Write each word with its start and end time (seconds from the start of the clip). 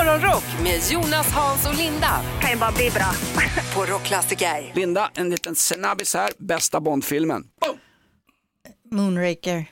Morgonrock 0.00 0.44
med 0.62 0.80
Jonas, 0.90 1.32
Hans 1.32 1.66
och 1.68 1.74
Linda. 1.74 2.20
Kan 2.40 2.50
ju 2.50 2.56
bara 2.56 2.72
bli 2.72 2.90
bra. 2.90 3.12
På 3.74 3.92
Rockklassiker. 3.92 4.72
Linda, 4.74 5.10
en 5.14 5.30
liten 5.30 5.54
snabbis 5.54 6.14
här. 6.14 6.30
Bästa 6.38 6.80
Bondfilmen. 6.80 7.44
Boom! 7.60 7.78
Moonraker. 8.90 9.64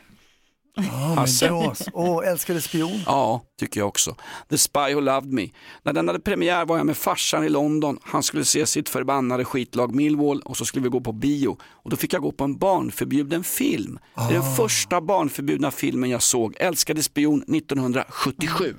Hasse? 1.16 1.48
Brås. 1.48 1.82
Åh, 1.92 2.28
älskade 2.28 2.60
spion. 2.60 3.00
Ja, 3.06 3.42
tycker 3.60 3.80
jag 3.80 3.88
också. 3.88 4.16
The 4.50 4.58
Spy 4.58 4.94
Who 4.94 5.00
Loved 5.00 5.32
Me. 5.32 5.48
När 5.82 5.92
den 5.92 6.08
hade 6.08 6.20
premiär 6.20 6.66
var 6.66 6.76
jag 6.76 6.86
med 6.86 6.96
farsan 6.96 7.44
i 7.44 7.48
London. 7.48 7.98
Han 8.02 8.22
skulle 8.22 8.44
se 8.44 8.66
sitt 8.66 8.88
förbannade 8.88 9.44
skitlag 9.44 9.94
Millwall 9.94 10.40
och 10.40 10.56
så 10.56 10.64
skulle 10.64 10.82
vi 10.82 10.88
gå 10.88 11.00
på 11.00 11.12
bio. 11.12 11.58
Och 11.62 11.90
då 11.90 11.96
fick 11.96 12.12
jag 12.12 12.22
gå 12.22 12.32
på 12.32 12.44
en 12.44 12.58
barnförbjuden 12.58 13.44
film. 13.44 13.98
Det 14.14 14.34
är 14.34 14.40
den 14.40 14.56
första 14.56 15.00
barnförbjudna 15.00 15.70
filmen 15.70 16.10
jag 16.10 16.22
såg. 16.22 16.56
Älskade 16.58 17.02
spion 17.02 17.42
1977. 17.42 18.74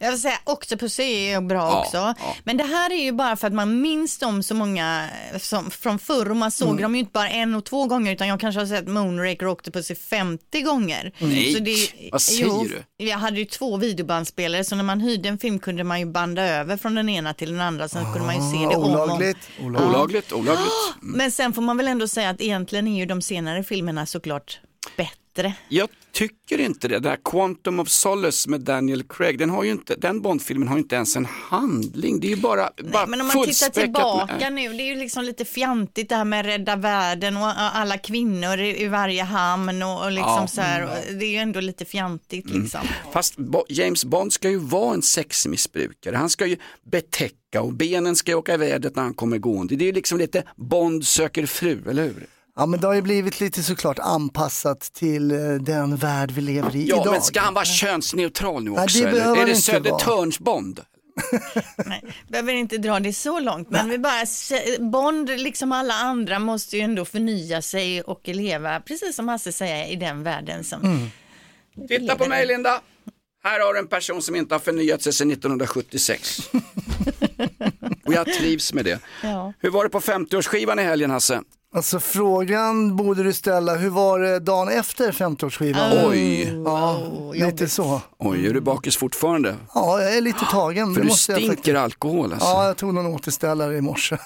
Jag 0.00 0.10
vill 0.10 0.20
säga 0.20 0.38
Octopussy 0.44 1.02
är 1.02 1.30
ju 1.34 1.46
bra 1.46 1.58
Ja, 1.70 1.80
också. 1.80 1.96
ja. 1.96 2.36
Men 2.44 2.56
det 2.56 2.64
här 2.64 2.90
är 2.92 3.02
ju 3.04 3.12
bara 3.12 3.36
för 3.36 3.46
att 3.46 3.52
man 3.52 3.80
minns 3.80 4.18
dem 4.18 4.42
så 4.42 4.54
många 4.54 5.08
som, 5.38 5.70
från 5.70 5.98
förr 5.98 6.30
och 6.30 6.36
man 6.36 6.50
såg 6.50 6.68
Mm. 6.68 6.82
dem 6.82 6.94
ju 6.94 7.00
inte 7.00 7.12
bara 7.12 7.28
en 7.28 7.54
och 7.54 7.64
två 7.64 7.86
gånger 7.86 8.12
utan 8.12 8.28
jag 8.28 8.40
kanske 8.40 8.60
har 8.60 8.66
sett 8.66 8.88
Moonraker 8.88 9.46
och 9.46 9.52
Octopussy 9.52 9.94
50 9.94 10.60
gånger. 10.62 11.12
Nej, 11.18 11.52
Så 11.54 11.58
det, 11.58 11.88
vad 12.12 12.22
säger 12.22 12.68
du? 12.96 13.04
Jag 13.04 13.18
hade 13.18 13.38
ju 13.38 13.44
två 13.44 13.76
videobandspelare 13.76 14.64
så 14.64 14.76
när 14.76 14.82
man 14.84 15.00
hyrde 15.00 15.28
en 15.28 15.38
film 15.38 15.58
kunde 15.58 15.84
man 15.84 16.00
ju 16.00 16.06
banda 16.06 16.42
över 16.42 16.76
från 16.76 16.94
den 16.94 17.08
ena 17.08 17.34
till 17.34 17.50
den 17.52 17.60
andra 17.60 17.88
sen 17.88 18.04
kunde 18.12 18.26
man 18.26 18.34
ju 18.34 18.58
se 18.58 18.58
det 18.66 18.76
om 18.76 18.82
och 18.82 18.88
om. 18.88 18.94
Olagligt. 19.10 19.38
olagligt. 19.62 19.88
Olagligt, 19.94 20.32
olagligt. 20.32 20.72
Men 21.00 21.30
sen 21.32 21.52
får 21.52 21.62
man 21.62 21.76
väl 21.76 21.88
ändå 21.88 22.08
säga 22.08 22.30
att 22.30 22.40
egentligen 22.40 22.88
är 22.88 22.98
ju 22.98 23.06
de 23.06 23.22
senare 23.22 23.64
filmerna 23.64 24.06
såklart 24.06 24.60
bättre. 24.96 25.14
Jag 25.68 25.88
tycker 26.12 26.58
inte 26.60 26.88
det. 26.88 26.98
Det 26.98 27.08
här 27.08 27.18
Quantum 27.24 27.80
of 27.80 27.88
Solace 27.88 28.50
med 28.50 28.60
Daniel 28.60 29.02
Craig, 29.02 29.38
den, 29.38 29.50
har 29.50 29.64
ju 29.64 29.70
inte, 29.70 29.94
den 29.96 30.20
Bondfilmen 30.22 30.68
har 30.68 30.76
ju 30.76 30.82
inte 30.82 30.94
ens 30.96 31.16
en 31.16 31.24
handling. 31.24 32.20
Det 32.20 32.26
är 32.26 32.28
ju 32.28 32.36
bara, 32.36 32.70
bara 32.92 33.06
Men 33.06 33.20
om 33.20 33.26
man 33.26 33.44
tittar 33.44 33.68
tillbaka 33.70 34.36
med- 34.50 34.52
nu, 34.52 34.72
det 34.72 34.82
är 34.82 34.86
ju 34.86 34.94
liksom 34.96 35.24
lite 35.24 35.44
fjantigt 35.44 36.08
det 36.08 36.16
här 36.16 36.24
med 36.24 36.46
rädda 36.46 36.76
världen 36.76 37.36
och 37.36 37.52
alla 37.56 37.98
kvinnor 37.98 38.58
i, 38.60 38.82
i 38.82 38.88
varje 38.88 39.22
hamn 39.22 39.82
och, 39.82 40.04
och 40.04 40.10
liksom 40.12 40.28
Ja. 40.30 40.36
Mm. 40.38 40.48
så 40.48 40.60
här, 40.60 40.82
och 40.82 41.14
det 41.18 41.24
är 41.24 41.30
ju 41.30 41.36
ändå 41.38 41.60
lite 41.60 41.84
fjantigt 41.84 42.50
liksom. 42.50 42.80
Fast 43.12 43.36
Bo- 43.36 43.64
James 43.68 44.04
Bond 44.04 44.32
ska 44.32 44.50
ju 44.50 44.58
vara 44.58 44.94
en 44.94 45.02
sexmissbrukare. 45.02 46.16
Han 46.16 46.30
ska 46.30 46.46
ju 46.46 46.56
betäcka 46.90 47.62
och 47.62 47.72
benen 47.72 48.16
ska 48.16 48.36
åka 48.36 48.54
i 48.54 48.56
vädret 48.56 48.96
när 48.96 49.02
han 49.02 49.14
kommer 49.14 49.38
gående. 49.38 49.76
Det 49.76 49.84
är 49.84 49.86
ju 49.86 49.92
liksom 49.92 50.18
lite 50.18 50.42
Bond 50.56 51.06
söker 51.06 51.46
fru, 51.46 51.82
eller 51.90 52.02
hur? 52.04 52.26
Ja, 52.56 52.66
men 52.66 52.80
det 52.80 52.86
har 52.86 52.94
ju 52.94 53.02
blivit 53.02 53.40
lite 53.40 53.62
såklart 53.62 53.98
anpassat 53.98 54.80
till 54.80 55.30
eh, 55.30 55.38
den 55.60 55.96
värld 55.96 56.30
vi 56.30 56.40
lever 56.40 56.76
i 56.76 56.86
Ja, 56.88 57.02
idag. 57.02 57.12
men 57.12 57.22
ska 57.22 57.40
han 57.40 57.54
vara 57.54 57.64
könsneutral 57.64 58.64
nu 58.64 58.70
Nej, 58.70 58.84
också? 58.84 58.98
det 58.98 59.08
eller? 59.08 59.36
Är 59.36 59.44
det 59.44 59.50
inte 59.50 59.62
Södertörns 59.62 60.38
Bond? 60.38 60.80
Nej, 61.86 62.04
behöver 62.28 62.52
inte 62.52 62.78
dra 62.78 63.00
det 63.00 63.12
så 63.12 63.40
långt, 63.40 63.70
men 63.70 63.88
vi 63.88 63.98
bara, 63.98 64.24
Bond, 64.90 65.30
liksom 65.30 65.72
alla 65.72 65.94
andra, 65.94 66.38
måste 66.38 66.76
ju 66.76 66.82
ändå 66.82 67.04
förnya 67.04 67.62
sig 67.62 68.02
och 68.02 68.28
leva, 68.28 68.80
precis 68.80 69.16
som 69.16 69.28
Hasse 69.28 69.52
säger, 69.52 69.92
i 69.92 69.96
den 69.96 70.22
världen 70.22 70.64
som 70.64 70.80
Mm. 70.84 71.10
Titta 71.88 72.16
på 72.16 72.28
mig 72.28 72.46
Linda. 72.46 72.80
Här 73.44 73.60
har 73.60 73.72
du 73.72 73.78
en 73.78 73.86
person 73.86 74.22
som 74.22 74.36
inte 74.36 74.54
har 74.54 74.60
förnyat 74.60 75.02
sig 75.02 75.12
sedan 75.12 75.30
1976. 75.30 76.38
och 78.06 78.12
jag 78.14 78.26
trivs 78.26 78.72
med 78.74 78.84
det. 78.84 78.98
Ja. 79.22 79.52
Hur 79.58 79.70
var 79.70 79.84
det 79.84 79.90
på 79.90 80.00
50-årsskivan 80.00 80.80
i 80.80 80.84
helgen 80.84 81.10
Hasse? 81.10 81.42
Alltså 81.74 82.00
frågan 82.00 82.96
borde 82.96 83.22
du 83.22 83.32
ställa, 83.32 83.74
hur 83.74 83.90
var 83.90 84.18
det 84.18 84.38
dagen 84.38 84.68
efter 84.68 85.12
50-årsskivan? 85.12 86.06
Oj, 86.08 86.52
Ja, 86.64 87.46
lite 87.46 87.68
så. 87.68 88.00
oj, 88.18 88.46
är 88.46 88.54
du 88.54 88.60
bakis 88.60 88.96
fortfarande? 88.96 89.54
Ja, 89.74 90.02
jag 90.02 90.16
är 90.16 90.20
lite 90.20 90.44
tagen. 90.44 90.94
För 90.94 91.00
det 91.00 91.08
du 91.08 91.14
stinker 91.14 91.74
alkohol 91.74 92.32
alltså. 92.32 92.46
Ja, 92.48 92.66
jag 92.66 92.76
tog 92.76 92.94
någon 92.94 93.06
återställare 93.06 93.76
i 93.76 93.80
morse. 93.80 94.16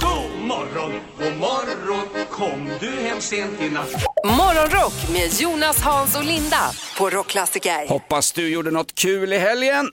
God 0.00 0.46
morgon, 0.48 0.92
god 1.18 1.36
morgon, 1.40 2.06
kom 2.30 2.68
du 2.80 2.90
hem 2.90 3.20
sent 3.20 3.60
i 3.60 3.70
natt? 3.70 3.88
Morgonrock 4.24 4.92
med 5.12 5.40
Jonas, 5.40 5.80
Hans 5.82 6.16
och 6.16 6.24
Linda. 6.24 6.60
På 6.98 7.10
Rockklassiker. 7.10 7.88
Hoppas 7.88 8.32
du 8.32 8.48
gjorde 8.48 8.70
något 8.70 8.94
kul 8.94 9.32
i 9.32 9.38
helgen. 9.38 9.88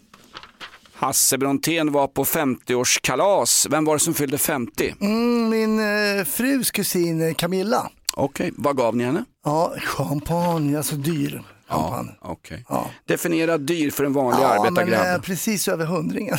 Hasse 1.00 1.38
Brontén 1.38 1.92
var 1.92 2.08
på 2.08 2.24
50-årskalas. 2.26 3.68
Vem 3.70 3.86
var 3.86 3.94
det 3.96 4.00
som 4.00 4.14
fyllde 4.14 4.38
50? 4.38 4.96
Mm, 5.02 5.50
min 5.50 5.80
eh, 5.80 6.26
frus 6.26 6.72
kusin 6.72 7.22
eh, 7.28 7.34
Camilla. 7.34 7.90
Okej, 8.14 8.52
vad 8.58 8.78
gav 8.78 8.96
ni 8.96 9.04
henne? 9.04 9.24
Ja, 9.46 9.74
champagne, 9.86 10.78
alltså 10.78 10.96
dyr 10.96 11.44
champagne. 11.70 12.12
Okej. 12.22 12.66
Ja. 12.70 12.86
Definiera 13.08 13.58
dyr 13.58 13.92
för 13.92 14.04
en 14.04 14.14
vanlig 14.14 14.44
Ja, 14.44 14.64
men 14.64 14.78
arbetargrabb. 14.78 15.16
eh, 15.16 15.22
precis 15.22 15.68
över 15.68 15.86
hundringen. 15.86 16.38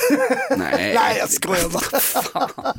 Nej, 0.56 0.92
Nej, 0.94 1.16
jag 1.18 1.30
skojar 1.30 1.68
bara. 1.68 2.74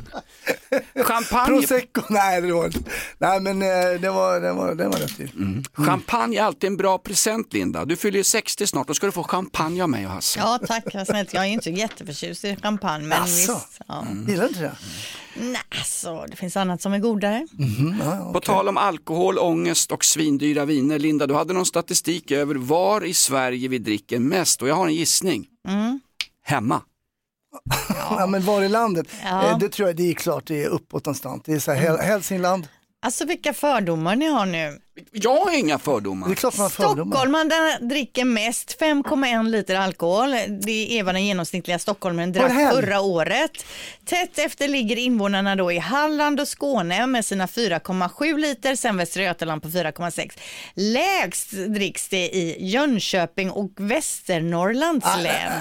Champagne, 1.04 1.46
Prosecco, 1.46 2.02
nej 2.08 2.40
det 2.40 2.52
var 2.52 2.66
inte. 2.66 2.78
Nej 3.18 3.40
men 3.40 3.62
eh, 3.62 4.00
det 4.00 4.10
var, 4.10 4.40
det 4.40 4.52
var, 4.52 4.74
det 4.74 4.88
var 4.88 4.96
rätt 4.96 5.16
dyrt. 5.16 5.34
Mm. 5.34 5.64
champagne 5.72 6.38
är 6.38 6.42
alltid 6.42 6.68
en 6.68 6.76
bra 6.76 6.98
present 6.98 7.52
Linda. 7.52 7.84
Du 7.84 7.96
fyller 7.96 8.18
ju 8.18 8.24
60 8.24 8.66
snart, 8.66 8.86
då 8.86 8.94
ska 8.94 9.06
du 9.06 9.12
få 9.12 9.22
champagne 9.24 9.82
av 9.82 9.88
mig 9.88 10.06
och 10.06 10.12
Hasse. 10.12 10.38
Ja 10.38 10.58
tack. 10.66 10.84
Jag 11.32 11.34
är 11.34 11.44
inte 11.44 11.70
jätteförtjust 11.70 12.44
i 12.44 12.56
champagne. 12.56 13.06
Men 13.06 13.22
Asså? 13.22 13.54
visst, 13.54 13.80
ja. 13.88 14.06
Mm. 14.10 14.28
Gillar 14.28 14.42
du 14.42 14.48
inte 14.48 14.60
det? 14.60 14.76
Nej, 15.34 15.84
så 15.84 16.26
det 16.26 16.36
finns 16.36 16.56
annat 16.56 16.82
som 16.82 16.92
är 16.92 16.98
godare. 16.98 17.46
På 18.32 18.40
tal 18.40 18.68
om 18.68 18.76
alkohol, 18.76 19.38
ångest 19.38 19.92
och 19.92 20.04
svindyra 20.04 20.64
viner, 20.64 20.98
Linda, 20.98 21.26
du 21.26 21.34
hade 21.34 21.52
någon 21.52 21.66
statistik 21.66 22.30
över 22.30 22.54
var 22.54 23.04
i 23.04 23.14
Sverige 23.14 23.68
vi 23.68 23.78
dricker 23.78 24.18
mest 24.18 24.62
och 24.62 24.68
jag 24.68 24.74
har 24.74 24.86
en 24.86 24.94
gissning. 24.94 25.46
Hemma. 26.44 26.82
Ja. 28.10 28.26
men 28.26 28.42
var 28.44 28.62
i 28.62 28.68
landet? 28.68 29.06
Ja. 29.24 29.50
Eh, 29.50 29.58
det 29.58 29.68
tror 29.68 29.88
jag 29.88 29.96
det 29.96 30.10
är 30.10 30.14
klart 30.14 30.46
det 30.46 30.62
är 30.64 30.68
uppåt 30.68 31.06
någonstans. 31.06 31.42
Det 31.44 31.52
är 31.52 31.58
så 31.58 31.72
här, 31.72 31.80
Häl- 31.90 32.02
Hälsingland. 32.02 32.68
Alltså 33.04 33.24
vilka 33.24 33.52
fördomar 33.54 34.16
ni 34.16 34.26
har 34.26 34.46
nu. 34.46 34.78
Jag 35.12 35.36
har 35.36 35.58
inga 35.58 35.74
Det 35.74 35.74
är 35.74 35.78
fördomar. 35.78 36.34
klart 36.34 36.56
man 36.56 36.62
har 36.64 36.70
fördomar. 36.70 37.16
Stockholmarna 37.16 37.78
dricker 37.80 38.24
mest, 38.24 38.80
5,1 38.80 39.48
liter 39.48 39.74
alkohol. 39.76 40.30
Det 40.64 40.98
är 40.98 41.02
vad 41.02 41.14
den 41.14 41.24
genomsnittliga 41.26 41.78
stockholmaren 41.78 42.32
drack 42.32 42.72
förra 42.74 43.00
året. 43.00 43.50
Tätt 44.04 44.38
efter 44.38 44.68
ligger 44.68 44.96
invånarna 44.96 45.56
då 45.56 45.72
i 45.72 45.78
Halland 45.78 46.40
och 46.40 46.48
Skåne 46.48 47.06
med 47.06 47.24
sina 47.24 47.46
4,7 47.46 48.38
liter, 48.38 48.74
sen 48.76 48.96
Västra 48.96 49.22
Götaland 49.22 49.62
på 49.62 49.68
4,6. 49.68 50.38
Lägst 50.74 51.50
dricks 51.50 52.08
det 52.08 52.28
i 52.36 52.56
Jönköping 52.68 53.50
och 53.50 53.70
Västernorrlands 53.76 55.06
län. 55.22 55.52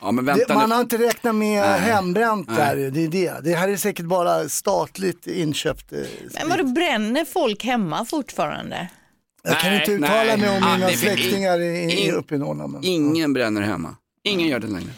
Ja, 0.00 0.10
men 0.12 0.24
Det, 0.24 0.32
vänta 0.32 0.54
man 0.54 0.68
nu. 0.68 0.74
har 0.74 0.82
inte 0.82 0.98
räknat 0.98 1.34
med 1.34 1.64
hembränt 1.80 2.48
där, 2.56 2.76
det 2.76 3.04
är 3.04 3.08
det. 3.08 3.34
Det 3.44 3.54
här 3.54 3.68
är 3.68 3.76
säkert 3.76 4.06
bara 4.06 4.48
statligt 4.48 5.26
inköpt 5.26 5.92
eh. 5.92 5.98
Men 6.34 6.48
vadå, 6.48 6.64
bränner 6.64 7.24
folk 7.24 7.64
hemma 7.64 8.04
fortfarande? 8.04 8.88
Jag 9.42 9.60
kan 9.60 9.70
Nej, 9.70 9.80
inte 9.80 9.92
uttala 9.92 10.22
nej. 10.24 10.36
mig 10.38 10.48
om 10.48 10.72
mina 10.78 10.88
släktingar 10.88 11.60
i, 11.60 12.10
uppe 12.12 12.34
i 12.34 12.38
Norrland. 12.38 12.72
Men, 12.72 12.84
Ingen 12.84 13.32
bränner 13.32 13.62
hemma. 13.62 13.96
Ingen 14.24 14.48
gör 14.48 14.58
det 14.58 14.66
längre. 14.66 14.90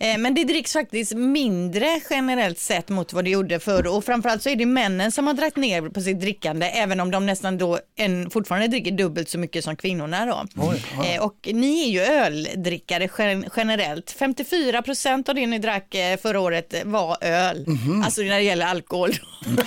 Eh, 0.00 0.18
Men 0.18 0.34
det 0.34 0.44
dricks 0.44 0.72
faktiskt 0.72 1.12
mindre 1.14 2.00
generellt 2.10 2.58
sett 2.58 2.88
mot 2.88 3.12
vad 3.12 3.24
det 3.24 3.30
gjorde 3.30 3.60
förr 3.60 3.86
och 3.86 4.04
framförallt 4.04 4.42
så 4.42 4.48
är 4.48 4.56
det 4.56 4.66
männen 4.66 5.12
som 5.12 5.26
har 5.26 5.34
dragit 5.34 5.56
ner 5.56 5.82
på 5.88 6.00
sitt 6.00 6.20
drickande 6.20 6.66
även 6.66 7.00
om 7.00 7.10
de 7.10 7.26
nästan 7.26 7.58
då 7.58 7.78
en, 7.96 8.30
fortfarande 8.30 8.68
dricker 8.68 8.90
dubbelt 8.90 9.28
så 9.28 9.38
mycket 9.38 9.64
som 9.64 9.76
kvinnorna 9.76 10.26
då. 10.26 10.44
Oj. 10.56 10.84
Eh, 11.14 11.22
Och 11.22 11.48
ni 11.52 11.82
är 11.88 11.90
ju 11.92 12.00
öldrickare 12.00 13.08
gen- 13.18 13.44
generellt. 13.56 14.10
54 14.18 14.82
procent 14.82 15.28
av 15.28 15.34
det 15.34 15.46
ni 15.46 15.58
drack 15.58 15.94
eh, 15.94 16.16
förra 16.16 16.40
året 16.40 16.74
var 16.84 17.16
öl, 17.20 17.64
Mhm. 17.66 18.02
alltså 18.02 18.20
när 18.22 18.28
det 18.36 18.42
gäller 18.42 18.66
alkohol. 18.66 19.10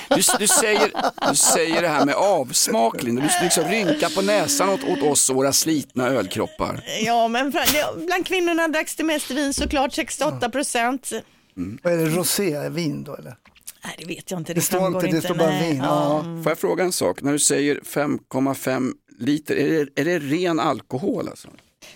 Du, 0.10 0.22
du, 0.40 0.48
säger, 0.48 0.92
du 1.30 1.36
säger 1.36 1.82
det 1.82 1.88
här 1.88 2.06
med 2.06 2.16
avsmak, 2.16 3.04
Linda. 3.04 3.22
Du 3.22 3.44
liksom 3.44 3.64
rynkar 3.64 4.10
på 4.16 4.22
näsan 4.22 4.70
åt, 4.70 4.84
åt 4.84 5.04
oss 5.04 5.30
och 5.30 5.36
våra 5.36 5.54
slitna 5.54 6.08
ölkroppar. 6.08 6.80
Ja, 7.06 7.28
men 7.28 7.52
bland 8.06 8.26
kvinnorna 8.26 8.68
dracks 8.68 8.96
det 8.96 9.04
mest 9.04 9.32
vin 9.32 9.54
såklart, 9.54 9.94
68 10.18 10.50
procent. 10.50 11.12
Vad 11.84 11.94
är 11.94 11.98
det, 11.98 12.06
rosévin 12.06 13.04
då 13.04 13.16
eller? 13.16 13.36
Nej, 13.84 13.96
det 14.00 14.06
vet 14.06 14.32
jag 14.32 14.40
inte. 14.40 14.54
Det, 14.54 14.58
Det 14.58 14.64
står 14.64 14.88
inte, 14.88 15.08
det 15.08 15.22
står 15.22 15.36
bara 15.36 15.60
vin. 15.60 15.78
Ja. 15.78 16.24
Får 16.44 16.52
jag 16.52 16.60
fråga 16.60 16.84
en 16.84 16.92
sak? 16.92 17.22
När 17.22 17.32
du 17.32 17.40
säger 17.40 17.76
5,5 17.76 18.94
liter, 19.20 19.56
är 19.56 19.86
det, 19.86 20.02
är 20.02 20.06
det 20.06 20.20
ren 20.20 20.60
alkohol 20.60 21.28
alltså? 21.30 21.48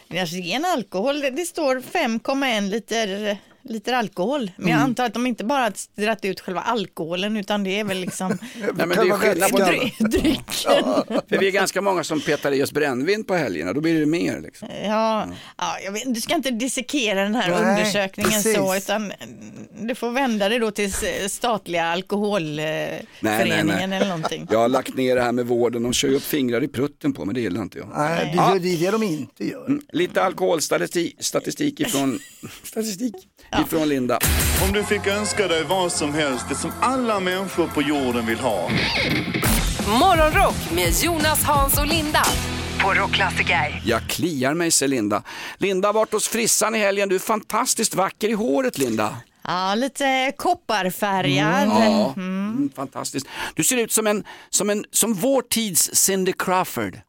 Alltså, 0.09 0.35
ren 0.35 0.65
alkohol, 0.65 1.19
det, 1.21 1.29
det 1.29 1.45
står 1.45 1.75
5,1 1.79 2.69
liter, 2.69 3.38
liter 3.63 3.94
alkohol. 3.94 4.52
Men 4.58 4.66
Mm. 4.66 4.78
jag 4.80 4.84
antar 4.84 5.06
att 5.06 5.13
de 5.13 5.28
inte 5.28 5.44
bara 5.44 5.72
dratt 5.98 6.25
ut 6.25 6.40
själva 6.40 6.62
alkoholen 6.62 7.38
utan 7.38 7.63
det 7.63 7.80
är 7.80 7.84
väl 7.84 7.98
liksom 7.98 8.30
Nej, 8.56 8.69
men 8.75 8.90
det 8.90 8.94
är 8.94 8.96
Själva 8.96 9.18
skillnad 9.18 9.52
på 9.52 9.58
dry- 9.58 9.92
dry- 10.00 10.00
drycken. 10.10 10.44
För 11.30 11.38
vi 11.38 11.48
är 11.48 11.52
ganska 11.52 11.81
många 11.81 12.04
som 12.04 12.22
petar 12.22 12.52
i 12.52 12.63
oss 12.63 12.72
brännvin 12.72 13.24
på 13.24 13.36
helgerna, 13.36 13.74
då 13.74 13.81
blir 13.81 14.00
det 14.00 14.06
mer. 14.06 14.42
Liksom. 14.42 14.68
Ja, 14.84 15.28
ja, 15.58 15.78
jag 15.86 15.92
vet, 15.92 16.13
du 16.13 16.22
ska 16.22 16.36
inte 16.36 16.52
dissekera 16.52 17.24
den 17.24 17.36
här 17.36 17.50
Nej, 17.50 17.60
undersökningen 17.60 18.31
precis. 18.31 18.56
så 18.56 18.75
utan 18.75 19.12
du 19.81 19.96
får 19.96 20.12
vända 20.12 20.50
dig 20.50 20.60
då 20.60 20.72
till 20.72 20.94
statliga 21.30 21.86
alkoholföreningen 21.86 23.94
eller 23.94 24.07
någonting. 24.07 24.48
Jag 24.52 24.60
har 24.60 24.69
lagt 24.69 24.96
ner 24.96 25.16
det 25.16 25.22
här 25.22 25.31
med 25.31 25.46
vården, 25.48 25.84
de 25.84 25.94
kör 25.94 26.07
ju 26.10 26.16
upp 26.16 26.24
fingrar 26.24 26.64
i 26.64 26.68
prutten 26.68 27.14
på 27.14 27.25
mig, 27.25 27.36
det 27.36 27.42
gillar 27.42 27.62
inte 27.62 27.78
jag. 27.78 27.88
Nej, 27.98 28.25
det, 28.25 28.31
Ja. 28.38 28.54
gör, 28.54 28.60
det 28.60 28.74
är 28.74 28.78
det 28.78 28.92
de 28.92 29.04
inte 29.04 29.48
gör. 29.48 29.80
Lite 29.94 30.24
alkoholstatistik 30.24 31.16
statistik 31.19 31.80
ifrån, 31.80 32.19
statistik 32.64 33.14
ifrån 33.59 33.89
Linda. 33.89 34.19
Om 34.63 34.74
du 34.74 34.83
fick 34.83 35.07
önska 35.07 35.48
dig 35.48 35.63
vad 35.63 35.92
som 35.92 36.13
helst, 36.13 36.45
det 36.50 36.56
som 36.56 36.71
alla 36.81 37.19
människor 37.19 37.68
på 37.68 37.81
jorden 37.81 38.25
vill 38.25 38.39
ha. 38.39 38.69
Morgonrock 40.00 40.56
med 40.75 40.94
Jonas, 41.03 41.44
Hans 41.44 41.80
och 41.80 41.88
Linda 41.88 42.24
på 42.83 42.94
Rockklassiker. 42.94 43.81
Jag 43.86 44.01
kliar 44.09 44.53
mig, 44.53 44.71
säger 44.71 44.89
Linda. 44.89 45.24
Linda 45.57 45.88
har 45.88 45.94
varit 45.94 46.13
hos 46.13 46.27
frissan 46.27 46.75
i 46.75 46.80
helgen. 46.80 47.09
Du 47.09 47.15
är 47.15 47.19
fantastiskt 47.19 47.95
vacker 47.95 48.30
i 48.30 48.33
håret, 48.33 48.77
Linda. 48.77 49.15
Ja, 49.48 49.75
lite 49.75 50.31
kopparfärgad. 50.38 51.68
Ja, 51.68 52.13
mm, 52.18 52.69
fantastiskt. 52.75 53.27
Du 53.56 53.63
ser 53.63 53.77
ut 53.77 53.92
som, 53.92 54.07
en, 54.07 54.24
som, 54.50 54.69
en, 54.69 54.86
som 54.92 55.13
vår 55.13 55.42
tids 55.42 55.95
Cindy 55.95 56.33
Crawford. 56.33 57.00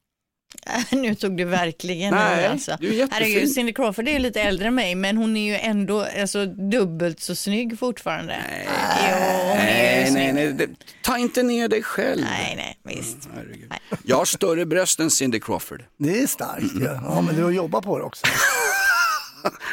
Nu 0.90 1.14
tog 1.14 1.36
du 1.36 1.44
verkligen 1.44 2.14
Nej, 2.14 2.46
alltså. 2.46 2.76
du 2.80 2.88
är 2.88 2.92
jättefin. 2.92 3.08
Herregud, 3.28 3.50
Cindy 3.52 3.72
Crawford 3.72 4.08
är 4.08 4.18
lite 4.18 4.40
äldre 4.42 4.66
än 4.68 4.74
mig 4.74 4.94
men 4.94 5.16
hon 5.16 5.36
är 5.36 5.52
ju 5.52 5.56
ändå 5.58 6.06
alltså, 6.20 6.46
dubbelt 6.46 7.20
så 7.20 7.34
snygg 7.34 7.78
fortfarande. 7.78 8.36
Nej, 8.50 8.68
jo, 9.10 9.54
Nej, 9.56 10.10
nej, 10.12 10.32
nej. 10.32 10.52
det- 10.52 10.68
Ta 11.02 11.18
inte 11.18 11.42
ner 11.42 11.68
dig 11.68 11.82
själv. 11.82 12.20
nej, 12.30 12.54
nej, 12.84 12.96
visst. 12.96 13.28
Herregud. 13.34 13.66
Nej. 13.70 13.80
Jag 14.04 14.16
har 14.16 14.24
större 14.24 14.66
bröst 14.66 15.00
än 15.00 15.10
Cindy 15.10 15.40
Crawford. 15.40 15.84
Det 15.98 16.22
är 16.22 16.26
starkt 16.26 16.64
ja. 16.80 17.00
ja 17.04 17.20
men 17.20 17.36
du 17.36 17.42
har 17.44 17.50
jobbat 17.50 17.84
på 17.84 17.98
det 17.98 18.04
också. 18.04 18.26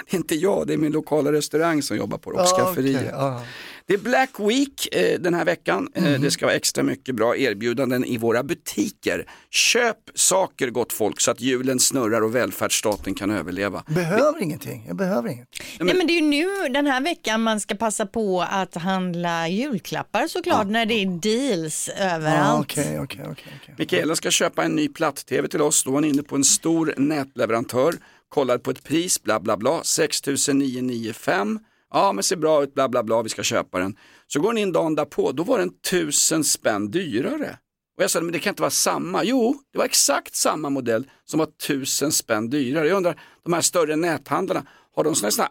Det 0.09 0.15
är 0.15 0.17
inte 0.17 0.35
jag, 0.35 0.67
det 0.67 0.73
är 0.73 0.77
min 0.77 0.91
lokala 0.91 1.31
restaurang 1.31 1.81
som 1.83 1.97
jobbar 1.97 2.17
på 2.17 2.31
det 2.31 2.41
och 2.41 2.47
skafferiet. 2.47 3.01
okej, 3.01 3.09
ja. 3.13 3.41
Det 3.89 3.95
är 3.95 3.97
Black 3.97 4.39
Week 4.39 4.95
eh, 4.95 5.19
den 5.19 5.33
här 5.33 5.45
veckan. 5.45 5.87
Eh, 5.95 6.03
det 6.03 6.31
ska 6.31 6.45
vara 6.45 6.55
extra 6.55 6.83
mycket 6.83 7.15
bra 7.15 7.37
erbjudanden 7.37 8.05
i 8.05 8.17
våra 8.17 8.43
butiker. 8.43 9.25
Köp 9.49 9.97
saker 10.15 10.69
gott 10.69 10.93
folk 10.93 11.21
så 11.21 11.31
att 11.31 11.41
hjulen 11.41 11.79
snurrar 11.79 12.21
och 12.21 12.35
välfärdsstaten 12.35 13.15
kan 13.15 13.31
överleva. 13.31 13.83
Behöver 13.87 14.41
ingenting, 14.43 14.85
jag 14.87 14.95
behöver 14.95 15.29
inget. 15.29 15.47
Nej, 15.79 15.95
men 15.95 16.07
det 16.07 16.13
är 16.13 16.21
ju 16.21 16.27
nu 16.27 16.73
den 16.73 16.87
här 16.87 17.01
veckan 17.01 17.41
man 17.41 17.59
ska 17.59 17.75
passa 17.75 18.05
på 18.05 18.41
att 18.41 18.75
handla 18.75 19.47
julklappar 19.47 20.27
såklart 20.27 20.67
när 20.67 20.85
det 20.85 20.93
är 20.93 21.05
deals 21.05 21.89
Ja, 21.97 22.03
överallt. 22.03 22.71
Okej, 22.71 22.99
okej, 22.99 23.25
okej. 23.31 23.53
okej. 23.61 23.75
Mikaela 23.77 24.15
ska 24.15 24.31
köpa 24.31 24.63
en 24.63 24.75
ny 24.75 24.87
platt-tv 24.87 25.47
till 25.47 25.61
oss. 25.61 25.83
Då 25.83 25.91
var 25.91 25.97
hon 25.97 26.05
inne 26.05 26.23
på 26.23 26.35
en 26.35 26.43
stor 26.43 26.93
nätleverantör, 26.97 27.95
kollar 28.29 28.57
på 28.57 28.71
ett 28.71 28.83
pris, 28.83 29.23
bla 29.23 29.39
bla 29.39 29.57
bla, 29.57 29.83
6995. 29.83 31.59
Ja 31.93 32.11
men 32.11 32.23
ser 32.23 32.35
bra 32.35 32.63
ut, 32.63 32.73
bla 32.73 32.89
bla 32.89 33.03
bla, 33.03 33.21
vi 33.21 33.29
ska 33.29 33.43
köpa 33.43 33.79
den. 33.79 33.97
Så 34.27 34.39
går 34.39 34.49
den 34.49 34.57
in 34.57 34.71
dagen 34.71 34.95
därpå, 34.95 35.31
då 35.31 35.43
var 35.43 35.59
den 35.59 35.79
tusen 35.79 36.43
spänn 36.43 36.91
dyrare. 36.91 37.57
Och 37.97 38.03
jag 38.03 38.11
sa, 38.11 38.21
men 38.21 38.31
det 38.31 38.39
kan 38.39 38.51
inte 38.51 38.61
vara 38.61 38.69
samma. 38.71 39.23
Jo, 39.23 39.55
det 39.71 39.77
var 39.77 39.85
exakt 39.85 40.35
samma 40.35 40.69
modell 40.69 41.09
som 41.25 41.39
var 41.39 41.45
tusen 41.67 42.11
spänn 42.11 42.49
dyrare. 42.49 42.87
Jag 42.87 42.97
undrar, 42.97 43.21
de 43.43 43.53
här 43.53 43.61
större 43.61 43.95
näthandlarna, 43.95 44.65
har 44.95 45.03
de 45.03 45.15
sån 45.15 45.31
här 45.37 45.49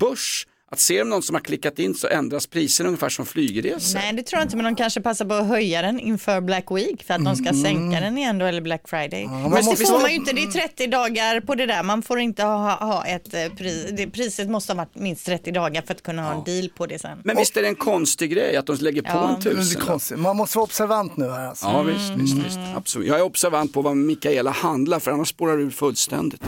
börs? 0.00 0.46
Att 0.70 0.80
ser 0.80 0.98
de 0.98 1.10
någon 1.10 1.22
som 1.22 1.34
har 1.34 1.40
klickat 1.40 1.78
in 1.78 1.94
så 1.94 2.08
ändras 2.08 2.46
priserna 2.46 2.88
ungefär 2.88 3.08
som 3.08 3.26
flygresor. 3.26 3.98
Nej 3.98 4.12
det 4.12 4.22
tror 4.22 4.38
jag 4.38 4.44
inte 4.46 4.56
men 4.56 4.64
de 4.64 4.76
kanske 4.76 5.00
passar 5.00 5.24
på 5.24 5.34
att 5.34 5.46
höja 5.46 5.82
den 5.82 6.00
inför 6.00 6.40
Black 6.40 6.64
Week 6.70 7.02
för 7.06 7.14
att 7.14 7.24
de 7.24 7.36
ska 7.36 7.52
sänka 7.54 8.00
den 8.00 8.18
igen 8.18 8.38
då 8.38 8.46
eller 8.46 8.60
Black 8.60 8.88
Friday. 8.88 9.26
men 9.26 9.42
man 9.42 9.52
det 9.52 9.76
får 9.86 10.00
man 10.00 10.10
ju 10.10 10.16
inte, 10.16 10.32
det 10.32 10.42
är 10.42 10.46
30 10.68 10.86
dagar 10.86 11.40
på 11.40 11.54
det 11.54 11.66
där. 11.66 11.82
Man 11.82 12.02
får 12.02 12.20
inte 12.20 12.42
ha, 12.42 12.74
ha 12.74 13.04
ett 13.06 13.34
eh, 13.34 13.48
pris, 13.56 13.86
det, 13.92 14.06
priset 14.06 14.50
måste 14.50 14.72
ha 14.72 14.76
varit 14.76 14.94
minst 14.94 15.26
30 15.26 15.50
dagar 15.52 15.82
för 15.82 15.94
att 15.94 16.02
kunna 16.02 16.22
ha 16.22 16.32
en 16.34 16.44
deal 16.44 16.68
på 16.76 16.86
det 16.86 16.98
sen. 16.98 17.18
Men 17.24 17.36
visst 17.36 17.56
är 17.56 17.62
det 17.62 17.68
en 17.68 17.74
konstig 17.74 18.30
grej 18.30 18.56
att 18.56 18.66
de 18.66 18.76
lägger 18.80 19.02
på 19.02 19.08
Ja. 19.08 19.34
en 19.34 19.42
tusen? 19.42 20.20
Man 20.20 20.36
måste 20.36 20.58
vara 20.58 20.64
observant 20.64 21.16
nu 21.16 21.30
här 21.30 21.48
alltså. 21.48 21.66
Ja 21.66 21.82
visst, 21.82 22.10
visst, 22.16 22.46
visst, 22.46 22.58
absolut. 22.76 23.08
Jag 23.08 23.18
är 23.18 23.22
observant 23.22 23.72
på 23.72 23.82
vad 23.82 23.96
Mikaela 23.96 24.50
handlar 24.50 24.98
för 25.00 25.10
annars 25.10 25.28
spårar 25.28 25.56
du 25.56 25.70
fullständigt. 25.70 26.42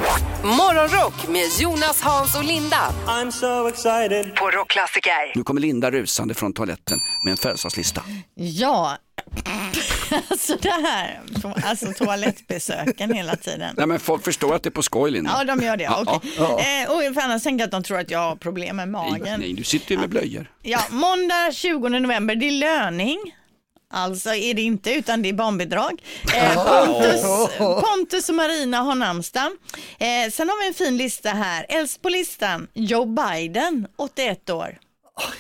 Morgonrock 0.45 1.29
med 1.29 1.47
Jonas, 1.61 2.01
Hans 2.01 2.37
och 2.37 2.45
Linda 2.45 2.93
I'm 3.07 3.31
so 3.31 3.69
excited. 3.69 4.10
På 4.11 4.51
Rockklassiker. 4.51 5.33
Nu 5.35 5.43
kommer 5.45 5.61
Linda 5.61 5.91
rusande 5.91 6.35
från 6.35 6.53
toaletten 6.53 6.99
med 7.25 7.31
en 7.31 7.37
födelsedagslista. 7.37 8.03
Ja, 8.35 8.97
alltså 10.29 10.57
det 10.63 10.71
här, 10.71 11.21
alltså 11.65 11.93
toalettbesöken 11.93 13.15
hela 13.15 13.37
tiden. 13.37 13.75
Nej 13.77 13.87
men 13.87 14.01
folk 14.01 14.25
förstår 14.25 14.55
att 14.55 14.63
det 14.63 14.69
är 14.69 14.71
på 14.71 14.83
skoj 14.83 15.11
Linda. 15.11 15.31
Ja, 15.39 15.45
de 15.45 15.65
gör 15.65 15.77
det. 15.77 15.85
Ja, 15.85 16.05
Okej. 16.07 16.83
Eh, 16.85 16.91
och 16.91 17.15
för 17.15 17.21
annars 17.21 17.43
tänker 17.43 17.63
jag 17.63 17.67
att 17.67 17.71
de 17.71 17.83
tror 17.83 17.99
att 17.99 18.11
jag 18.11 18.19
har 18.19 18.37
problem 18.37 18.77
med 18.77 18.89
nej, 18.89 19.11
magen. 19.11 19.41
nej, 19.41 19.53
du 19.53 19.65
sitter 19.65 19.95
ju 19.95 20.01
med 20.01 20.09
blöjor. 20.09 20.51
Ja, 20.63 20.81
måndag 20.91 21.53
20 21.53 21.89
november, 21.89 22.35
det 22.35 22.49
är 22.49 22.53
löning. 22.53 23.19
Alltså 23.93 24.35
är 24.35 24.55
det 24.55 24.63
inte, 24.63 24.93
utan 24.95 25.23
det 25.23 25.29
är 25.29 25.33
barnbidrag. 25.33 26.03
Eh, 26.37 26.65
Pontus, 26.65 27.23
Pontus 27.59 28.29
och 28.29 28.35
Marina 28.35 28.79
har 28.79 28.95
namnsdag. 28.95 29.51
Eh, 29.99 30.31
sen 30.33 30.49
har 30.49 30.61
vi 30.63 30.69
en 30.69 30.75
fin 30.75 30.97
lista 30.97 31.31
här. 31.31 31.67
Äldst 31.69 32.03
på 32.03 32.09
listan, 32.09 32.67
Joe 32.75 33.05
Biden, 33.05 33.87
81 33.97 34.51
år. 34.51 34.79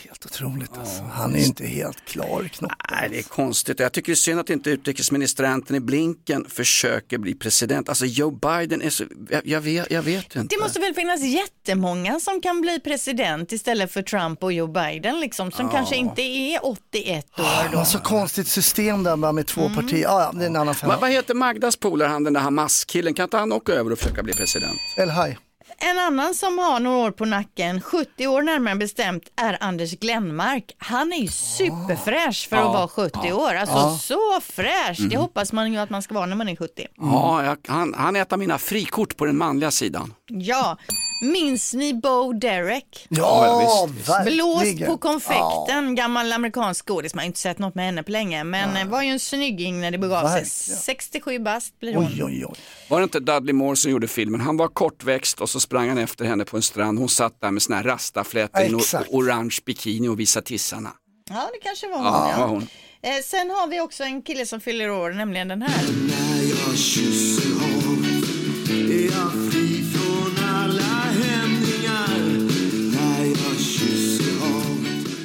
Helt 0.04 0.26
otroligt 0.26 0.78
alltså. 0.78 1.02
Han 1.02 1.34
är 1.34 1.44
inte 1.46 1.66
helt 1.66 2.04
klar 2.04 2.42
i 2.46 2.48
knoppen. 2.48 2.76
Nej, 2.90 3.08
det 3.10 3.18
är 3.18 3.22
konstigt. 3.22 3.80
Jag 3.80 3.92
tycker 3.92 4.12
det 4.12 4.14
är 4.14 4.16
synd 4.16 4.40
att 4.40 4.50
inte 4.50 4.70
utrikesminister 4.70 5.44
Anthony 5.44 5.80
Blinken 5.80 6.46
försöker 6.48 7.18
bli 7.18 7.34
president. 7.34 7.88
Alltså 7.88 8.06
Joe 8.06 8.30
Biden 8.30 8.82
är 8.82 8.90
så, 8.90 9.04
jag, 9.30 9.46
jag, 9.46 9.60
vet, 9.60 9.90
jag 9.90 10.02
vet 10.02 10.36
inte. 10.36 10.56
Det 10.56 10.62
måste 10.62 10.80
väl 10.80 10.94
finnas 10.94 11.20
jättemånga 11.22 12.20
som 12.20 12.40
kan 12.40 12.60
bli 12.60 12.80
president 12.80 13.52
istället 13.52 13.92
för 13.92 14.02
Trump 14.02 14.42
och 14.42 14.52
Joe 14.52 14.66
Biden 14.66 15.20
liksom, 15.20 15.50
som 15.52 15.68
kanske 15.68 15.96
inte 15.96 16.22
är 16.22 16.66
81 16.66 17.26
år 17.40 17.72
då. 17.72 17.78
Alltså 17.78 17.98
konstigt 17.98 18.48
system 18.48 19.02
där 19.02 19.16
bara 19.16 19.32
med 19.32 19.46
två 19.46 19.60
Mm. 19.60 19.74
partier. 19.74 20.02
Ja, 20.02 20.20
ja, 20.22 20.38
det 20.38 20.44
är 20.44 20.48
en 20.48 20.56
annan 20.56 20.66
Va, 20.66 20.74
femma. 20.74 20.96
vad 21.00 21.10
heter 21.10 21.34
Magdas 21.34 21.76
polare, 21.76 22.08
han 22.08 22.24
den 22.24 22.32
där 22.32 22.40
Hamas-killen, 22.40 23.14
kan 23.14 23.24
inte 23.24 23.36
han 23.36 23.52
åka 23.52 23.72
över 23.72 23.90
och 23.92 23.98
försöka 23.98 24.22
bli 24.22 24.32
president? 24.32 24.78
El 24.96 25.10
Haj. 25.10 25.38
En 25.82 25.98
annan 25.98 26.34
som 26.34 26.58
har 26.58 26.80
några 26.80 26.96
år 26.98 27.10
på 27.10 27.24
nacken, 27.24 27.80
70 27.80 28.26
år 28.26 28.42
närmare 28.42 28.74
bestämt, 28.74 29.22
är 29.36 29.56
Anders 29.60 29.90
Glenmark. 29.98 30.64
Han 30.78 31.12
är 31.12 31.16
ju 31.16 31.28
superfräsch 31.28 32.48
för 32.48 32.56
att 32.56 32.64
vara 32.64 32.88
70 32.88 33.32
år. 33.32 33.54
Alltså 33.54 33.96
så 33.96 34.40
fräsch. 34.42 34.98
Det 35.10 35.16
hoppas 35.16 35.52
man 35.52 35.72
ju 35.72 35.78
att 35.78 35.90
man 35.90 36.02
ska 36.02 36.14
vara 36.14 36.26
när 36.26 36.36
man 36.36 36.48
är 36.48 36.56
70. 36.56 36.86
Ja, 36.96 37.44
jag, 37.44 37.58
han, 37.68 37.94
han 37.94 38.16
är 38.16 38.22
ett 38.22 38.32
av 38.32 38.38
mina 38.38 38.58
frikort 38.58 39.16
på 39.16 39.24
den 39.26 39.36
manliga 39.36 39.70
sidan. 39.70 40.14
Ja, 40.26 40.76
minns 41.20 41.74
ni 41.74 41.94
Bo 41.94 42.32
Derek? 42.32 43.06
Ja, 43.08 43.88
Ja. 44.06 44.22
Blåst 44.24 44.86
på 44.86 44.98
konfekten, 44.98 45.94
gammal 45.94 46.32
amerikansk 46.32 46.84
skådis. 46.88 47.14
Man 47.14 47.22
har 47.22 47.26
inte 47.26 47.38
sett 47.38 47.58
något 47.58 47.74
med 47.74 47.84
henne 47.84 48.02
på 48.02 48.10
länge, 48.10 48.44
men 48.44 48.76
eh, 48.76 48.86
var 48.86 49.02
ju 49.02 49.08
en 49.08 49.20
snygging 49.20 49.80
när 49.80 49.90
det 49.90 49.98
begav 49.98 50.20
sig. 50.22 50.30
Verkligen. 50.30 50.78
67 50.80 51.38
bast 51.38 51.80
blir 51.80 51.94
hon. 51.94 52.04
Oj, 52.06 52.24
oj, 52.24 52.44
oj. 52.46 52.54
Var 52.88 52.98
det 53.00 53.04
inte 53.04 53.20
Dudley 53.20 53.52
Moore 53.52 53.76
som 53.76 53.90
gjorde 53.90 54.08
filmen? 54.08 54.40
Han 54.40 54.56
var 54.56 54.68
kortväxt 54.68 55.40
och 55.40 55.50
så 55.50 55.60
sprang 55.60 55.88
han 55.88 55.98
efter 55.98 56.24
henne 56.24 56.44
på 56.44 56.56
en 56.56 56.62
strand. 56.62 56.98
Hon 56.98 57.08
satt 57.08 57.40
där 57.40 57.50
med 57.50 57.62
såna 57.62 57.76
här 57.76 57.84
rastaflätor 57.84 58.76
Exakt. 58.76 59.08
orange 59.10 59.56
bikini 59.66 60.08
och 60.08 60.20
visade 60.20 60.46
tissarna. 60.46 60.90
Ja, 61.30 61.50
det 61.52 61.58
kanske 61.68 61.88
var 61.88 61.96
hon. 61.96 62.04
Ja, 62.06 62.30
Ja, 62.30 62.38
var 62.38 62.46
hon. 62.46 62.66
Eh, 63.02 63.22
sen 63.24 63.50
har 63.50 63.66
vi 63.68 63.80
också 63.80 64.04
en 64.04 64.22
kille 64.22 64.46
som 64.46 64.60
fyller 64.60 64.90
år, 64.90 65.10
nämligen 65.10 65.48
den 65.48 65.62
här. 65.62 65.84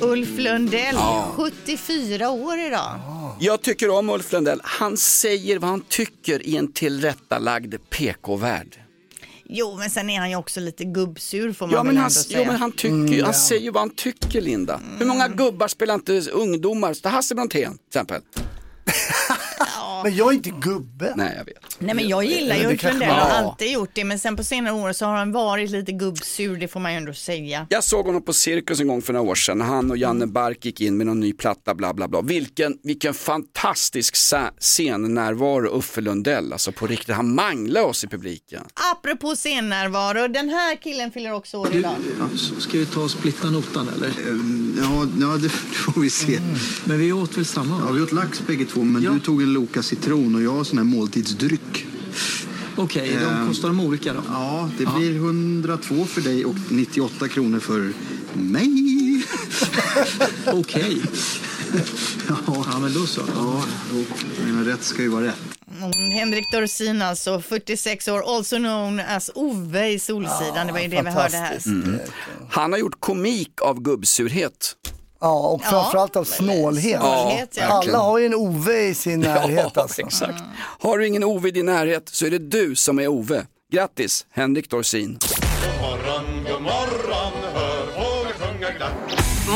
Ulf 0.05 0.29
Lundell, 0.37 0.95
74 1.35 2.29
år 2.29 2.59
idag. 2.59 2.99
Jag 3.39 3.61
tycker 3.61 3.89
om 3.89 4.09
Ulf 4.09 4.31
Lundell. 4.31 4.61
Han 4.63 4.97
säger 4.97 5.59
vad 5.59 5.69
han 5.69 5.81
tycker 5.81 6.45
i 6.47 6.57
en 6.57 6.71
tillrättalagd 6.73 7.75
PK-värld. 7.89 8.79
Jo, 9.49 9.77
men 9.77 9.89
sen 9.89 10.09
är 10.09 10.19
han 10.19 10.29
ju 10.29 10.35
också 10.35 10.59
lite 10.59 10.83
gubbsur 10.85 11.53
får 11.53 11.67
man 11.67 11.73
Ja 11.73 11.77
väl 11.83 11.85
men, 11.85 11.89
ändå 11.95 12.01
han, 12.01 12.11
säga. 12.11 12.39
jo, 12.39 12.45
men 12.45 12.55
han, 12.55 12.71
tycker, 12.71 13.23
han 13.23 13.33
säger 13.33 13.61
ju 13.61 13.71
vad 13.71 13.81
han 13.81 13.89
tycker 13.95 14.41
Linda. 14.41 14.81
Hur 14.99 15.05
många 15.05 15.27
gubbar 15.27 15.67
spelar 15.67 15.93
inte 15.93 16.21
ungdomar? 16.31 16.93
Ta 16.93 17.09
Hasse 17.09 17.35
Brontén 17.35 17.71
till 17.77 17.87
exempel. 17.87 18.21
Men 20.05 20.15
jag 20.15 20.29
är 20.31 20.33
inte 20.35 20.49
gubbe. 20.49 21.13
Nej 21.15 21.33
jag 21.37 21.45
vet. 21.45 21.77
Nej 21.79 21.95
men 21.95 22.07
jag 22.07 22.25
gillar 22.25 22.55
ju 22.55 22.67
Ulf 22.67 22.83
Lundell 22.83 23.09
och 23.09 23.15
har 23.15 23.29
alltid 23.29 23.71
gjort 23.71 23.89
det 23.93 24.03
men 24.03 24.19
sen 24.19 24.35
på 24.35 24.43
senare 24.43 24.73
år 24.73 24.93
så 24.93 25.05
har 25.05 25.15
han 25.17 25.31
varit 25.31 25.69
lite 25.69 25.91
gubbsur, 25.91 26.57
det 26.57 26.67
får 26.67 26.79
man 26.79 26.91
ju 26.91 26.97
ändå 26.97 27.13
säga. 27.13 27.67
Jag 27.69 27.83
såg 27.83 28.05
honom 28.05 28.21
på 28.21 28.33
Cirkus 28.33 28.79
en 28.79 28.87
gång 28.87 29.01
för 29.01 29.13
några 29.13 29.29
år 29.31 29.35
sedan. 29.35 29.61
Han 29.61 29.91
och 29.91 29.97
Janne 29.97 30.27
Bark 30.27 30.65
gick 30.65 30.81
in 30.81 30.97
med 30.97 31.07
någon 31.07 31.19
ny 31.19 31.33
platta 31.33 31.75
bla 31.75 31.93
bla 31.93 32.07
bla. 32.07 32.21
Vilken, 32.21 32.77
vilken 32.83 33.13
fantastisk 33.13 34.15
scennärvaro 34.59 35.77
Uffe 35.77 36.01
Lundell. 36.01 36.53
Alltså 36.53 36.71
på 36.71 36.87
riktigt, 36.87 37.15
han 37.15 37.35
manglade 37.35 37.85
oss 37.85 38.03
i 38.03 38.07
publiken. 38.07 38.63
Apropå 38.93 39.35
scennärvaro, 39.35 40.27
den 40.27 40.49
här 40.49 40.75
killen 40.75 41.11
fyller 41.11 41.33
också 41.33 41.57
år 41.57 41.75
idag. 41.75 41.95
Ja, 42.19 42.37
så 42.37 42.61
ska 42.61 42.77
vi 42.77 42.85
ta 42.85 43.01
och 43.01 43.11
splitta 43.11 43.49
notan 43.49 43.89
eller? 43.97 44.07
Ja, 44.81 45.07
ja, 45.21 45.37
det 45.37 45.49
får 45.93 46.01
vi 46.01 46.09
se. 46.09 46.39
Men 46.85 46.99
vi 46.99 47.11
åt 47.11 47.37
väl 47.37 47.45
samma? 47.45 47.81
Ja, 47.87 47.91
vi 47.91 48.01
åt 48.01 48.11
lax 48.11 48.41
bägge 48.47 48.65
två, 48.65 48.83
men 48.83 49.01
Ja. 49.03 49.11
du 49.11 49.19
tog 49.19 49.41
en 49.41 49.53
Loka 49.53 49.83
citron 49.95 50.35
och 50.35 50.41
jag 50.41 50.51
har 50.51 50.63
sån 50.63 50.77
här 50.77 50.85
måltidsdryck. 50.85 51.85
Okej, 52.77 53.09
de 53.19 53.25
Ehm. 53.25 53.47
kostar 53.47 53.67
de 53.67 53.79
olika 53.79 54.13
då? 54.13 54.21
Ja, 54.29 54.69
det 54.77 54.85
blir 54.85 55.15
102 55.15 56.05
för 56.05 56.21
dig 56.21 56.45
och 56.45 56.55
98 56.69 57.27
kronor 57.27 57.59
för 57.59 57.93
mig. 58.33 58.71
Okej. 60.45 61.01
Ja, 62.27 62.35
Ja, 62.71 62.79
men 62.79 62.93
då 62.93 63.05
så. 63.05 63.21
ja 63.35 63.63
men 64.45 64.65
rätt 64.65 64.83
ska 64.83 65.01
ju 65.01 65.09
vara 65.09 65.25
rätt. 65.25 65.35
Mm, 65.81 65.91
Henrik 66.19 66.51
Dorsin 66.51 67.01
alltså, 67.01 67.41
46 67.41 68.07
år, 68.07 68.35
also 68.37 68.57
known 68.57 68.99
as 68.99 69.29
Ove 69.35 69.87
i 69.89 69.99
Solsidan. 69.99 70.67
det 70.67 70.73
var 70.73 70.79
ju 70.79 70.87
det 70.87 71.01
vi 71.01 71.09
hörde 71.09 71.37
här. 71.37 71.59
fantastiskt. 71.59 72.11
Han 72.49 72.71
har 72.71 72.79
gjort 72.79 72.95
komik 72.99 73.61
av 73.61 73.81
gubbsurhet. 73.81 74.75
Ja, 75.25 75.47
och 75.47 75.63
framförallt 75.63 76.15
av 76.15 76.23
snålhet. 76.23 76.99
snålhet, 77.01 77.57
ja. 77.57 77.65
Alla 77.65 77.97
har 77.97 78.19
ju 78.19 78.25
en 78.25 78.35
Ove 78.35 78.81
i 78.81 78.95
sin 78.95 79.19
närhet 79.19 79.71
Ja, 79.75 79.81
alltså. 79.81 80.01
exakt. 80.01 80.43
Har 80.79 80.97
du 80.97 81.07
ingen 81.07 81.23
Ove 81.23 81.47
i 81.47 81.51
din 81.51 81.65
närhet 81.65 82.09
så 82.09 82.25
är 82.25 82.29
det 82.31 82.39
du 82.39 82.75
som 82.75 82.99
är 82.99 83.07
Ove. 83.07 83.45
Grattis, 83.71 84.25
Henrik 84.31 84.69
Dorsin. 84.69 85.19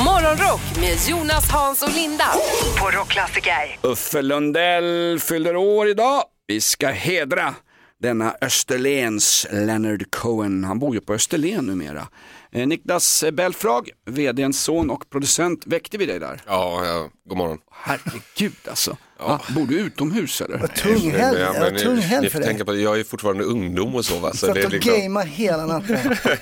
Morgonrock 0.05 0.61
med 0.79 0.97
Jonas, 1.07 1.51
Hans 1.51 1.83
och 1.83 1.93
Linda 1.95 2.25
på 2.79 2.89
Rockklassiker. 2.97 3.77
Uffe 3.81 4.21
Lundell 4.21 5.19
fyller 5.19 5.55
år 5.55 5.87
idag. 5.89 6.23
Vi 6.47 6.61
ska 6.61 6.87
hedra 6.87 7.55
denna 8.01 8.35
Österlens 8.41 9.47
Leonard 9.51 10.11
Cohen. 10.11 10.63
Han 10.63 10.79
bor 10.79 10.95
ju 10.95 11.01
på 11.01 11.13
Österlen 11.13 11.65
numera. 11.65 12.07
Eh, 12.51 12.67
Niklas 12.67 13.23
Belfrag, 13.33 13.89
vdns 14.05 14.63
son 14.63 14.89
och 14.89 15.09
producent, 15.09 15.63
väckte 15.67 15.97
vi 15.97 16.05
dig 16.05 16.19
där? 16.19 16.41
Ja, 16.47 16.85
ja, 16.85 17.09
god 17.29 17.37
morgon. 17.37 17.57
Herregud 17.71 18.53
alltså. 18.69 18.97
Va? 19.19 19.41
Bor 19.49 19.67
du 19.67 19.79
utomhus 19.79 20.41
eller? 20.41 20.67
Tung 20.67 21.11
helg, 21.11 21.39
Ja, 21.39 21.69
ja, 21.71 21.79
tung 21.79 21.97
helg 21.97 22.29
för 22.29 22.39
tänka 22.41 22.65
på 22.65 22.71
det, 22.71 22.81
jag 22.81 22.99
är 22.99 23.03
fortfarande 23.03 23.43
ungdom 23.43 23.95
och 23.95 24.05
så 24.05 24.19
va. 24.19 24.31
Så 24.31 24.37
Satt 24.37 24.55
det 24.55 24.61
är 24.61 24.65
och 24.65 24.71
liksom, 24.71 24.93
gamea 24.93 25.23
hela 25.23 25.65
natten. 25.65 25.97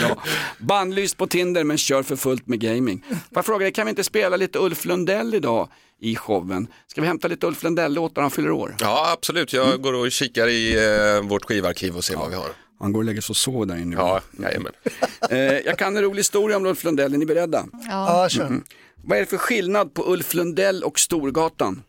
Ja. 0.00 0.22
Bannlyst 0.58 1.16
på 1.16 1.26
Tinder 1.26 1.64
men 1.64 1.78
kör 1.78 2.02
för 2.02 2.16
fullt 2.16 2.46
med 2.46 2.60
gaming. 2.60 3.04
Får 3.08 3.18
jag 3.34 3.44
fråga 3.46 3.64
dig, 3.64 3.72
kan 3.72 3.86
vi 3.86 3.90
inte 3.90 4.04
spela 4.04 4.36
lite 4.36 4.58
Ulf 4.58 4.84
Lundell 4.84 5.34
idag 5.34 5.68
i 6.00 6.16
showen? 6.16 6.66
Ska 6.86 7.00
vi 7.00 7.06
hämta 7.06 7.28
lite 7.28 7.46
Ulf 7.46 7.62
Lundell-låtar 7.62 8.22
han 8.22 8.30
fyller 8.30 8.50
år? 8.50 8.76
ja, 8.80 9.12
absolut. 9.12 9.52
Jag 9.52 9.66
Mm. 9.68 9.82
går 9.82 9.92
och 9.92 10.10
kikar 10.12 10.48
i 10.48 10.74
eh, 11.16 11.28
vårt 11.28 11.44
skivarkiv 11.44 11.96
och 11.96 12.04
ser 12.04 12.16
vad 12.16 12.30
vi 12.30 12.36
har. 12.36 12.48
Han 12.80 12.92
går 12.92 13.00
och 13.00 13.04
lägger 13.04 13.20
sig 13.20 13.32
och 13.32 13.36
sover 13.36 13.66
där 13.66 13.76
inne. 13.76 13.96
Ja, 13.96 14.20
jajamän. 14.38 14.72
Eh, 15.30 15.38
jag 15.38 15.78
kan 15.78 15.96
en 15.96 16.02
rolig 16.02 16.18
historia 16.20 16.56
om 16.56 16.66
Ulf 16.66 16.84
Lundell, 16.84 17.14
är 17.14 17.18
ni 17.18 17.26
beredda? 17.26 17.66
Ja, 17.88 18.28
kör. 18.28 18.46
Mm. 18.46 18.64
Vad 19.04 19.16
är 19.18 19.20
det 19.22 19.26
för 19.26 19.36
skillnad 19.36 19.94
på 19.94 20.12
Ulf 20.12 20.34
Lundell 20.34 20.82
och 20.82 20.98
Storgatan? 20.98 21.82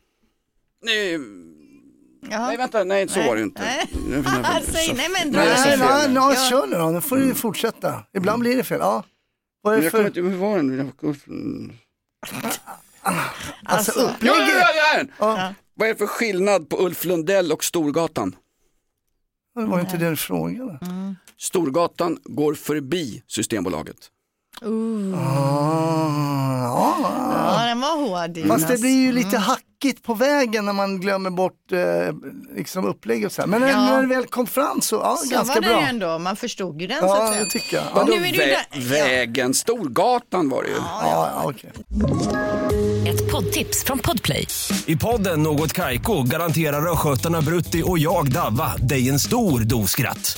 Nej, 0.83 1.19
Ja. 2.29 2.47
nej 2.47 2.57
vänta, 2.57 2.83
nej 2.83 3.07
så 3.07 3.21
var 3.23 3.35
det 3.35 3.41
inte. 3.41 3.61
Nej. 3.61 3.89
Nej, 4.09 4.23
nej, 4.43 4.63
Säg 4.73 4.93
nej 4.93 5.07
men 5.09 5.31
dra 5.31 5.39
Nej, 5.39 5.49
Nej, 5.57 5.77
nej, 5.77 6.07
nej, 6.09 6.15
Ja. 6.15 6.49
kör 6.49 6.67
nu 6.67 6.77
då, 6.77 6.85
nu 6.89 7.01
får 7.01 7.17
du 7.17 7.33
fortsätta. 7.33 8.03
Ibland 8.13 8.39
blir 8.39 8.57
det 8.57 8.63
fel. 8.63 8.79
Ja. 8.81 9.03
Vad 9.61 9.73
är 9.77 9.81
det 9.81 9.89
för, 9.89 10.05
inte, 10.07 10.21
hur 10.21 10.37
var 10.37 10.57
den? 10.57 10.91
Mm. 11.27 11.71
alltså 13.03 13.21
Alltså. 13.63 13.99
Ja, 13.99 14.05
ja, 14.05 14.13
upplägget? 14.13 14.47
ja, 14.61 14.67
ja, 14.75 14.97
den. 14.97 15.11
Ja. 15.19 15.53
Vad 15.73 15.87
är 15.89 15.93
det 15.93 15.99
för 15.99 16.07
skillnad 16.07 16.69
på 16.69 16.85
Ulf 16.85 17.05
Lundell 17.05 17.51
och 17.51 17.63
Storgatan? 17.63 18.35
Det 19.55 19.65
var 19.65 19.79
inte 19.79 19.97
den 19.97 20.17
frågan. 20.17 20.77
Storgatan 21.39 22.17
går 22.23 22.53
förbi 22.53 23.23
Systembolaget. 23.27 23.97
Ah, 24.61 24.67
ja. 26.63 26.95
Ja, 27.59 27.65
den 27.67 27.79
var 27.81 27.97
hård. 27.97 28.47
Fast 28.47 28.67
det 28.67 28.81
blir 28.81 29.01
ju 29.01 29.11
lite 29.11 29.37
hackigt 29.83 30.03
på 30.03 30.13
vägen 30.13 30.65
när 30.65 30.73
man 30.73 30.99
glömmer 31.01 31.29
bort 31.29 31.71
eh, 31.71 31.79
liksom 32.55 32.85
upplägget 32.85 33.25
och 33.25 33.31
så 33.31 33.41
här. 33.41 33.47
Men 33.47 33.61
när, 33.61 33.69
Ja. 33.69 33.75
när 33.85 34.01
det 34.01 34.07
väl 34.07 34.25
kom 34.25 34.47
fram 34.47 34.81
så, 34.81 34.95
ja, 34.95 35.17
Så 35.17 35.29
ganska 35.35 35.53
var 35.55 35.61
det 35.61 35.67
bra. 35.67 35.81
ändå, 35.81 36.19
man 36.19 36.35
förstod 36.35 36.81
ju 36.81 36.87
den 36.87 36.99
så 36.99 37.13
att 37.13 37.19
Ja, 37.19 37.31
säga. 37.31 37.43
det 37.43 37.49
tycker 37.49 37.77
jag. 37.77 37.85
Ja, 37.95 38.03
nu 38.05 38.13
är 38.13 38.31
vä- 38.31 38.37
där- 38.37 38.89
vägen? 38.89 39.53
Storgatan 39.53 40.49
var 40.49 40.63
det 40.63 40.69
ju. 40.69 40.75
ja, 40.75 41.29
ja, 41.35 41.41
okej. 41.43 41.71
Ett 43.07 43.31
poddtips 43.31 43.83
från 43.83 43.99
Podplay. 43.99 44.47
I 44.85 44.95
podden 44.95 45.43
Något 45.43 45.73
Kaiko 45.73 46.23
garanterar 46.23 46.91
östgötarna 46.91 47.41
Brutti 47.41 47.83
och 47.85 47.99
jag, 47.99 48.31
Davva, 48.31 48.73
dig 48.77 49.09
en 49.09 49.19
stor 49.19 49.59
dos 49.59 49.91
skratt. 49.91 50.37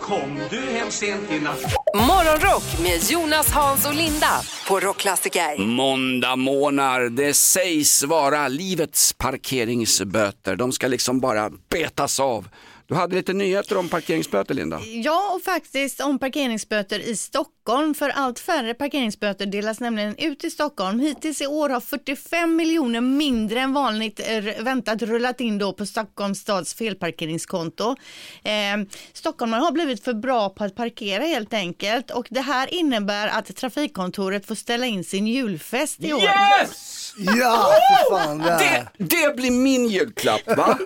kom 0.00 0.40
du 0.50 0.60
hem 0.60 0.90
sent 0.90 1.30
i 1.30 1.40
natt? 1.40 1.74
Morgonrock 1.94 2.78
med 2.82 3.10
Jonas, 3.10 3.50
Hans 3.50 3.86
och 3.86 3.94
Linda 3.94 4.40
på 4.68 4.80
Rockklassiker. 4.80 5.58
Måndag 5.58 6.36
månar, 6.36 7.00
det 7.00 7.34
sägs 7.34 8.04
vara 8.04 8.48
livets 8.48 9.12
parkeringsböter. 9.12 10.56
De 10.56 10.72
ska 10.72 10.86
liksom 10.86 11.20
bara 11.20 11.50
betas 11.70 12.20
av. 12.20 12.48
Du 12.90 12.96
hade 12.96 13.16
lite 13.16 13.32
nyheter 13.32 13.76
om 13.76 13.88
parkeringsböter 13.88 14.54
Linda. 14.54 14.80
Ja, 14.86 15.32
och 15.34 15.42
faktiskt 15.42 16.00
om 16.00 16.18
parkeringsböter 16.18 16.98
i 16.98 17.16
Stockholm. 17.16 17.94
För 17.94 18.08
allt 18.08 18.38
färre 18.38 18.74
parkeringsböter 18.74 19.46
delas 19.46 19.80
nämligen 19.80 20.16
ut 20.16 20.44
i 20.44 20.50
Stockholm. 20.50 21.00
Hittills 21.00 21.40
i 21.40 21.46
år 21.46 21.68
har 21.68 21.80
45 21.80 22.56
miljoner 22.56 23.00
mindre 23.00 23.60
än 23.60 23.72
vanligt 23.72 24.20
väntat 24.60 25.02
rullat 25.02 25.40
in 25.40 25.58
då 25.58 25.72
på 25.72 25.86
Stockholms 25.86 26.38
stads 26.38 26.74
felparkeringskonto. 26.74 27.96
Eh, 28.42 28.52
Stockholmare 29.12 29.60
har 29.60 29.72
blivit 29.72 30.04
för 30.04 30.14
bra 30.14 30.48
på 30.48 30.64
att 30.64 30.74
parkera 30.74 31.24
helt 31.24 31.54
enkelt 31.54 32.10
och 32.10 32.26
det 32.30 32.40
här 32.40 32.74
innebär 32.74 33.28
att 33.28 33.56
trafikkontoret 33.56 34.46
får 34.46 34.54
ställa 34.54 34.86
in 34.86 35.04
sin 35.04 35.26
julfest 35.26 36.00
i 36.00 36.12
år. 36.12 36.22
Yes! 36.22 37.09
Ja, 37.16 37.72
för 38.08 38.16
fan. 38.16 38.38
Det. 38.38 38.86
Det, 38.98 39.04
det 39.26 39.36
blir 39.36 39.50
min 39.50 39.86
julklapp 39.88 40.56
va? 40.56 40.78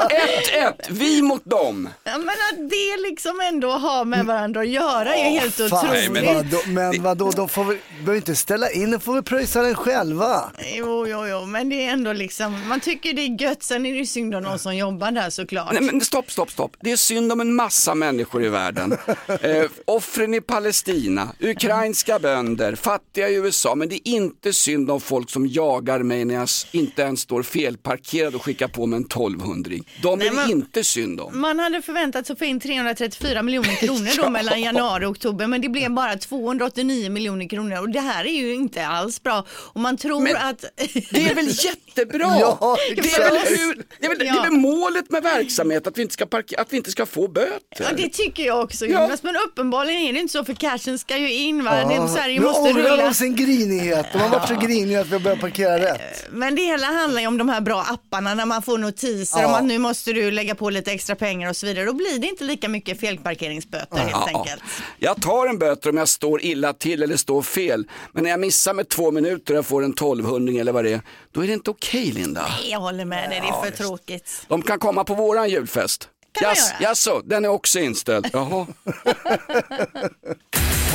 1-1, 0.00 0.72
vi 0.90 1.22
mot 1.22 1.44
dem. 1.44 1.88
Ja, 2.04 2.18
men 2.18 2.28
att 2.28 2.70
det 2.70 2.96
liksom 3.08 3.40
ändå 3.40 3.70
har 3.70 4.04
med 4.04 4.26
varandra 4.26 4.60
att 4.60 4.68
göra 4.68 5.14
är 5.16 5.30
helt 5.40 5.54
Fan, 5.54 5.72
otroligt. 5.72 6.10
men- 6.12 6.24
vadå, 6.34 6.58
men 6.66 7.02
vadå, 7.02 7.30
de 7.30 7.48
får 7.48 7.64
väl, 7.64 7.76
behöver 7.98 8.16
inte 8.16 8.36
ställa 8.36 8.70
in, 8.70 8.90
de 8.90 9.00
får 9.00 9.14
väl 9.14 9.22
pröjsa 9.22 9.62
den 9.62 9.74
själva. 9.74 10.50
Jo, 10.76 11.06
jo, 11.08 11.26
jo, 11.26 11.46
men 11.46 11.68
det 11.68 11.86
är 11.86 11.90
ändå 11.92 12.12
liksom, 12.12 12.68
man 12.68 12.80
tycker 12.80 13.12
det 13.12 13.22
är 13.22 13.42
gött, 13.42 13.62
sen 13.62 13.86
är 13.86 13.92
det 13.92 13.98
ju 13.98 14.06
synd 14.06 14.34
om 14.34 14.42
någon 14.42 14.58
som 14.58 14.76
jobbar 14.76 15.10
där 15.10 15.30
såklart. 15.30 15.72
Nej, 15.72 15.82
men 15.82 16.00
stopp, 16.00 16.30
stopp, 16.30 16.50
stopp. 16.50 16.76
Det 16.80 16.92
är 16.92 16.96
synd 16.96 17.32
om 17.32 17.40
en 17.40 17.54
massa 17.54 17.94
människor 17.94 18.44
i 18.44 18.48
världen. 18.48 18.96
Eh, 19.42 19.64
offren 19.84 20.34
i 20.34 20.40
Palestina, 20.40 21.28
ukrainska 21.40 22.18
bönder, 22.18 22.74
fattiga 22.74 23.28
i 23.28 23.34
USA. 23.34 23.74
Men 23.74 23.88
det 23.88 23.94
är 23.94 24.12
inte 24.12 24.52
synd 24.52 24.90
om 24.90 25.00
folk 25.00 25.30
som 25.30 25.46
jagar 25.62 25.98
mig 26.02 26.24
när 26.24 26.34
jag 26.34 26.48
inte 26.72 27.02
ens 27.02 27.20
står 27.20 27.42
felparkerad 27.42 28.34
och 28.34 28.42
skickar 28.44 28.68
på 28.68 28.86
mig 28.86 28.96
en 28.96 29.04
1200 29.04 29.70
De 30.02 30.12
är 30.12 30.16
Nej, 30.16 30.28
det 30.28 30.34
men- 30.34 30.50
inte 30.50 30.84
synd 30.84 31.20
om. 31.20 31.40
Man 31.40 31.58
hade 31.58 31.82
förväntat 31.82 32.26
sig 32.26 32.32
att 32.32 32.38
få 32.38 32.44
in 32.44 32.60
334 32.60 33.42
miljoner 33.42 33.74
kronor 33.86 34.10
då 34.22 34.30
mellan 34.38 34.62
januari 34.62 35.04
och 35.06 35.10
oktober, 35.10 35.46
men 35.46 35.60
det 35.60 35.68
blev 35.68 35.90
bara 35.94 36.16
289 36.16 37.10
miljoner 37.10 37.48
kronor 37.48 37.80
och 37.80 37.88
det 37.90 38.00
här 38.00 38.24
är 38.24 38.32
ju 38.32 38.54
inte 38.54 38.86
alls 38.86 39.22
bra. 39.22 39.44
Och 39.50 39.80
man 39.80 39.96
tror 39.96 40.20
Men 40.20 40.36
att... 40.36 40.64
Det 41.10 41.30
är 41.30 41.34
väl 41.34 41.48
jättebra? 41.64 42.36
Ja, 42.40 42.76
det, 42.96 43.00
är 43.14 43.30
väl 43.30 43.58
hur, 43.58 43.74
det, 44.00 44.06
är 44.06 44.08
väl, 44.08 44.18
det 44.18 44.24
Ja. 44.24 44.38
är 44.38 44.50
väl 44.50 44.58
målet 44.60 45.10
med 45.10 45.22
verksamhet, 45.22 45.86
att 45.86 45.98
vi 45.98 46.02
inte 46.02 46.14
ska, 46.14 46.26
parker, 46.26 46.60
att 46.60 46.72
vi 46.72 46.76
inte 46.76 46.90
ska 46.90 47.06
få 47.06 47.28
böter. 47.28 47.58
Ja, 47.78 47.86
det 47.96 48.08
tycker 48.08 48.42
jag 48.46 48.60
också 48.64 48.86
Ja. 48.86 49.02
Jonas, 49.04 49.22
men 49.22 49.34
uppenbarligen 49.36 50.02
är 50.02 50.12
det 50.12 50.20
inte 50.20 50.32
så 50.32 50.44
för 50.44 50.54
cashen 50.54 50.98
ska 50.98 51.16
ju 51.18 51.32
in. 51.34 51.64
Va? 51.64 51.70
Det, 51.70 51.94
Ja. 51.94 52.08
Sverige 52.08 52.40
nu 52.40 52.46
måste 52.46 52.60
ångrar 52.60 52.82
rulla. 52.82 53.04
de 53.04 53.14
sin 53.14 53.36
grinighet. 53.36 54.06
De 54.12 54.18
har 54.18 54.28
varit 54.28 54.48
så 54.48 54.54
griniga 54.54 55.00
att 55.00 55.06
vi 55.06 55.12
har 55.12 55.20
börjat 55.20 55.40
parkera 55.52 55.78
rätt. 55.94 56.26
Men 56.30 56.54
det 56.54 56.62
hela 56.62 56.86
handlar 56.86 57.20
ju 57.20 57.26
om 57.26 57.38
de 57.38 57.48
här 57.48 57.60
bra 57.60 57.82
apparna 57.82 58.34
när 58.34 58.46
man 58.46 58.62
får 58.62 58.78
notiser 58.78 59.40
Ja. 59.40 59.46
om 59.46 59.54
att 59.54 59.64
nu 59.64 59.78
måste 59.78 60.12
du 60.12 60.30
lägga 60.30 60.54
på 60.54 60.70
lite 60.70 60.92
extra 60.92 61.16
pengar 61.16 61.48
och 61.50 61.56
så 61.56 61.66
vidare. 61.66 61.84
Då 61.86 61.92
blir 61.92 62.18
det 62.18 62.26
inte 62.26 62.44
lika 62.44 62.68
mycket 62.68 63.00
felparkeringsböter 63.00 63.98
helt 63.98 64.10
Ja, 64.10 64.28
enkelt. 64.38 64.62
Jag 64.98 65.22
tar 65.22 65.46
en 65.46 65.58
böter 65.58 65.90
om 65.90 65.96
jag 65.96 66.08
står 66.08 66.42
illa 66.44 66.72
till 66.72 67.02
eller 67.02 67.16
står 67.16 67.42
fel. 67.42 67.84
Men 68.12 68.22
när 68.22 68.30
jag 68.30 68.40
missar 68.40 68.74
med 68.74 68.88
två 68.88 69.10
minuter 69.10 69.54
och 69.54 69.58
jag 69.58 69.66
får 69.66 69.84
en 69.84 69.90
1200 69.92 70.60
eller 70.60 70.72
vad 70.72 70.84
det 70.84 70.92
är, 70.92 71.00
då 71.32 71.42
är 71.42 71.46
det 71.46 71.52
inte 71.52 71.70
okej 71.70 72.04
Linda. 72.12 72.46
Jag 72.70 72.80
håller 72.80 73.04
med 73.04 73.30
dig, 73.30 73.40
det 73.40 73.48
är 73.48 73.70
för 73.70 73.76
tråkigt. 73.84 74.44
De 74.48 74.62
kan 74.62 74.78
komma 74.78 75.04
på 75.04 75.14
våran 75.14 75.48
julfest. 75.50 76.08
Kan 76.32 76.46
man 76.46 76.50
Jas, 76.56 76.70
göra? 76.70 76.82
jaså, 76.90 77.20
den 77.24 77.44
är 77.44 77.48
också 77.48 77.78
inställd. 77.78 78.30
Jaha. 78.32 78.66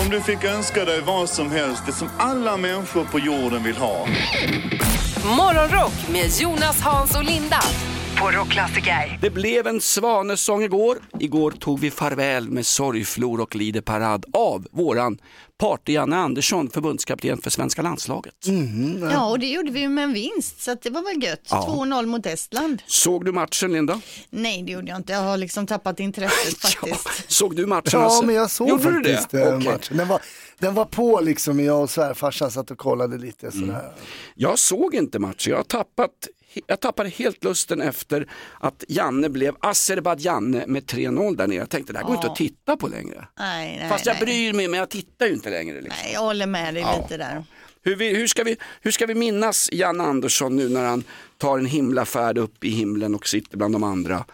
Om 0.02 0.10
du 0.10 0.22
fick 0.22 0.44
önska 0.44 0.86
dig 0.86 1.02
vad 1.02 1.30
som 1.30 1.52
helst, 1.52 1.84
det 1.86 1.92
som 1.92 2.10
alla 2.20 2.58
människor 2.58 3.06
på 3.06 3.20
jorden 3.20 3.64
vill 3.64 3.78
ha. 3.78 4.08
Morgonrock 5.38 5.94
med 6.12 6.32
Jonas, 6.40 6.82
Hans 6.82 7.16
och 7.16 7.24
Linda 7.24 7.60
på 8.20 8.32
Rockklassiker. 8.32 9.18
Det 9.22 9.30
blev 9.30 9.68
en 9.68 9.82
svanesång 9.82 10.64
igår. 10.64 10.98
Igår 11.20 11.52
tog 11.52 11.80
vi 11.80 11.92
farväl 11.92 12.50
med 12.50 12.66
sorgflor 12.66 13.42
och 13.42 13.56
lideparad 13.56 14.26
av 14.34 14.68
våran 14.72 15.18
Party-Janne 15.62 16.16
Andersson, 16.16 16.70
förbundskapten 16.70 17.42
för 17.42 17.50
svenska 17.50 17.82
landslaget. 17.82 18.34
Ja, 19.12 19.30
och 19.30 19.40
det 19.40 19.46
gjorde 19.48 19.72
vi 19.72 19.80
ju 19.80 19.90
med 19.90 20.04
en 20.04 20.14
vinst, 20.14 20.62
så 20.62 20.72
att 20.72 20.82
det 20.82 20.90
var 20.90 21.02
väl 21.14 21.24
gött. 21.24 21.42
Ja. 21.50 21.66
2-0 21.70 22.06
mot 22.06 22.26
Estland. 22.26 22.82
Såg 22.88 23.26
du 23.26 23.32
matchen 23.32 23.72
Linda? 23.74 24.02
Nej, 24.30 24.64
det 24.64 24.72
gjorde 24.72 24.88
jag 24.88 24.98
inte. 24.98 25.14
Jag 25.14 25.22
har 25.22 25.38
liksom 25.38 25.68
tappat 25.68 26.00
intresset 26.00 26.58
faktiskt. 26.62 27.32
Såg 27.32 27.56
du 27.56 27.66
matchen 27.66 27.90
Ja, 28.02 28.22
men 28.26 28.36
jag 28.36 28.52
såg 28.52 28.70
Gjorde 28.70 28.84
du 28.84 28.94
faktiskt 28.94 29.30
det? 29.30 29.42
eh, 29.42 29.58
Okej. 29.58 29.72
matchen. 29.72 29.98
Den 29.98 30.08
var, 30.08 30.22
den 30.60 30.74
var 30.74 30.86
på 30.86 31.20
liksom, 31.22 31.60
jag 31.60 31.82
och 31.82 31.90
svärfarsan 31.90 32.52
satt 32.52 32.72
och 32.72 32.78
kollade 32.78 33.18
lite 33.18 33.52
sådär. 33.52 33.92
Jag 34.36 34.60
såg 34.60 34.96
inte 34.96 35.20
matchen, 35.20 35.52
jag 35.52 35.58
har 35.58 35.64
tappat 35.64 36.12
jag 36.68 36.80
tappade 36.80 37.10
helt 37.10 37.44
lusten 37.44 37.82
efter 37.82 38.28
att 38.60 38.84
Janne 38.88 39.30
blev 39.30 39.56
Azerbajdzjan 39.60 40.52
med 40.52 40.84
3-0 40.84 41.36
där 41.38 41.48
nere. 41.48 41.58
Jag 41.58 41.70
tänkte 41.70 41.94
det 41.94 42.00
här 42.00 42.06
går 42.06 42.16
inte 42.16 42.28
Ja. 42.28 42.32
att 42.32 42.38
titta 42.38 42.78
på 42.78 42.88
längre. 42.88 43.28
Nej, 43.40 43.78
nej, 43.80 43.90
Fast 43.90 44.06
jag 44.06 44.14
nej. 44.16 44.26
bryr 44.26 44.54
mig, 44.54 44.68
men 44.68 44.80
jag 44.80 44.90
tittar 44.90 45.26
ju 45.26 45.34
inte 45.34 45.50
längre. 45.50 45.82
Liksom. 45.82 45.94
Nej, 46.04 46.14
jag 46.14 46.22
håller 46.22 46.46
med 46.48 46.74
dig 46.74 46.84
Ja. 46.84 47.00
lite 47.02 47.18
där. 47.18 47.44
Hur, 47.84 47.96
vi, 47.96 48.16
hur, 48.16 48.28
ska 48.28 48.44
vi, 48.44 48.58
hur 48.82 48.92
ska 48.92 49.06
vi 49.06 49.16
minnas 49.16 49.70
Janne 49.72 50.04
Andersson 50.04 50.56
nu 50.56 50.70
när 50.70 50.84
han 50.86 51.04
tar 51.38 51.60
en 51.60 51.66
himlafärd 51.66 52.38
upp 52.38 52.64
i 52.64 52.70
himlen 52.70 53.16
och 53.16 53.28
sitter 53.28 53.58
bland 53.58 53.76
de 53.76 53.84
andra 53.84 54.26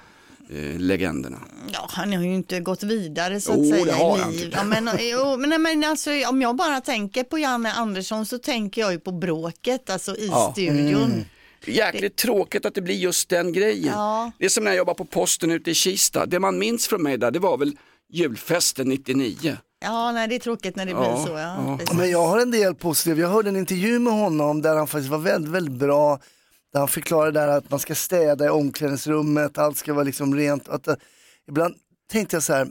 eh, 0.50 0.80
legenderna? 0.80 1.38
Ja, 1.74 1.88
han 1.90 2.14
har 2.14 2.24
ju 2.24 2.34
inte 2.36 2.60
gått 2.60 2.84
vidare 2.84 3.42
så 3.42 3.52
Jo, 3.56 3.62
att 3.62 3.68
säga 3.70 3.86
det 3.86 3.92
har 4.04 4.18
i 4.18 4.22
han, 4.22 4.32
liv. 4.32 4.40
tycker 4.44 4.58
Ja, 4.58 4.64
men, 4.64 4.90
jo, 5.00 5.38
men, 5.38 5.50
nej, 5.50 5.60
men 5.60 5.84
alltså, 5.84 6.10
om 6.30 6.42
jag 6.42 6.56
bara 6.56 6.82
tänker 6.82 7.24
på 7.24 7.38
Janne 7.40 7.72
Andersson 7.74 8.26
så 8.26 8.38
tänker 8.38 8.82
jag 8.82 8.92
ju 8.92 9.00
på 9.00 9.12
bråket, 9.12 9.90
alltså 9.90 10.16
i 10.16 10.28
Ja. 10.28 10.50
studion. 10.54 11.04
Mm. 11.04 11.26
Jäkligt 11.66 12.16
tråkigt 12.16 12.66
att 12.66 12.76
det 12.76 12.82
blir 12.82 12.96
just 12.96 13.30
den 13.30 13.54
grejen. 13.54 13.94
Ja. 13.94 14.32
Det 14.40 14.46
är 14.46 14.50
som 14.50 14.64
när 14.64 14.72
jag 14.72 14.78
jobbade 14.78 14.98
på 14.98 15.06
posten 15.06 15.52
ute 15.52 15.72
i 15.72 15.74
Kista. 15.74 16.26
Det 16.26 16.40
man 16.40 16.58
minns 16.60 16.88
från 16.88 17.04
mig 17.04 17.18
där, 17.18 17.32
det 17.32 17.40
var 17.40 17.58
väl 17.58 17.78
julfesten 18.14 18.90
99. 18.90 19.58
Ja, 19.82 20.12
nej, 20.12 20.28
det 20.28 20.36
är 20.36 20.40
tråkigt 20.40 20.76
när 20.76 20.86
det 20.86 20.92
Ja, 20.92 21.00
blir 21.00 21.26
så. 21.26 21.32
Ja. 21.32 21.78
ja. 21.88 21.94
Men 21.94 22.10
jag 22.12 22.28
har 22.28 22.40
en 22.40 22.52
del 22.52 22.76
positivt. 22.76 23.18
Jag 23.18 23.30
hörde 23.30 23.50
en 23.50 23.56
intervju 23.56 24.00
med 24.00 24.14
honom 24.14 24.62
där 24.62 24.76
han 24.76 24.88
faktiskt 24.88 25.12
var 25.12 25.18
väldigt, 25.18 25.52
väldigt 25.52 25.80
bra. 25.80 26.20
Där 26.74 26.80
han 26.80 26.88
förklarade 26.88 27.40
där 27.40 27.48
att 27.48 27.70
man 27.70 27.80
ska 27.80 27.96
städa 27.96 28.46
i 28.46 28.50
omklädningsrummet, 28.50 29.58
allt 29.58 29.78
ska 29.78 29.94
vara 29.94 30.04
liksom 30.04 30.36
rent. 30.36 30.70
Att, 30.70 30.88
eh, 30.88 30.96
ibland 31.50 31.76
tänkte 32.12 32.36
jag 32.36 32.44
så 32.44 32.54
här, 32.54 32.68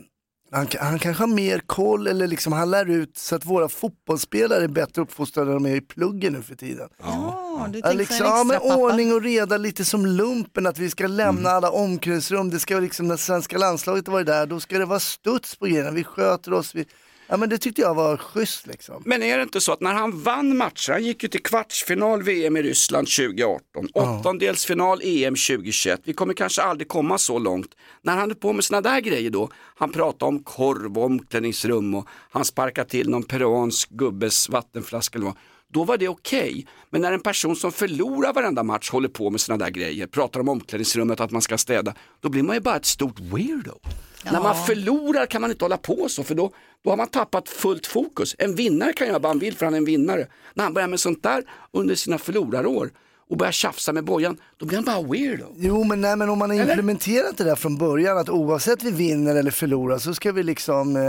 han, 0.53 0.67
han 0.79 0.99
kanske 0.99 1.23
har 1.23 1.27
mer 1.27 1.59
koll 1.59 2.07
eller 2.07 2.27
liksom 2.27 2.53
han 2.53 2.71
lär 2.71 2.89
ut 2.89 3.17
så 3.17 3.35
att 3.35 3.45
våra 3.45 3.69
fotbollsspelare 3.69 4.63
är 4.63 4.67
bättre 4.67 5.01
uppfostrade 5.01 5.51
än 5.51 5.63
de 5.63 5.69
är 5.71 5.75
i 5.75 5.81
pluggen 5.81 6.33
nu 6.33 6.41
för 6.41 6.55
tiden. 6.55 6.89
Ja, 7.01 7.67
du 7.71 7.79
Ja, 7.79 7.83
tänker 7.83 7.97
liksom, 7.97 8.25
ja, 8.25 8.43
men 8.43 8.59
pappa. 8.59 8.75
ordning 8.75 9.13
och 9.13 9.21
reda, 9.21 9.57
lite 9.57 9.85
som 9.85 10.05
lumpen, 10.05 10.65
att 10.67 10.79
vi 10.79 10.89
ska 10.89 11.07
lämna 11.07 11.49
alla 11.49 11.71
omklädningsrum. 11.71 12.49
Det 12.49 12.59
ska 12.59 12.79
liksom 12.79 13.07
när 13.07 13.17
svenska 13.17 13.57
landslaget 13.57 14.07
varit 14.07 14.27
där, 14.27 14.45
då 14.45 14.59
ska 14.59 14.77
det 14.79 14.85
vara 14.85 14.99
studs 14.99 15.55
på 15.55 15.65
grejerna. 15.65 15.91
Vi 15.91 16.03
sköter 16.03 16.53
oss. 16.53 16.75
Vi... 16.75 16.85
Ja, 17.33 17.37
men 17.37 17.49
det 17.49 17.57
tyckte 17.57 17.81
jag 17.81 17.95
var 17.95 18.17
schysst 18.17 18.67
liksom. 18.67 19.03
Men 19.05 19.23
är 19.23 19.37
det 19.37 19.43
inte 19.43 19.61
så 19.61 19.71
att 19.73 19.81
när 19.81 19.93
han 19.93 20.21
vann 20.21 20.57
matcher, 20.57 20.91
han 20.91 21.03
gick 21.03 21.23
ju 21.23 21.29
till 21.29 21.43
kvartsfinal 21.43 22.23
VM 22.23 22.57
i 22.57 22.61
Ryssland 22.61 23.07
2018, 23.07 23.87
åttondelsfinal 23.93 25.01
EM 25.03 25.35
2021, 25.35 26.01
vi 26.03 26.13
kommer 26.13 26.33
kanske 26.33 26.61
aldrig 26.61 26.87
komma 26.87 27.17
så 27.17 27.39
långt. 27.39 27.67
När 28.01 28.17
han 28.17 28.31
är 28.31 28.35
på 28.35 28.53
med 28.53 28.63
såna 28.63 28.81
där 28.81 28.99
grejer 28.99 29.29
då, 29.29 29.49
han 29.75 29.91
pratar 29.91 30.27
om 30.27 30.43
korv 30.43 30.97
och 30.97 31.05
omklädningsrum 31.05 31.95
och 31.95 32.07
han 32.31 32.45
sparkar 32.45 32.83
till 32.83 33.09
någon 33.09 33.23
peruansk 33.23 33.89
gubbes 33.89 34.49
vattenflaska 34.49 35.17
eller 35.17 35.25
vad. 35.25 35.37
Då 35.73 35.83
var 35.83 35.97
det 35.97 36.07
okej, 36.07 36.67
men 36.89 37.01
när 37.01 37.11
en 37.11 37.21
person 37.21 37.55
som 37.55 37.71
förlorar 37.71 38.33
varenda 38.33 38.63
match 38.63 38.89
håller 38.89 39.09
på 39.09 39.29
med 39.29 39.41
såna 39.41 39.57
där 39.57 39.69
grejer, 39.69 40.07
pratar 40.07 40.39
om 40.39 40.49
omklädningsrummet, 40.49 41.19
att 41.19 41.31
man 41.31 41.41
ska 41.41 41.57
städa, 41.57 41.95
då 42.19 42.29
blir 42.29 42.43
man 42.43 42.55
ju 42.55 42.59
bara 42.59 42.75
ett 42.75 42.85
stort 42.85 43.19
weirdo. 43.19 43.79
När 44.31 44.41
man 44.41 44.65
förlorar 44.65 45.25
kan 45.25 45.41
man 45.41 45.51
inte 45.51 45.65
hålla 45.65 45.77
på 45.77 46.09
så 46.09 46.23
för 46.23 46.35
då, 46.35 46.51
då 46.83 46.89
har 46.89 46.97
man 46.97 47.07
tappat 47.07 47.49
fullt 47.49 47.87
fokus. 47.87 48.35
En 48.39 48.55
vinnare 48.55 48.93
kan 48.93 49.07
göra 49.07 49.19
vad 49.19 49.29
han 49.29 49.39
vill 49.39 49.55
för 49.57 49.65
han 49.65 49.73
är 49.73 49.77
en 49.77 49.85
vinnare. 49.85 50.27
När 50.53 50.63
han 50.63 50.73
börjar 50.73 50.87
med 50.87 50.99
sånt 50.99 51.23
där 51.23 51.43
under 51.71 51.95
sina 51.95 52.17
förlorarår 52.17 52.91
och 53.29 53.37
börjar 53.37 53.51
tjafsa 53.51 53.93
med 53.93 54.03
Bojan, 54.03 54.37
då 54.57 54.65
blir 54.65 54.77
han 54.77 54.85
bara 54.85 55.01
weirdo. 55.01 55.45
Jo, 55.55 55.83
men, 55.83 56.01
nej, 56.01 56.15
men 56.15 56.29
om 56.29 56.39
man 56.39 56.49
har 56.49 56.57
implementerat 56.57 57.37
det 57.37 57.43
där 57.43 57.55
från 57.55 57.77
början, 57.77 58.17
att 58.17 58.29
oavsett 58.29 58.83
vi 58.83 58.91
vinner 58.91 59.35
eller 59.35 59.51
förlorar 59.51 59.97
så 59.97 60.13
ska 60.13 60.31
vi 60.31 60.43
liksom, 60.43 60.95
eh, 60.95 61.01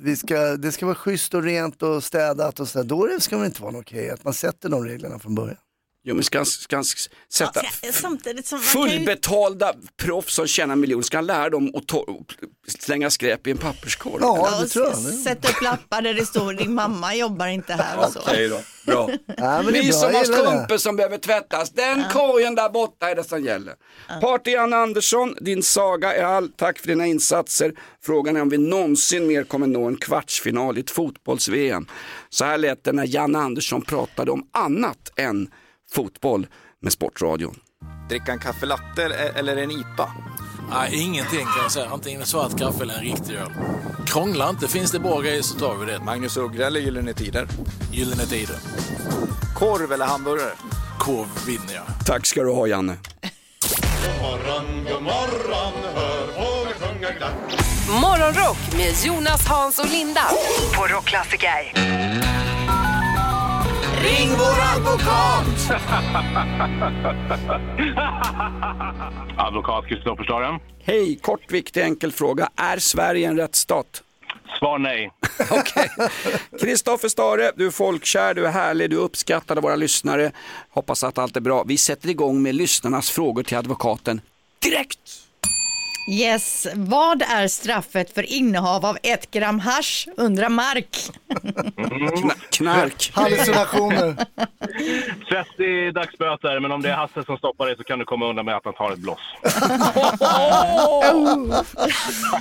vi 0.00 0.16
ska, 0.16 0.36
det 0.56 0.72
ska 0.72 0.86
vara 0.86 0.96
schysst 0.96 1.34
och 1.34 1.42
rent 1.42 1.82
och 1.82 2.04
städat 2.04 2.60
och 2.60 2.68
sådär. 2.68 2.84
Då 2.84 3.08
ska 3.20 3.36
det 3.36 3.46
inte 3.46 3.62
vara 3.62 3.78
okej 3.78 4.10
att 4.10 4.24
man 4.24 4.34
sätter 4.34 4.68
de 4.68 4.84
reglerna 4.84 5.18
från 5.18 5.34
början. 5.34 5.56
Jo 6.04 6.14
men 6.14 6.24
ska 6.24 6.38
han, 6.38 6.46
ska 6.46 6.76
han 6.76 6.80
s- 6.82 7.08
sätta 7.32 7.62
Ja, 7.82 7.92
samtidigt 7.92 8.46
som 8.46 8.58
kan 8.60 8.82
ju... 8.82 8.90
fullbetalda 8.96 9.72
proffs 10.02 10.34
som 10.34 10.46
tjänar 10.46 10.76
miljoner, 10.76 11.02
ska 11.02 11.16
han 11.18 11.26
lära 11.26 11.50
dem 11.50 11.72
att 11.74 11.84
slänga 12.80 13.10
skräp 13.10 13.46
i 13.46 13.50
en 13.50 13.58
papperskorg? 13.58 14.16
Ja, 14.20 14.48
Ja, 14.52 14.60
det 14.62 14.68
tror 14.68 14.86
jag. 14.86 14.96
Sätta 14.96 15.48
upp 15.48 15.62
lappar 15.62 16.02
där 16.02 16.14
det 16.14 16.26
står 16.26 16.52
din 16.52 16.74
mamma 16.74 17.14
jobbar 17.14 17.46
inte 17.46 17.72
här 17.72 17.98
och 18.06 18.12
så. 18.12 18.18
Okej 18.20 18.48
då, 18.48 18.60
bra. 18.86 19.10
Ja, 19.36 19.62
men 19.62 19.72
det 19.72 19.78
är 19.78 19.82
Ni 19.82 19.88
bra, 19.90 19.98
som 19.98 20.14
har 20.14 20.24
strumpor 20.24 20.76
som 20.76 20.96
behöver 20.96 21.18
tvättas, 21.18 21.70
den 21.70 22.04
korgen 22.12 22.54
där 22.54 22.68
borta 22.70 23.10
är 23.10 23.14
det 23.16 23.24
som 23.24 23.44
gäller. 23.44 23.74
Party 24.20 24.56
Anna 24.56 24.76
Andersson, 24.76 25.34
din 25.40 25.62
saga 25.62 26.14
är 26.14 26.24
all. 26.24 26.48
Tack 26.48 26.78
för 26.78 26.88
dina 26.88 27.06
insatser. 27.06 27.72
Frågan 28.04 28.36
är 28.36 28.40
om 28.42 28.48
vi 28.48 28.58
någonsin 28.58 29.26
mer 29.26 29.44
kommer 29.44 29.66
nå 29.66 29.84
en 29.84 29.96
kvartsfinal 29.96 30.78
i 30.78 30.80
ett 30.80 30.90
fotbolls-VM. 30.90 31.86
Så 32.30 32.44
här 32.44 32.58
lät 32.58 32.84
det 32.84 32.92
när 32.92 33.06
Janne 33.14 33.38
Andersson 33.38 33.82
pratade 33.82 34.30
om 34.30 34.48
annat 34.52 35.12
än 35.16 35.48
fotboll 35.94 36.46
med 36.82 36.92
Sportradion. 36.92 37.54
Dricka 38.08 38.32
en 38.32 38.38
kaffe 38.38 38.66
latte 38.66 39.02
eller- 39.36 39.56
en 39.56 39.70
IPA? 39.70 40.12
Nej, 40.72 40.94
ingenting 41.02 41.44
kan 41.46 41.62
jag 41.62 41.72
säga. 41.72 41.88
Antingen 41.90 42.20
en 42.20 42.26
svart 42.26 42.58
kaffe 42.58 42.82
eller 42.82 42.94
en 42.94 43.00
riktig 43.00 43.34
öl. 43.34 43.52
Krångla 44.06 44.48
inte. 44.50 44.68
Finns 44.68 44.92
det 44.92 44.98
bra 44.98 45.20
grejer 45.20 45.42
så 45.42 45.58
tar 45.58 45.74
vi 45.74 45.92
det. 45.92 46.00
Magnus 46.00 46.36
Uggla 46.36 46.66
eller 46.66 46.80
Gyllene 46.80 47.12
Tider? 47.14 47.48
Gyllene 47.92 48.26
Tider. 48.26 48.56
Korv 49.56 49.92
eller 49.92 50.06
hamburgare? 50.06 50.52
Korv 50.98 51.28
vinner 51.46 51.74
jag. 51.74 51.84
Tack 52.06 52.26
ska 52.26 52.42
du 52.42 52.52
ha 52.52 52.66
Janne. 52.66 52.96
Morgonrock 58.02 58.58
med 58.76 58.94
Jonas, 59.04 59.46
Hans 59.46 59.78
och 59.78 59.88
Linda 59.90 60.22
på 60.76 60.86
Rockklassiker. 60.86 61.72
Ring 64.02 64.28
vår 64.30 64.58
advokat! 64.76 65.70
Advokat 69.38 69.86
Kristoffer 69.88 70.24
Staren. 70.24 70.60
Hej, 70.82 71.18
kort, 71.22 71.52
viktig, 71.52 71.82
enkel 71.82 72.12
fråga. 72.12 72.48
Är 72.56 72.78
Sverige 72.78 73.28
en 73.28 73.36
rättsstat? 73.36 74.02
Svar 74.58 74.78
nej. 74.78 75.10
Kristoffer 76.60 77.08
Stare, 77.08 77.52
du 77.56 77.66
är 77.66 77.70
folkkär, 77.70 78.34
du 78.34 78.46
är 78.46 78.50
härlig, 78.50 78.90
du 78.90 78.96
är 78.96 79.00
uppskattad 79.00 79.58
av 79.58 79.62
våra 79.62 79.76
lyssnare. 79.76 80.32
Hoppas 80.70 81.04
att 81.04 81.18
allt 81.18 81.36
är 81.36 81.40
bra. 81.40 81.64
Vi 81.64 81.76
sätter 81.76 82.08
igång 82.08 82.42
med 82.42 82.54
lyssnarnas 82.54 83.10
frågor 83.10 83.42
till 83.42 83.56
advokaten 83.56 84.20
direkt. 84.58 84.98
Yes, 86.08 86.66
vad 86.74 87.22
är 87.22 87.48
straffet 87.48 88.14
för 88.14 88.32
innehav 88.32 88.86
av 88.86 88.96
ett 89.02 89.30
gram 89.30 89.58
hasch 89.60 90.08
undrar 90.16 90.48
Mark? 90.48 90.96
Kna- 91.76 92.32
knark. 92.50 93.10
Hallucinationer. 93.14 94.14
30 95.30 95.92
dagsböter, 95.92 96.60
men 96.60 96.72
om 96.72 96.82
det 96.82 96.88
är 96.90 96.94
Hasse 96.94 97.24
som 97.24 97.36
stoppar 97.36 97.66
dig 97.66 97.76
så 97.76 97.84
kan 97.84 97.98
du 97.98 98.04
komma 98.04 98.26
undan 98.28 98.44
med 98.44 98.56
att 98.56 98.64
han 98.64 98.74
tar 98.74 98.92
ett 98.92 98.98
bloss. 98.98 99.18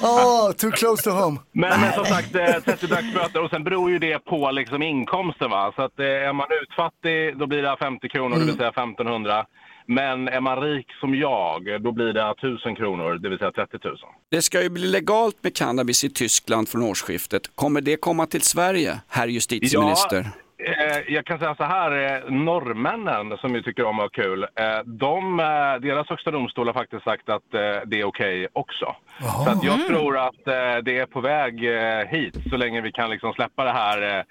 Oh, 0.01 0.51
too 0.51 0.71
close 0.71 1.03
to 1.03 1.09
home. 1.09 1.39
Men, 1.51 1.81
men 1.81 1.93
som 1.93 2.05
sagt, 2.05 2.35
eh, 2.35 2.59
30 2.65 2.87
dagsböter 2.87 3.43
och 3.43 3.49
sen 3.49 3.63
beror 3.63 3.91
ju 3.91 3.99
det 3.99 4.19
på 4.25 4.51
liksom 4.51 4.81
inkomsten. 4.83 5.49
Va? 5.49 5.71
Så 5.75 5.81
att, 5.81 5.99
eh, 5.99 6.05
är 6.05 6.33
man 6.33 6.47
utfattig 6.63 7.37
då 7.37 7.47
blir 7.47 7.61
det 7.61 7.75
50 7.79 8.09
kronor, 8.09 8.37
det 8.39 8.45
vill 8.45 8.57
säga 8.57 8.69
1500. 8.71 9.45
Men 9.91 10.27
är 10.27 10.41
man 10.41 10.61
rik 10.61 10.87
som 10.99 11.15
jag, 11.15 11.81
då 11.81 11.91
blir 11.91 12.13
det 12.13 12.29
1000 12.29 12.75
kronor, 12.75 13.17
det 13.17 13.29
vill 13.29 13.39
säga 13.39 13.51
30 13.51 13.77
000. 13.83 13.97
Det 14.31 14.41
ska 14.41 14.63
ju 14.63 14.69
bli 14.69 14.87
legalt 14.87 15.43
med 15.43 15.55
cannabis 15.55 16.03
i 16.03 16.09
Tyskland 16.09 16.69
från 16.69 16.83
årsskiftet. 16.83 17.55
Kommer 17.55 17.81
det 17.81 17.95
komma 17.95 18.25
till 18.25 18.41
Sverige, 18.41 19.01
herr 19.07 19.27
justitieminister? 19.27 20.19
Eh, 20.63 21.13
jag 21.13 21.25
kan 21.25 21.39
säga 21.39 21.55
så 21.55 21.63
här, 21.63 21.91
eh, 21.91 22.31
norrmännen 22.31 23.37
som 23.37 23.55
ju 23.55 23.61
tycker 23.61 23.83
om 23.83 23.99
att 23.99 24.03
ha 24.03 24.23
kul, 24.23 24.43
eh, 24.43 24.79
de, 24.85 25.37
deras 25.81 26.09
högsta 26.09 26.31
domstol 26.31 26.67
har 26.67 26.73
faktiskt 26.73 27.03
sagt 27.03 27.29
att 27.29 27.51
det 27.85 27.99
är 27.99 28.03
okej 28.03 28.47
också. 28.53 28.95
Så 29.45 29.49
att 29.49 29.63
jag 29.63 29.87
tror 29.87 30.17
att 30.17 30.45
det 30.85 30.97
är 30.97 31.05
på 31.05 31.21
väg 31.21 31.53
hit 32.07 32.35
så 32.49 32.57
länge 32.57 32.81
vi 32.81 32.91
kan 32.91 33.09
liksom 33.09 33.33
släppa 33.33 33.63
det 33.63 33.71
här 33.71 34.25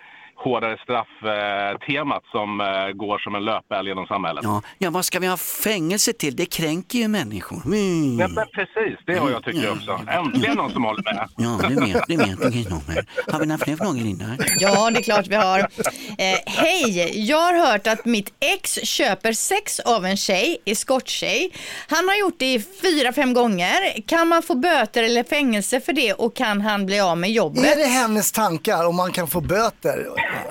hårdare 0.45 0.77
straff-temat 0.85 2.23
som 2.33 2.61
eh, 2.61 2.67
går 3.03 3.19
som 3.19 3.35
en 3.35 3.45
löpeld 3.45 3.89
genom 3.89 4.07
samhället. 4.07 4.45
Ja, 4.45 4.63
ja, 4.79 4.91
vad 4.91 5.05
ska 5.05 5.19
vi 5.19 5.27
ha 5.27 5.37
fängelse 5.37 6.13
till? 6.13 6.37
Det 6.37 6.47
kränker 6.47 6.99
ju 6.99 7.09
människor. 7.09 7.63
Mm. 7.65 8.17
Nej, 8.17 8.29
men 8.29 8.47
precis, 8.55 8.99
det 9.07 9.19
har 9.19 9.31
jag 9.31 9.45
tycker 9.45 9.71
också. 9.73 10.01
Äntligen 10.09 10.57
någon 10.57 10.73
som 10.73 10.85
håller 10.85 11.03
med. 11.03 11.29
Ja, 11.37 11.69
det 11.69 11.75
vet, 11.87 12.03
det 12.09 12.17
vet 12.17 12.53
Kristoffer. 12.53 13.07
Har 13.33 13.41
vi 13.41 13.47
några 13.47 13.65
fler 13.65 13.77
frågor 13.77 14.01
Linda? 14.01 14.25
Ja, 14.59 14.91
det 14.91 14.99
är 14.99 15.03
klart 15.03 15.27
vi 15.27 15.35
har. 15.35 15.59
Eh, 15.59 16.39
Hej, 16.47 17.13
jag 17.29 17.41
har 17.41 17.71
hört 17.71 17.87
att 17.87 18.05
mitt 18.05 18.33
ex 18.41 18.75
köper 18.83 19.33
sex 19.33 19.81
av 19.81 20.05
en 20.07 20.17
tjej, 20.17 20.59
eskorttjej. 20.65 21.53
Han 21.89 22.09
har 22.09 22.17
gjort 22.17 22.39
det 22.39 22.55
i 22.55 22.65
fyra, 22.83 23.13
fem 23.13 23.35
gånger. 23.35 24.03
Kan 24.07 24.29
man 24.29 24.43
få 24.43 24.55
böter 24.55 25.03
eller 25.03 25.25
fängelse 25.25 25.81
för 25.81 25.93
det 25.93 26.13
och 26.13 26.37
kan 26.37 26.61
han 26.61 26.87
bli 26.87 27.01
av 27.01 27.19
med 27.19 27.31
jobbet? 27.31 27.65
Är 27.65 27.77
det 27.77 27.87
hennes 27.87 28.33
tankar 28.33 28.87
om 28.87 28.97
man 28.97 29.13
kan 29.13 29.27
få 29.29 29.41
böter? 29.41 30.07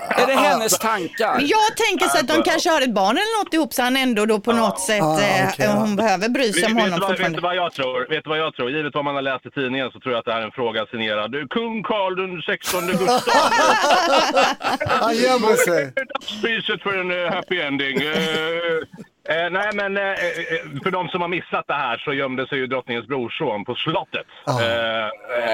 Är 0.09 0.27
det 0.27 0.33
hennes 0.33 0.79
tankar? 0.79 1.35
Jag 1.39 1.77
tänker 1.77 2.07
så 2.07 2.17
att 2.19 2.27
de 2.27 2.43
kanske 2.43 2.69
har 2.69 2.81
ett 2.81 2.93
barn 2.93 3.11
eller 3.17 3.43
något 3.43 3.53
ihop 3.53 3.73
så 3.73 3.81
han 3.81 3.97
ändå 3.97 4.25
då 4.25 4.39
på 4.39 4.51
något 4.53 4.79
sätt, 4.79 5.01
Ah, 5.03 5.19
eh, 5.21 5.47
okej, 5.53 5.67
hon 5.67 5.95
behöver 5.95 6.29
bry 6.29 6.53
sig 6.53 6.65
om 6.65 6.75
vet, 6.75 6.83
honom 6.83 6.99
du 6.99 7.05
vad, 7.05 7.09
vet 7.09 7.17
du 7.17 7.23
fortfarande. 7.23 7.41
vad 7.41 7.55
jag 7.55 7.73
tror? 7.73 8.07
Vet 8.09 8.23
du 8.23 8.29
vad 8.29 8.39
jag 8.39 8.55
tror? 8.55 8.69
Givet 8.71 8.95
vad 8.95 9.05
man 9.05 9.15
har 9.15 9.21
läst 9.21 9.45
i 9.45 9.51
tidningen 9.51 9.91
så 9.91 9.99
tror 9.99 10.11
jag 10.13 10.19
att 10.19 10.25
det 10.25 10.33
här 10.33 10.41
är 10.41 10.45
en 10.45 10.51
fråga 10.51 10.85
signerad 10.91 11.31
kung 11.49 11.83
Carl 11.83 12.15
den 12.15 12.41
16 12.41 12.87
Gustav. 12.87 13.21
Han 15.01 15.15
gömmer 15.15 15.55
sig. 15.67 15.93
Priset 16.41 16.81
för 16.83 16.93
en 17.01 17.11
eh, 17.25 17.33
happy 17.33 17.59
ending. 17.61 17.97
Eh, 18.01 18.17
eh, 19.29 19.49
nej, 19.51 19.69
men 19.73 19.97
eh, 19.97 20.03
eh, 20.09 20.15
för 20.83 20.91
de 20.91 21.07
som 21.09 21.21
har 21.21 21.27
missat 21.27 21.65
det 21.67 21.73
här 21.73 21.97
så 21.97 22.13
gömde 22.13 22.47
sig 22.47 22.57
ju 22.57 22.67
drottningens 22.67 23.07
brorson 23.07 23.65
på 23.65 23.75
slottet. 23.75 24.25
Ah. 24.45 24.61
Eh, 24.61 25.07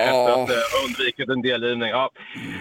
efter 0.10 0.44
att 0.44 0.50
eh, 0.50 0.86
undvikit 0.88 1.30
en 1.30 1.42
delgivning. 1.42 1.90
Ja. 1.90 2.10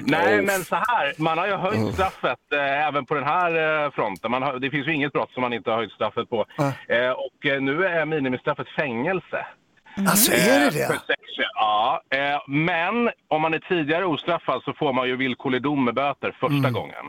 Nej, 0.07 0.39
Oh. 0.39 0.45
men 0.45 0.65
så 0.65 0.75
här. 0.77 1.13
Man 1.23 1.39
har 1.39 1.47
ju 1.47 1.55
höjt 1.55 1.95
straffet 1.95 2.39
eh, 2.55 2.87
även 2.89 3.07
på 3.07 3.15
den 3.15 3.25
här 3.25 3.91
fronten. 3.91 4.33
Har, 4.33 4.59
det 4.59 4.71
finns 4.71 4.87
ju 4.89 4.95
inget 4.95 5.13
brott 5.13 5.33
som 5.33 5.41
man 5.41 5.53
inte 5.53 5.71
har 5.71 5.77
höjt 5.79 5.93
straffet 5.93 6.31
på. 6.31 6.47
Eh, 6.89 7.11
och 7.11 7.63
nu 7.63 7.85
är 7.87 8.05
minimistraffet 8.07 8.69
fängelse. 8.69 9.47
Alltså 10.09 10.33
är 10.33 10.61
det 10.61 10.71
det? 10.71 10.99
Ja, 11.55 12.03
men 12.47 13.11
om 13.29 13.43
man 13.43 13.55
är 13.55 13.59
tidigare 13.59 14.05
ostraffad 14.05 14.63
så 14.65 14.73
får 14.73 14.93
man 14.93 15.09
ju 15.09 15.17
villkorlig 15.17 15.63
dom 15.63 15.85
med 15.85 15.95
böter 15.95 16.37
första 16.41 16.57
Mm. 16.69 16.73
gången. 16.73 17.05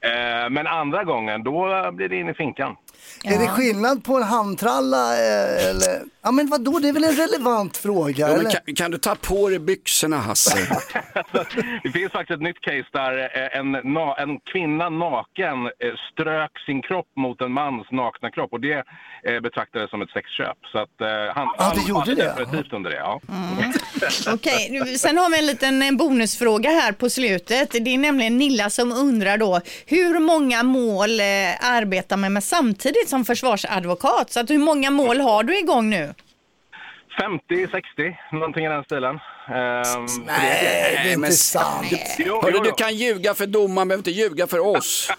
Eh, 0.00 0.50
men 0.50 0.66
andra 0.66 1.04
gången, 1.04 1.42
då 1.44 1.90
blir 1.92 2.08
det 2.08 2.16
in 2.16 2.28
i 2.28 2.34
finkan. 2.34 2.76
Är 3.24 3.38
det 3.38 3.48
skillnad 3.48 4.04
på 4.04 4.16
en 4.16 4.22
handtralla 4.22 5.12
eh, 5.16 5.68
eller? 5.70 6.00
Ja 6.22 6.30
men 6.30 6.46
vadå, 6.48 6.78
det 6.78 6.88
är 6.88 6.92
väl 6.92 7.04
en 7.04 7.16
relevant 7.16 7.76
fråga? 7.76 8.28
Ja, 8.28 8.50
kan, 8.50 8.74
kan 8.74 8.90
du 8.90 8.98
ta 8.98 9.14
på 9.14 9.48
dig 9.48 9.58
byxorna 9.58 10.16
Hasse? 10.16 10.58
det 11.82 11.90
finns 11.92 12.12
faktiskt 12.12 12.36
ett 12.36 12.42
nytt 12.42 12.60
case 12.60 12.86
där 12.92 13.18
eh, 13.18 13.58
en, 13.58 13.74
en 13.74 14.40
kvinna 14.52 14.88
naken 14.88 15.58
eh, 15.66 15.94
strök 16.12 16.50
sin 16.66 16.82
kropp 16.82 17.06
mot 17.16 17.40
en 17.40 17.52
mans 17.52 17.86
nakna 17.92 18.30
kropp 18.30 18.52
och 18.52 18.60
det 18.60 18.84
betraktades 19.42 19.90
som 19.90 20.02
ett 20.02 20.10
sexköp. 20.10 20.56
Så 20.72 20.78
att, 20.78 20.96
han, 21.34 21.48
Ja, 21.58 21.72
det 21.76 21.88
gjorde 21.88 22.14
det. 22.14 22.34
definitivt 22.38 22.72
under 22.72 22.90
det. 22.90 22.96
Ja. 22.96 23.20
Okej, 24.34 24.68
nu- 24.70 24.98
sen 24.98 25.18
har 25.18 25.30
vi 25.30 25.38
en 25.38 25.46
liten 25.46 25.96
bonusfråga 25.96 26.70
här 26.70 26.92
på 26.92 27.10
slutet. 27.10 27.70
Det 27.70 27.94
är 27.94 27.98
nämligen 27.98 28.38
Nilla 28.38 28.70
som 28.70 28.92
undrar 28.92 29.38
då 29.38 29.60
hur 29.86 30.18
många 30.18 30.62
mål 30.62 31.10
arbetar 31.60 32.16
man 32.16 32.32
med 32.32 32.44
samtidigt 32.44 32.87
som 33.08 33.24
försvarsadvokat? 33.24 34.30
Så 34.32 34.40
att 34.40 34.50
hur 34.50 34.58
många 34.58 34.90
mål 34.90 35.20
har 35.20 35.42
du 35.42 35.58
igång 35.58 35.90
nu? 35.90 36.14
50, 37.20 37.66
60, 37.72 38.16
någonting 38.32 38.64
i 38.64 38.68
den 38.68 38.84
stilen. 38.84 39.14
Ehm, 39.48 40.06
Nej, 40.26 41.00
det 41.04 41.10
är 41.10 41.14
inte 41.14 41.32
sant. 41.32 41.86
Jo, 42.18 42.40
Hörru, 42.42 42.52
jo, 42.56 42.62
du 42.62 42.68
jo. 42.68 42.74
kan 42.74 42.94
ljuga 42.96 43.34
för 43.34 43.46
domaren, 43.46 43.88
behöver 43.88 44.00
inte 44.00 44.10
ljuga 44.10 44.46
för 44.46 44.58
oss. 44.76 45.10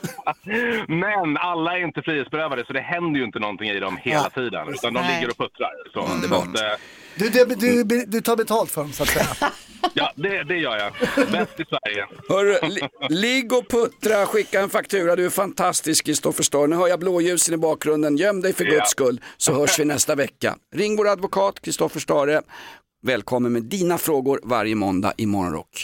Men 0.87 1.37
alla 1.37 1.77
är 1.77 1.83
inte 1.83 2.01
frihetsberövade 2.01 2.65
så 2.67 2.73
det 2.73 2.79
händer 2.81 3.19
ju 3.19 3.25
inte 3.25 3.39
någonting 3.39 3.69
i 3.69 3.79
dem 3.79 3.97
hela 4.03 4.21
Ja. 4.23 4.29
tiden. 4.41 4.69
Utan 4.69 4.93
de 4.93 5.01
Nej. 5.01 5.15
ligger 5.15 5.29
och 5.31 5.37
puttrar. 5.37 5.71
Så, 5.93 6.13
Underbart. 6.13 6.43
så 6.57 6.65
att, 6.65 6.71
eh, 6.71 6.77
Du, 7.19 7.29
du, 7.29 7.83
du, 7.83 8.05
du 8.05 8.21
tar 8.21 8.35
betalt 8.35 8.71
för 8.71 8.81
dem 8.81 8.93
så 8.93 9.03
att 9.03 9.09
säga. 9.09 9.25
ja, 9.93 10.13
det, 10.15 10.43
det 10.43 10.57
gör 10.57 10.77
jag. 10.77 10.93
Bäst 11.31 11.59
i 11.59 11.63
Sverige. 11.65 12.05
Hörru, 12.29 12.69
li, 12.69 12.81
ligg 13.09 13.53
och 13.53 13.67
puttra, 13.69 14.25
skicka 14.25 14.61
en 14.61 14.69
faktura. 14.69 15.15
Du 15.15 15.25
är 15.25 15.29
fantastisk 15.29 16.05
Kristoffer 16.05 16.43
Starr. 16.43 16.67
Nu 16.67 16.75
hör 16.75 16.87
jag 16.87 16.99
blåljusen 16.99 17.53
i 17.53 17.57
bakgrunden. 17.57 18.17
Göm 18.17 18.41
dig 18.41 18.53
för 18.53 18.65
Ja. 18.65 18.71
guds 18.71 18.91
skull 18.91 19.21
så 19.37 19.53
hörs 19.53 19.79
vi 19.79 19.85
nästa 19.85 20.15
vecka. 20.15 20.55
Ring 20.75 20.95
vår 20.95 21.07
advokat 21.07 21.59
Kristoffer 21.61 21.99
Stare. 21.99 22.41
Välkommen 23.07 23.51
med 23.53 23.63
dina 23.63 23.97
frågor 23.97 24.39
varje 24.43 24.75
måndag 24.75 25.13
i 25.17 25.25
Morgonrock. 25.25 25.83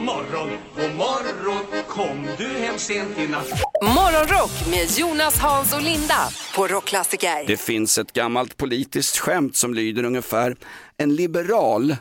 Morgon, 0.00 0.50
god 0.76 0.96
morgon, 0.96 1.64
kom 1.88 2.26
du 2.38 2.48
hem 2.48 2.78
sent 2.78 3.18
i 3.18 3.28
natt? 3.28 3.48
Morgonrock 3.82 4.50
med 4.70 4.98
Jonas, 4.98 5.38
Hans 5.38 5.74
och 5.74 5.82
Linda 5.82 6.28
på 6.56 6.66
Rockklassiker. 6.66 7.46
Det 7.46 7.56
finns 7.56 7.98
ett 7.98 8.12
gammalt 8.12 8.56
politiskt 8.56 9.18
skämt 9.18 9.56
som 9.56 9.74
lyder 9.74 10.04
ungefär 10.04 10.56
En 10.96 11.14
liberal, 11.14 11.96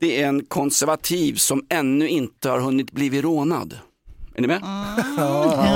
det 0.00 0.22
är 0.22 0.28
en 0.28 0.44
konservativ 0.44 1.34
som 1.34 1.66
ännu 1.68 2.08
inte 2.08 2.48
har 2.48 2.60
hunnit 2.60 2.90
bli 2.92 3.22
rånad. 3.22 3.78
Är 4.34 4.40
ni 4.40 4.48
med? 4.48 4.62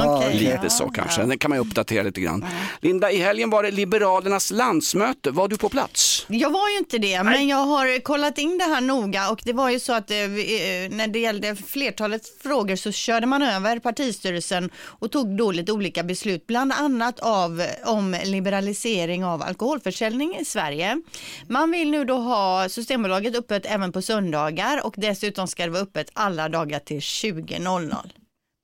Okej. 0.07 0.39
Lite 0.39 0.71
så 0.71 0.89
kanske, 0.89 1.23
den 1.23 1.39
kan 1.39 1.49
man 1.49 1.59
ju 1.59 1.65
uppdatera 1.65 2.03
lite 2.03 2.21
grann. 2.21 2.47
Linda, 2.81 3.11
i 3.11 3.19
helgen 3.19 3.51
var 3.51 3.63
det 3.63 3.71
Liberalernas 3.71 4.51
landsmöte. 4.51 5.31
Var 5.31 5.49
du 5.49 5.57
på 5.57 5.69
plats? 5.69 6.27
Jag 6.29 6.51
var 6.51 6.69
ju 6.69 6.79
inte 6.79 6.99
det, 6.99 7.23
men 7.23 7.49
jag 7.49 7.57
har 7.57 8.01
kollat 8.01 8.39
in 8.39 8.59
det 8.59 8.65
här 8.65 8.81
noga 8.81 9.31
och 9.31 9.41
det 9.45 9.53
var 9.53 9.71
ju 9.71 9.81
så 9.81 9.93
att 9.93 10.11
eh, 10.11 10.19
eh, 10.19 10.91
när 10.91 11.09
det 11.09 11.19
gällde 11.19 11.57
flertalet 11.57 12.23
frågor 12.43 12.77
så 12.77 12.93
körde 12.93 13.27
man 13.27 13.43
över 13.43 13.79
partistyrelsen 13.79 14.71
och 14.77 15.13
tog 15.13 15.37
då 15.37 15.53
lite 15.53 15.73
olika 15.73 16.03
beslut, 16.03 16.47
bland 16.47 16.73
annat 16.73 17.21
av, 17.21 17.63
om 17.85 18.17
liberalisering 18.25 19.25
av 19.25 19.43
alkoholförsäljning 19.43 20.37
i 20.41 20.45
Sverige. 20.45 21.03
Man 21.49 21.71
vill 21.71 21.91
nu 21.91 22.05
då 22.05 22.15
ha 22.15 22.69
Systembolaget 22.69 23.37
öppet 23.37 23.67
även 23.67 23.93
på 23.93 24.03
söndagar 24.03 24.87
och 24.87 24.95
dessutom 24.97 25.47
ska 25.49 25.65
det 25.65 25.71
vara 25.71 25.83
öppet 25.83 26.11
alla 26.13 26.49
dagar 26.49 26.79
till 26.79 26.99
20.00. 26.99 27.95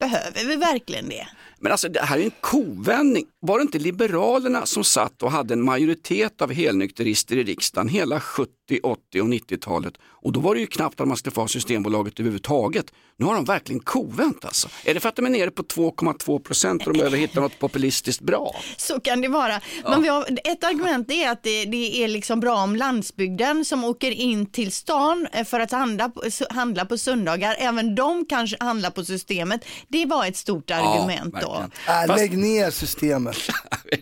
Behöver 0.05 0.45
vi 0.45 0.57
verkligen 0.57 1.09
det? 1.09 1.29
Men 1.59 1.73
alltså 1.73 1.89
det 1.89 2.01
här 2.01 2.19
är 2.19 2.23
en 2.23 2.31
kovändning. 2.41 3.27
Var 3.47 3.59
det 3.59 3.63
inte 3.63 3.79
Liberalerna 3.79 4.67
som 4.67 4.85
satt 4.85 5.23
och 5.23 5.31
hade 5.33 5.55
en 5.55 5.65
majoritet 5.65 6.43
av 6.43 6.53
helnykterister 6.53 7.37
i 7.37 7.45
riksdagen 7.45 7.89
hela 7.89 8.21
70, 8.21 8.51
80 8.83 9.21
och 9.21 9.27
90-talet? 9.29 9.95
Och 10.03 10.33
då 10.33 10.41
var 10.41 10.55
det 10.55 10.61
ju 10.61 10.67
knappt 10.67 11.01
att 11.01 11.09
man 11.09 11.17
skulle 11.17 11.35
få 11.35 11.41
ha 11.41 11.49
Systembolaget 11.49 12.21
överhuvudtaget. 12.21 12.87
Nu 13.17 13.27
har 13.27 13.35
de 13.35 13.45
verkligen 13.45 13.81
kovänt 13.81 14.45
alltså. 14.45 14.69
Är 14.85 14.95
det 14.95 15.01
för 15.01 15.09
att 15.09 15.17
de 15.17 15.27
är 15.27 15.31
nere 15.31 15.51
på 15.51 15.63
2,2 15.63 16.39
procent 16.39 16.87
och 16.87 16.93
de 16.93 16.99
behöver 16.99 17.17
hitta 17.19 17.41
något 17.41 17.59
populistiskt 17.59 18.23
bra? 18.23 18.55
Så 18.77 19.01
kan 19.01 19.21
det 19.21 19.29
vara. 19.29 19.61
Men 19.85 20.03
vi 20.03 20.09
har, 20.09 20.27
ett 20.45 20.65
argument 20.65 21.11
är 21.11 21.31
att 21.31 21.43
det, 21.43 21.65
det 21.65 22.05
är 22.05 22.09
liksom 22.09 22.41
bra 22.41 22.55
om 22.63 22.77
landsbygden 22.77 23.65
som 23.65 23.85
åker 23.85 24.11
in 24.11 24.47
till 24.47 24.73
stan 24.73 25.27
eh, 25.33 25.45
för 25.45 25.61
att 25.61 25.71
handla, 25.73 26.09
på- 26.09 26.23
handla 26.51 26.85
på 26.85 26.99
söndagar, 26.99 27.57
även 27.59 27.95
de 27.95 28.27
kanske 28.27 28.57
handlar 28.61 28.91
på 28.91 29.05
systemet. 29.05 29.65
Det 29.89 30.07
var 30.07 30.27
ett 30.27 30.37
stort 30.37 30.71
argument 30.71 31.35
då. 31.41 31.55
Äh, 31.89 32.07
Fast- 32.07 32.19
Lägg 32.21 32.39
ner 32.39 32.71
systemet. 32.71 33.34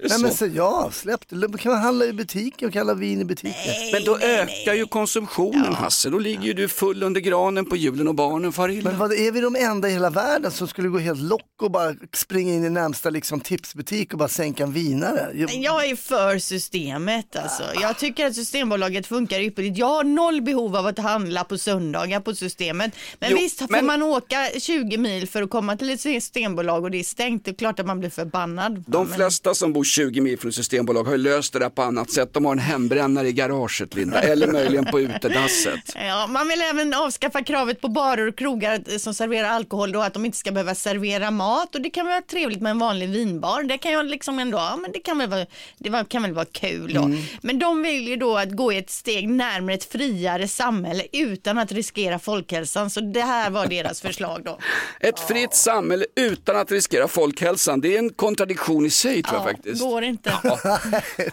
Nej, 0.08 0.18
men 0.20 0.34
så? 0.34 0.46
ja, 0.46 0.90
släpp 0.92 1.28
det. 1.28 1.36
Då 1.46 1.58
kan 1.58 1.72
man 1.72 1.80
handla 1.80 2.04
i 2.04 2.12
butiken 2.12 2.68
och 2.68 2.72
kalla 2.72 2.94
vin 2.94 3.20
i 3.20 3.24
butiken. 3.24 3.72
Men 3.92 4.04
då 4.04 4.18
ökar 4.18 4.74
ju 4.74 4.86
konsumtionen 4.86 5.74
Hasse. 5.74 6.10
Då 6.10 6.18
ligger 6.18 6.42
ju 6.42 6.52
du 6.52 6.68
full 6.68 7.02
under 7.02 7.20
granen 7.20 7.66
på 7.66 7.76
julen 7.76 8.08
och 8.08 8.14
barnen 8.14 8.52
far 8.52 8.68
illa. 8.68 8.90
Men 8.90 8.98
vad, 8.98 9.12
är 9.12 9.32
vi 9.32 9.40
de 9.40 9.56
enda 9.56 9.88
i 9.88 9.92
hela 9.92 10.10
världen 10.10 10.50
som 10.50 10.68
skulle 10.68 10.88
gå 10.88 10.98
helt 10.98 11.20
lock 11.20 11.42
och 11.62 11.70
bara 11.70 11.94
springa 12.14 12.54
in 12.54 12.64
i 12.64 12.70
närmsta 12.70 13.10
liksom, 13.10 13.40
tipsbutik 13.40 14.12
och 14.12 14.18
bara 14.18 14.28
sänka 14.28 14.62
en 14.62 14.72
vinare? 14.72 15.30
Jag- 15.34 15.54
Jag 15.54 15.86
är 15.86 15.96
för 15.96 16.38
systemet 16.38 17.36
alltså. 17.36 17.62
Jag 17.80 17.98
tycker 17.98 18.26
att 18.26 18.34
Systembolaget 18.34 19.06
funkar 19.06 19.40
ypperligt. 19.40 19.78
Jag 19.78 19.86
har 19.86 20.04
noll 20.04 20.42
behov 20.42 20.76
av 20.76 20.86
att 20.86 20.98
handla 20.98 21.44
på 21.44 21.58
söndagar 21.58 22.20
på 22.20 22.34
systemet. 22.34 22.92
Men 23.18 23.30
Jo, 23.30 23.36
visst 23.38 23.58
får 23.58 23.68
men- 23.68 23.86
man 23.86 24.02
åka 24.02 24.48
20 24.58 24.98
mil 24.98 25.28
för 25.28 25.42
att 25.42 25.50
komma 25.50 25.76
till 25.76 25.90
ett 25.90 26.00
systembolag 26.00 26.84
och 26.84 26.90
det 26.90 26.98
är 27.00 27.04
stängt. 27.04 27.44
Det 27.44 27.50
är 27.50 27.54
klart 27.54 27.80
att 27.80 27.86
man 27.86 28.00
blir 28.00 28.10
förbannad. 28.10 28.84
De 28.86 29.06
flesta 29.22 29.54
som 29.54 29.72
bor 29.72 29.82
bor 29.82 29.84
20 29.84 30.20
mil 30.20 30.38
från 30.38 30.52
Systembolag 30.52 31.04
har 31.04 31.12
ju 31.12 31.18
löst 31.18 31.52
det 31.52 31.58
där 31.58 31.68
på 31.68 31.82
annat 31.82 32.10
sätt. 32.10 32.34
De 32.34 32.44
har 32.44 32.52
en 32.52 32.58
hembrännare 32.58 33.28
i 33.28 33.32
garaget 33.32 33.94
Linda, 33.94 34.20
eller 34.20 34.46
möjligen 34.46 34.84
på 34.84 35.00
utedasset. 35.00 35.80
Ja, 35.94 36.26
man 36.26 36.48
vill 36.48 36.60
även 36.62 36.94
avskaffa 36.94 37.42
kravet 37.42 37.80
på 37.80 37.88
barer 37.88 38.28
och 38.28 38.38
krogar 38.38 38.98
som 38.98 39.14
serverar 39.14 39.48
alkohol 39.48 39.92
då 39.92 40.00
att 40.00 40.14
de 40.14 40.24
inte 40.24 40.38
ska 40.38 40.52
behöva 40.52 40.74
servera 40.74 41.30
mat 41.30 41.74
och 41.74 41.80
det 41.80 41.90
kan 41.90 42.06
vara 42.06 42.20
trevligt 42.20 42.60
med 42.60 42.70
en 42.70 42.78
vanlig 42.78 43.08
vinbar. 43.08 43.62
Det 43.62 43.78
kan 43.78 43.92
jag 43.92 44.06
liksom 44.06 44.38
ändå, 44.38 44.58
ja 44.58 44.76
men 44.76 44.92
det 44.92 44.98
kan 44.98 45.18
väl 45.18 45.28
vara, 45.28 45.46
det 45.78 46.08
kan 46.08 46.22
väl 46.22 46.32
vara 46.32 46.44
kul 46.44 46.94
då. 46.94 47.10
Men 47.42 47.58
de 47.58 47.82
vill 47.82 48.08
ju 48.08 48.16
då 48.16 48.36
att 48.36 48.50
gå 48.50 48.72
ett 48.72 48.90
steg 48.90 49.28
närmare 49.28 49.74
ett 49.74 49.84
friare 49.84 50.48
samhälle 50.48 51.04
utan 51.12 51.58
att 51.58 51.72
riskera 51.72 52.18
folkhälsan 52.18 52.90
så 52.90 53.00
det 53.00 53.22
här 53.22 53.50
var 53.50 53.66
deras 53.66 54.00
förslag 54.00 54.42
då. 54.44 54.58
Ett 55.00 55.20
fritt 55.20 55.54
samhälle 55.54 56.06
utan 56.16 56.56
att 56.56 56.72
riskera 56.72 57.08
folkhälsan, 57.08 57.80
det 57.80 57.94
är 57.94 57.98
en 57.98 58.10
kontradiktion 58.10 58.86
i 58.86 58.90
sig 58.90 59.11
tror 59.22 59.36
jag 59.36 59.44
faktiskt. 59.44 59.82
Går 59.82 60.02
inte. 60.02 60.32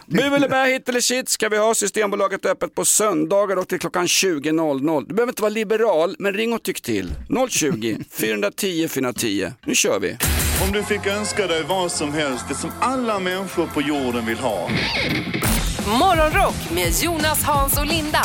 Bu 0.06 0.22
eller 0.22 0.48
bä, 0.48 0.64
hit 0.64 0.88
eller 0.88 1.00
shit 1.00 1.28
ska 1.28 1.48
vi 1.48 1.56
ha 1.56 1.74
Systembolaget 1.74 2.46
öppet 2.46 2.74
på 2.74 2.84
söndagar 2.84 3.56
och 3.56 3.68
till 3.68 3.78
klockan 3.78 4.06
20.00. 4.06 5.04
Du 5.08 5.14
behöver 5.14 5.32
inte 5.32 5.42
vara 5.42 5.50
liberal, 5.50 6.16
men 6.18 6.32
ring 6.34 6.52
och 6.52 6.62
tyck 6.62 6.80
till. 6.80 7.12
020 7.48 7.98
410 8.10 8.88
410. 8.88 9.52
Nu 9.66 9.74
kör 9.74 10.00
vi. 10.00 10.16
Om 10.66 10.72
du 10.72 10.82
fick 10.82 11.06
önska 11.06 11.46
dig 11.46 11.62
vad 11.62 11.92
som 11.92 12.12
helst, 12.12 12.44
det 12.48 12.54
som 12.54 12.70
alla 12.80 13.18
människor 13.18 13.66
på 13.66 13.82
jorden 13.82 14.26
vill 14.26 14.38
ha. 14.38 14.68
Morgonrock 15.86 16.70
med 16.74 16.92
Jonas, 17.02 17.42
Hans 17.42 17.78
och 17.78 17.86
Linda 17.86 18.22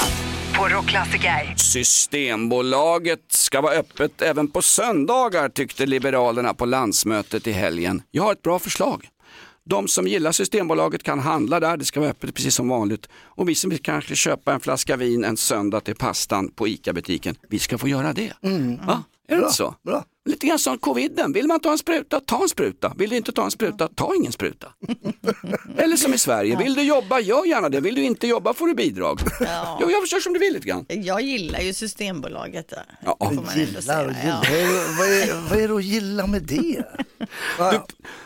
på 0.57 0.67
Rockklassiker. 0.67 1.55
Systembolaget 1.57 3.19
ska 3.29 3.61
vara 3.61 3.73
öppet 3.73 4.21
även 4.21 4.51
på 4.51 4.61
söndagar 4.61 5.49
tyckte 5.49 5.85
Liberalerna 5.85 6.53
på 6.53 6.65
landsmötet 6.65 7.47
i 7.47 7.51
helgen. 7.51 8.01
Jag 8.11 8.23
har 8.23 8.31
ett 8.31 8.41
bra 8.41 8.59
förslag. 8.59 9.07
De 9.69 9.87
som 9.87 10.07
gillar 10.07 10.31
Systembolaget 10.31 11.03
kan 11.03 11.19
handla 11.19 11.59
där, 11.59 11.77
det 11.77 11.85
ska 11.85 11.99
vara 11.99 12.09
öppet 12.09 12.35
precis 12.35 12.55
som 12.55 12.67
vanligt. 12.69 13.09
Och 13.15 13.49
vi 13.49 13.55
som 13.55 13.69
vill 13.69 13.81
kanske 13.81 14.15
köpa 14.15 14.53
en 14.53 14.59
flaska 14.59 14.95
vin 14.97 15.23
en 15.23 15.37
söndag 15.37 15.79
till 15.81 15.95
pastan 15.95 16.51
på 16.51 16.67
ICA-butiken, 16.67 17.35
vi 17.49 17.59
ska 17.59 17.77
få 17.77 17.87
göra 17.87 18.13
det. 18.13 18.33
Va? 18.87 19.03
Är 19.27 19.35
det 19.35 19.41
Bra, 19.41 19.49
så? 19.49 19.75
bra. 19.83 20.03
Lite 20.29 20.47
grann 20.47 20.59
som 20.59 20.77
coviden, 20.77 21.33
vill 21.33 21.47
man 21.47 21.59
ta 21.59 21.71
en 21.71 21.77
spruta, 21.77 22.19
ta 22.19 22.41
en 22.41 22.49
spruta. 22.49 22.93
Vill 22.97 23.09
du 23.09 23.15
inte 23.17 23.31
ta 23.31 23.43
en 23.45 23.51
spruta, 23.51 23.87
ta 23.95 24.15
ingen 24.15 24.31
spruta. 24.31 24.67
Eller 25.77 25.95
som 25.95 26.13
i 26.13 26.17
Sverige, 26.17 26.57
vill 26.57 26.73
du 26.75 26.81
jobba, 26.81 27.19
gör 27.19 27.45
gärna 27.45 27.69
det. 27.69 27.79
Vill 27.81 27.95
du 27.95 28.01
inte 28.03 28.27
jobba 28.27 28.53
får 28.53 28.67
du 28.67 28.73
bidrag. 28.73 29.19
Ja. 29.39 29.77
Jo, 29.81 29.91
jag 29.91 30.01
försöker 30.01 30.21
som 30.21 30.33
du 30.33 30.39
vill 30.39 30.53
lite 30.53 30.67
grann. 30.67 30.85
Jag 30.89 31.21
gillar 31.21 31.59
ju 31.59 31.73
Systembolaget 31.73 32.69
där. 32.69 32.83
Ja. 33.05 33.17
får 33.19 33.31
man 33.35 33.45
Gillar 33.57 33.77
och 33.77 33.83
säga. 33.83 34.01
gillar. 34.03 34.25
Ja. 34.25 34.41
Vad, 34.49 34.57
är, 34.59 34.97
vad, 34.97 35.07
är, 35.39 35.49
vad 35.49 35.59
är 35.59 35.67
det 35.67 35.75
att 35.75 35.83
gilla 35.83 36.27
med 36.27 36.43
det? 36.43 36.83
Du, 37.57 37.79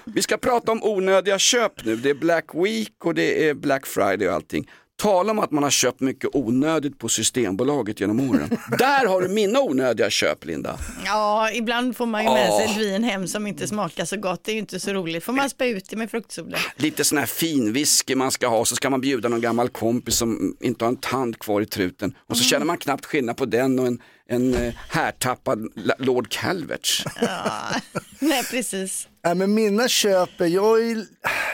vi 0.05 0.21
ska 0.21 0.38
prata 0.38 0.71
om 0.71 0.83
onödiga 0.83 1.39
köp 1.39 1.85
nu. 1.85 1.95
Det 1.95 2.09
är 2.09 2.13
Black 2.13 2.45
Week 2.53 3.05
och 3.05 3.13
det 3.13 3.49
är 3.49 3.53
Black 3.53 3.85
Friday 3.85 4.27
och 4.27 4.33
allting. 4.35 4.69
Tala 4.99 5.31
om 5.31 5.39
att 5.39 5.51
man 5.51 5.63
har 5.63 5.69
köpt 5.69 5.99
mycket 5.99 6.29
onödigt 6.33 6.99
på 6.99 7.09
Systembolaget 7.09 7.99
genom 7.99 8.29
åren. 8.29 8.49
Där 8.77 9.05
har 9.05 9.21
du 9.21 9.27
mina 9.27 9.62
onödiga 9.62 10.09
köp, 10.09 10.45
Linda. 10.45 10.79
Ja, 11.05 11.51
ibland 11.51 11.97
får 11.97 12.05
man 12.05 12.23
ju 12.23 12.29
med 12.29 12.53
sig 12.53 12.65
ett 12.65 12.77
vin 12.77 13.03
hem 13.03 13.27
som 13.27 13.47
inte 13.47 13.67
smakar 13.67 14.05
så 14.05 14.17
gott. 14.17 14.43
Det 14.43 14.51
är 14.51 14.53
ju 14.53 14.59
inte 14.59 14.79
så 14.79 14.93
roligt. 14.93 15.23
Får 15.23 15.33
man 15.33 15.49
spä 15.49 15.67
ut 15.67 15.89
det 15.89 15.95
med 15.95 16.12
fruktsoda? 16.12 16.57
Lite 16.75 17.03
sån 17.03 17.17
här 17.17 17.25
fin 17.25 17.73
whisky 17.73 18.15
man 18.15 18.31
ska 18.31 18.47
ha, 18.47 18.65
så 18.65 18.75
ska 18.75 18.89
man 18.89 19.01
bjuda 19.01 19.29
någon 19.29 19.41
gammal 19.41 19.69
kompis 19.69 20.15
som 20.15 20.57
inte 20.59 20.85
har 20.85 20.89
en 20.89 20.97
tand 20.97 21.39
kvar 21.39 21.62
i 21.62 21.65
truten. 21.65 22.15
Och 22.27 22.38
så 22.38 22.43
känner 22.43 22.65
man 22.65 22.77
knappt 22.77 23.05
skillnad 23.05 23.38
på 23.38 23.45
den 23.45 23.79
och 23.79 23.88
en, 23.88 23.99
en 24.30 24.54
eh, 24.54 24.74
härtappad 24.89 25.68
Lord 25.98 26.30
Calverts. 26.30 27.06
Nej, 28.20 28.44
precis. 28.44 29.08
Nej, 29.24 29.36
men 29.36 29.54
mina 29.54 29.88
köp, 29.88 30.42
är- 30.42 30.46
jag 30.46 30.82
är, 30.86 31.06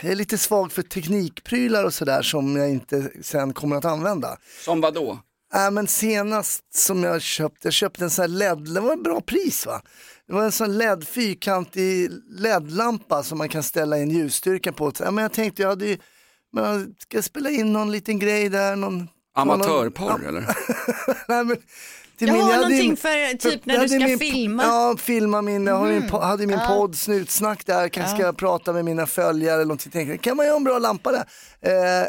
jag 0.01 0.11
är 0.11 0.15
lite 0.15 0.37
svag 0.37 0.71
för 0.71 0.81
teknikprylar 0.81 1.83
och 1.83 1.93
sådär 1.93 2.21
som 2.21 2.55
jag 2.55 2.69
inte 2.69 3.09
sen 3.21 3.53
kommer 3.53 3.75
att 3.75 3.85
använda. 3.85 4.37
Som 4.65 4.81
vad 4.81 4.93
då? 4.93 5.19
Nej, 5.53 5.71
men 5.71 5.87
senast 5.87 6.75
som 6.75 7.03
jag 7.03 7.21
köpte, 7.21 7.67
jag 7.67 7.73
köpte 7.73 8.03
en 8.03 8.09
sån 8.09 8.23
här 8.23 8.27
LED, 8.55 8.73
det 8.73 8.79
var 8.81 8.93
en 8.93 9.03
bra 9.03 9.21
pris 9.21 9.65
va? 9.65 9.81
Det 10.27 10.33
var 10.33 10.43
en 10.43 10.51
sån 10.51 10.77
LED, 10.77 11.07
fyrkantig 11.07 12.09
LED-lampa 12.29 13.23
som 13.23 13.37
man 13.37 13.49
kan 13.49 13.63
ställa 13.63 13.97
in 13.97 14.09
ljusstyrkan 14.11 14.73
på. 14.73 14.91
Ja, 14.99 15.11
men 15.11 15.21
jag 15.21 15.33
tänkte, 15.33 15.61
jag 15.61 15.69
hade 15.69 15.85
ju, 15.85 15.97
men 16.53 16.95
ska 16.99 17.17
jag 17.17 17.23
spela 17.23 17.49
in 17.49 17.73
någon 17.73 17.91
liten 17.91 18.19
grej 18.19 18.49
där? 18.49 18.75
Någon, 18.75 19.07
Amatörporr 19.35 20.09
någon, 20.09 20.25
eller? 20.25 20.41
Nej, 21.27 21.43
men, 21.45 21.57
till 22.17 22.27
jag 22.27 22.35
hade 22.35 22.55
någonting 22.55 22.77
min- 22.87 22.97
för 22.97 23.37
typ 23.37 23.65
när 23.65 23.73
jag 23.73 23.83
du 23.83 23.87
ska 23.89 23.99
min- 23.99 24.19
filma. 24.19 24.63
Ja, 24.63 24.95
filma 24.99 25.41
min, 25.41 25.67
jag 25.67 25.75
har 25.75 25.87
min, 25.87 26.09
hade 26.09 26.47
min 26.47 26.59
Ja. 26.59 26.67
podd 26.67 26.95
Snutsnack 26.97 27.65
där, 27.65 27.89
kanske 27.89 28.11
Ja. 28.11 28.17
ska 28.17 28.25
jag 28.25 28.37
prata 28.37 28.73
med 28.73 28.85
mina 28.85 29.05
följare 29.05 29.55
eller 29.55 29.65
någonting. 29.65 29.91
Tänkte, 29.91 30.17
kan 30.17 30.37
man 30.37 30.45
göra 30.45 30.55
en 30.55 30.63
bra 30.63 30.79
lampa 30.79 31.11
där? 31.11 31.25
Eh, 31.61 32.07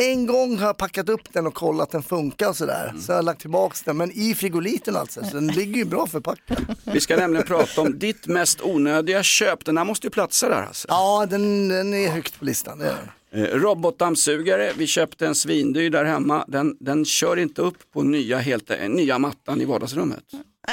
en 0.00 0.26
gång 0.26 0.58
har 0.58 0.66
jag 0.66 0.76
packat 0.76 1.08
upp 1.08 1.32
den 1.32 1.46
och 1.46 1.54
kollat 1.54 1.90
den 1.90 2.02
funkar 2.02 2.48
och 2.48 2.56
sådär. 2.56 2.94
Så 3.00 3.12
jag 3.12 3.16
har 3.16 3.22
lagt 3.22 3.40
tillbaka 3.40 3.76
den, 3.84 3.96
men 3.96 4.10
i 4.12 4.34
frigoliten 4.34 4.96
alltså. 4.96 5.24
Så 5.24 5.34
den 5.34 5.46
ligger 5.46 5.76
ju 5.76 5.84
bra 5.84 6.06
förpackad. 6.06 6.76
Vi 6.84 7.00
ska 7.00 7.16
nämligen 7.16 7.46
prata 7.46 7.80
om 7.80 7.98
ditt 7.98 8.26
mest 8.26 8.60
onödiga 8.62 9.22
köp. 9.22 9.64
Den 9.64 9.78
här 9.78 9.84
måste 9.84 10.06
ju 10.06 10.10
platsa 10.10 10.48
där 10.48 10.62
alltså. 10.62 10.88
Ja, 10.90 11.26
den, 11.30 11.68
den 11.68 11.94
är 11.94 12.08
högt 12.08 12.38
på 12.38 12.44
listan. 12.44 12.78
Det 12.78 12.86
är 12.86 12.96
Robotdammsugare, 13.36 14.72
vi 14.76 14.86
köpte 14.86 15.26
en 15.26 15.34
svindyr 15.34 15.90
där 15.90 16.04
hemma. 16.04 16.44
Den, 16.48 16.76
den 16.80 17.04
kör 17.04 17.36
inte 17.36 17.62
upp 17.62 17.92
på 17.92 18.02
nya, 18.02 18.38
helt, 18.38 18.70
eh, 18.70 18.88
nya 18.88 19.18
mattan 19.18 19.60
i 19.60 19.64
vardagsrummet. 19.64 20.24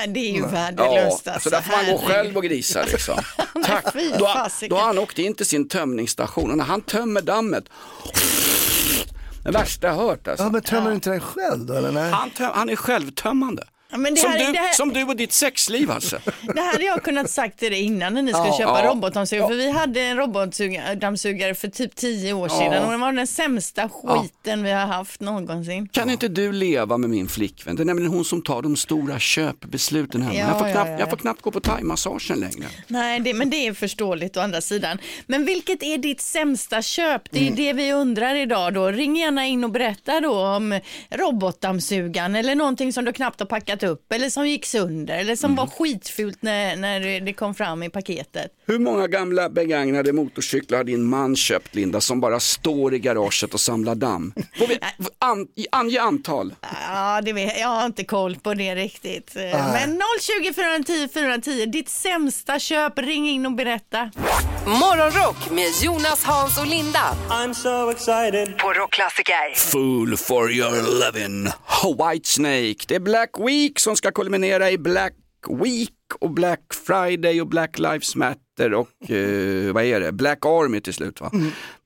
Det 0.08 0.20
är 0.20 0.34
ju 0.34 0.40
Ja, 0.40 0.48
värdelöst. 0.48 1.28
alltså. 1.28 1.50
så 1.50 1.56
där 1.56 1.62
får 1.62 1.72
man 1.72 1.92
gå 1.92 1.98
själv 2.08 2.38
och 2.38 2.44
grisa 2.44 2.84
liksom. 2.84 3.16
Tack. 3.66 3.86
Då, 4.20 4.30
då 4.70 4.76
har 4.76 4.86
han 4.88 4.98
åkt 5.00 5.20
in 5.20 5.34
till 5.36 5.46
sin 5.46 5.68
tömningsstation 5.68 6.52
och 6.52 6.58
när 6.58 6.66
han 6.66 6.82
tömmer 6.82 7.22
dammet, 7.22 7.64
det 9.44 9.52
värsta 9.52 9.88
jag 9.88 9.94
hört 9.96 10.28
alltså. 10.28 10.44
Ja, 10.44 10.50
men 10.50 10.62
tömmer 10.62 10.90
du 10.90 10.96
inte 10.96 11.10
den 11.10 11.20
själv 11.20 11.66
då 11.66 11.74
eller? 11.74 11.92
Nej? 11.92 12.12
Han, 12.12 12.30
töm, 12.30 12.50
han 12.54 12.70
är 12.70 12.76
självtömmande. 12.76 13.64
Ja, 13.94 13.98
men 14.00 14.14
det 14.14 14.20
som, 14.22 14.32
här- 14.32 14.40
du, 14.40 14.52
det 14.52 14.60
här- 14.60 14.74
som 14.74 14.94
du 14.94 15.04
och 15.04 15.16
ditt 15.16 15.34
sexliv 15.34 15.92
alltså. 15.92 16.20
Det 16.56 16.62
här 16.62 16.72
hade 16.72 16.84
jag 16.84 17.04
kunnat 17.04 17.30
sagt 17.30 17.60
till 17.60 17.72
dig 17.72 17.82
innan 17.82 18.14
när 18.14 18.22
ni 18.22 18.32
skulle 18.34 18.48
Ja. 18.48 18.58
köpa 18.58 18.82
Ja. 18.84 18.90
robotdammsugare. 18.90 19.48
För 19.48 19.56
vi 19.56 19.72
hade 19.72 20.02
en 20.02 20.18
robotdammsugare 20.18 21.56
för 21.56 21.68
typ 21.68 21.96
tio 21.96 22.34
år 22.34 22.48
Ja. 22.52 22.60
sedan 22.60 22.86
och 22.86 22.92
den 22.92 23.00
var 23.02 23.12
den 23.12 23.28
sämsta 23.28 23.90
skiten 23.90 24.64
vi 24.64 24.72
har 24.72 24.86
haft 24.86 25.20
någonsin. 25.22 25.88
Kan 25.88 26.10
inte 26.10 26.28
du 26.28 26.52
leva 26.52 26.98
med 26.98 27.10
min 27.10 27.28
flickvän? 27.28 27.76
Det 27.76 27.84
är 27.84 27.86
nämligen 27.86 28.12
hon 28.12 28.26
som 28.26 28.42
tar 28.42 28.62
de 28.62 28.76
stora 28.76 29.20
köpbesluten 29.20 30.22
hemma. 30.22 30.36
Ja, 30.36 30.48
jag, 30.48 30.60
får 30.60 30.68
ja, 30.68 30.74
knappt, 30.74 30.90
ja. 30.90 31.00
jag 31.00 31.10
får 31.10 31.18
knappt 31.18 31.42
gå 31.42 31.52
på 31.52 31.60
thaimassagen 31.60 32.40
längre. 32.40 32.66
Nej, 32.88 33.20
det, 33.20 33.34
men 33.34 33.50
det 33.50 33.68
är 33.68 33.74
förståeligt 33.74 34.38
å 34.38 34.40
andra 34.40 34.62
sidan. 34.62 34.98
Men 35.28 35.46
vilket 35.46 35.84
är 35.84 35.98
ditt 35.98 36.22
sämsta 36.22 36.82
köp? 36.82 37.22
Det 37.32 37.38
är 37.40 37.42
Mm. 37.42 37.56
det 37.56 37.74
vi 37.74 37.94
undrar 37.94 38.36
idag 38.36 38.74
då. 38.74 38.88
Ring 38.88 39.16
gärna 39.18 39.46
in 39.46 39.64
och 39.64 39.70
berätta 39.72 40.22
då 40.22 40.34
om 40.46 40.80
robotdammsugaren 41.10 42.36
eller 42.36 42.56
någonting 42.56 42.94
som 42.94 43.06
du 43.06 43.14
knappt 43.14 43.40
har 43.40 43.48
packat 43.48 43.83
upp 43.84 44.12
eller 44.14 44.30
som 44.30 44.48
gick 44.48 44.66
sönder 44.66 45.18
eller 45.18 45.36
som 45.36 45.52
Mm. 45.52 45.56
var 45.56 45.68
skitfult 45.68 46.42
när, 46.42 46.76
när 46.76 47.20
det 47.20 47.34
kom 47.34 47.56
fram 47.56 47.84
i 47.84 47.90
paketet. 47.90 48.52
Hur 48.66 48.80
många 48.80 49.08
gamla 49.08 49.50
begagnade 49.50 50.14
motorcyklar 50.14 50.78
har 50.78 50.84
din 50.84 51.04
man 51.04 51.36
köpt 51.36 51.76
Linda 51.76 52.02
som 52.02 52.20
bara 52.22 52.40
står 52.40 52.94
i 52.94 53.00
garaget 53.00 53.54
och 53.54 53.60
samlar 53.60 53.96
damm? 53.96 54.34
Vi 54.70 54.80
an, 55.20 55.48
ange 55.72 56.00
antal? 56.02 56.54
Ja, 56.88 57.22
det 57.22 57.34
vet, 57.34 57.60
jag 57.60 57.68
har 57.68 57.86
inte 57.86 58.04
koll 58.04 58.36
på 58.36 58.54
det 58.54 58.76
riktigt. 58.76 59.36
Eh, 59.36 59.42
Men 59.74 60.02
020 60.44 60.54
410 60.54 61.08
410, 61.14 61.66
ditt 61.66 61.90
sämsta 61.90 62.60
köp, 62.60 63.00
ring 63.00 63.30
in 63.30 63.46
och 63.46 63.52
berätta. 63.56 64.12
Morgonrock 64.66 65.52
med 65.52 65.72
Jonas, 65.82 66.24
Hans 66.24 66.58
och 66.58 66.68
Linda. 66.68 67.16
I'm 67.30 67.54
so 67.54 67.92
excited. 67.92 68.58
På 68.58 68.74
Rockklassiker. 68.74 69.56
Fool 69.56 70.18
for 70.18 70.52
your 70.52 70.72
lovin' 71.02 71.52
White 72.12 72.30
Snake. 72.30 72.76
Det 72.88 72.96
är 72.96 73.00
Black 73.00 73.30
Week 73.40 73.80
som 73.80 73.96
ska 73.96 74.12
kulminera 74.12 74.72
i 74.72 74.78
Black 74.78 75.14
Week 75.64 75.90
och 76.20 76.32
Black 76.32 76.60
Friday 76.86 77.42
och 77.42 77.48
Black 77.48 77.80
Lives 77.80 78.16
Matter 78.16 78.74
och 78.74 79.12
eh, 79.12 79.74
vad 79.74 79.84
är 79.84 80.00
det? 80.00 80.12
Black 80.12 80.46
Army 80.46 80.82
till 80.82 80.94
slut 80.94 81.22
va? 81.22 81.32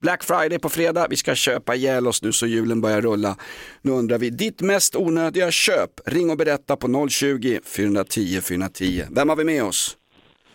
Black 0.01 0.23
Friday 0.23 0.59
på 0.59 0.69
fredag, 0.69 1.07
vi 1.09 1.15
ska 1.15 1.35
köpa 1.35 1.75
ihjäl 1.75 2.07
oss 2.07 2.21
nu 2.21 2.31
så 2.31 2.47
julen 2.47 2.81
börjar 2.81 3.01
rulla. 3.01 3.35
Nu 3.81 3.91
undrar 3.91 4.17
vi, 4.17 4.29
ditt 4.29 4.61
mest 4.61 4.95
onödiga 4.95 5.51
köp? 5.51 5.91
Ring 6.05 6.29
och 6.29 6.37
berätta 6.37 6.75
på 6.75 7.07
020 7.09 7.59
410 7.65 8.41
410. 8.41 9.05
Vem 9.11 9.29
har 9.29 9.35
vi 9.35 9.43
med 9.43 9.63
oss? 9.63 9.97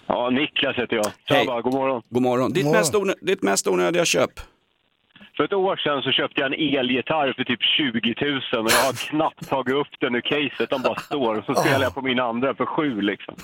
Ja, 0.07 0.31
Niklas 0.31 0.77
heter 0.77 0.97
jag. 0.97 1.05
Hej. 1.25 1.45
Tjaba, 1.47 1.61
god 1.61 1.75
morgon. 1.75 2.03
God 2.11 2.23
morgon. 2.23 2.53
Ditt, 2.53 2.65
God 2.65 2.73
morgon. 2.73 3.07
Mest, 3.07 3.19
ditt 3.27 3.43
mest 3.43 3.67
onödiga 3.67 4.05
köp? 4.05 4.31
För 5.37 5.45
ett 5.45 5.53
år 5.53 5.77
sedan 5.77 6.03
så 6.03 6.11
köpte 6.11 6.41
jag 6.41 6.53
en 6.53 6.79
elgitarr 6.79 7.33
för 7.37 7.45
typ 7.45 7.63
20 7.63 8.15
000 8.53 8.65
och 8.65 8.71
jag 8.73 8.85
har 8.87 9.09
knappt 9.09 9.49
tagit 9.49 9.75
upp 9.75 9.87
den 10.01 10.15
ur 10.15 10.21
caset, 10.21 10.71
den 10.71 10.83
bara 10.83 10.95
står. 11.01 11.39
Och 11.39 11.45
så 11.45 11.55
spelar 11.55 11.83
jag 11.83 11.95
på 11.95 12.03
min 12.03 12.21
andra 12.21 12.55
för 12.55 12.67
sju 12.67 13.01
liksom. 13.01 13.35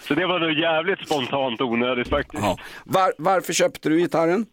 Så 0.00 0.14
det 0.14 0.26
var 0.26 0.38
nog 0.38 0.52
jävligt 0.52 1.06
spontant 1.06 1.60
onödigt 1.60 2.08
faktiskt. 2.08 2.42
Var, 2.84 3.12
varför 3.18 3.52
köpte 3.52 3.88
du 3.88 3.98
gitarren? 3.98 4.46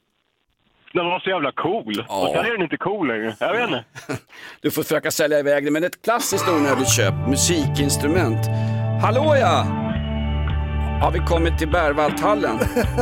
Den 0.94 1.06
var 1.06 1.20
så 1.20 1.30
jävla 1.30 1.52
cool. 1.52 2.06
Och 2.08 2.30
sen 2.36 2.46
är 2.46 2.52
den 2.52 2.62
inte 2.62 2.78
cool 2.78 3.08
längre. 3.08 3.36
Jag 3.40 3.54
vet 3.54 3.64
inte. 3.70 3.84
Du 4.62 4.72
får 4.72 4.84
försöka 4.84 5.12
sälja 5.12 5.40
iväg 5.40 5.66
det, 5.66 5.72
men 5.72 5.84
ett 5.84 6.02
klassiskt 6.02 6.50
onödigt 6.50 6.90
köp, 6.90 7.14
musikinstrument. 7.28 8.48
Hallå 9.02 9.36
ja! 9.42 9.87
Har 11.02 11.12
vi 11.12 11.20
kommit 11.20 11.58
till 11.58 11.72
Berwaldhallen? 11.72 12.58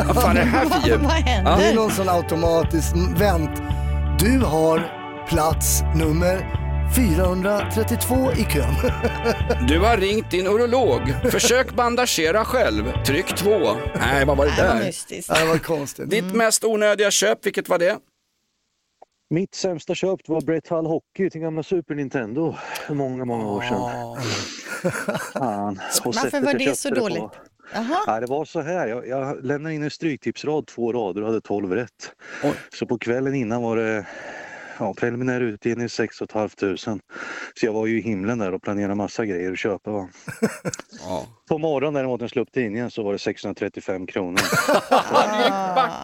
Vad 0.07 0.15
fan 0.23 0.37
är 0.37 0.41
det 0.41 0.47
här 0.47 0.65
för 0.65 0.87
ljud? 0.89 0.99
Vad 1.03 1.11
händer? 1.11 1.57
Det 1.57 1.63
är 1.65 1.75
någon 1.75 1.91
sån 1.91 2.09
automatisk, 2.09 2.93
vänt. 3.17 3.61
Du 4.19 4.39
har 4.39 4.91
plats 5.27 5.81
nummer 5.95 6.61
432 6.95 8.31
i 8.31 8.43
kön. 8.43 8.73
Du 9.67 9.79
har 9.79 9.97
ringt 9.97 10.31
din 10.31 10.47
urolog. 10.47 11.01
Försök 11.31 11.73
bandagera 11.75 12.45
själv. 12.45 13.03
Tryck 13.05 13.35
två. 13.35 13.59
Nej, 13.99 14.25
vad 14.25 14.37
var 14.37 14.45
det 14.45 14.51
Nej, 14.57 14.61
där? 14.79 14.85
mystiskt. 14.85 15.35
Det 15.39 15.45
var 15.45 15.57
konstigt. 15.57 16.09
Ditt 16.09 16.33
mest 16.35 16.63
onödiga 16.63 17.11
köp, 17.11 17.45
vilket 17.45 17.69
var 17.69 17.77
det? 17.79 17.97
Mitt 19.29 19.55
sämsta 19.55 19.95
köp 19.95 20.19
var 20.27 20.41
Brett 20.41 20.67
Hull 20.67 20.85
Hockey 20.85 21.29
till 21.29 21.41
gamla 21.41 21.63
Super 21.63 21.95
Nintendo 21.95 22.55
för 22.87 22.93
många, 22.93 23.25
många 23.25 23.45
år 23.47 23.61
sedan. 23.61 23.79
Fan. 25.33 25.79
Och 26.05 26.15
Varför 26.15 26.41
var 26.41 26.53
det 26.53 26.77
så 26.77 26.89
på- 26.89 26.95
dåligt? 26.95 27.23
Jaha. 27.73 28.03
Nej, 28.07 28.21
det 28.21 28.27
var 28.27 28.45
så 28.45 28.61
här, 28.61 28.87
jag, 28.87 29.07
jag 29.07 29.45
lämnade 29.45 29.75
in 29.75 29.83
en 29.83 29.91
stryktipsrad, 29.91 30.67
två 30.67 30.93
rader 30.93 31.21
och 31.21 31.27
hade 31.27 31.41
12 31.41 31.71
rätt. 31.71 32.11
Så 32.73 32.85
på 32.85 32.97
kvällen 32.97 33.35
innan 33.35 33.61
var 33.61 33.77
det 33.77 34.05
ja, 34.79 34.93
preliminär 34.93 35.41
utdelning 35.41 35.89
6 35.89 36.17
500. 36.31 36.77
Så 37.55 37.65
jag 37.65 37.73
var 37.73 37.85
ju 37.85 37.97
i 37.97 38.01
himlen 38.01 38.39
där 38.39 38.53
och 38.53 38.61
planerade 38.61 38.95
massa 38.95 39.25
grejer 39.25 39.51
att 39.51 39.59
köpa. 39.59 39.91
Va? 39.91 40.09
På 41.49 41.57
morgonen 41.57 41.93
däremot 41.93 42.19
när 42.19 42.23
jag 42.23 42.31
slog 42.31 42.47
upp 42.47 42.53
tidningen 42.53 42.91
så 42.91 43.03
var 43.03 43.13
det 43.13 43.19
635 43.19 44.07
kronor. 44.07 44.39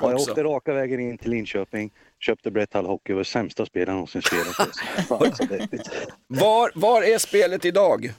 och 0.01 0.11
jag 0.11 0.19
åkte 0.19 0.43
raka 0.43 0.73
vägen 0.73 0.99
in 0.99 1.17
till 1.17 1.31
Linköping, 1.31 1.91
köpte 2.19 2.51
Brett 2.51 2.73
Hull 2.73 2.85
Hockey 2.85 3.13
var 3.13 3.23
sämsta 3.23 3.65
spelaren 3.65 3.95
någonsin 3.95 4.21
spelat. 4.21 4.69
Var, 6.27 6.71
var 6.75 7.03
är 7.03 7.17
spelet 7.17 7.65
idag? 7.65 8.13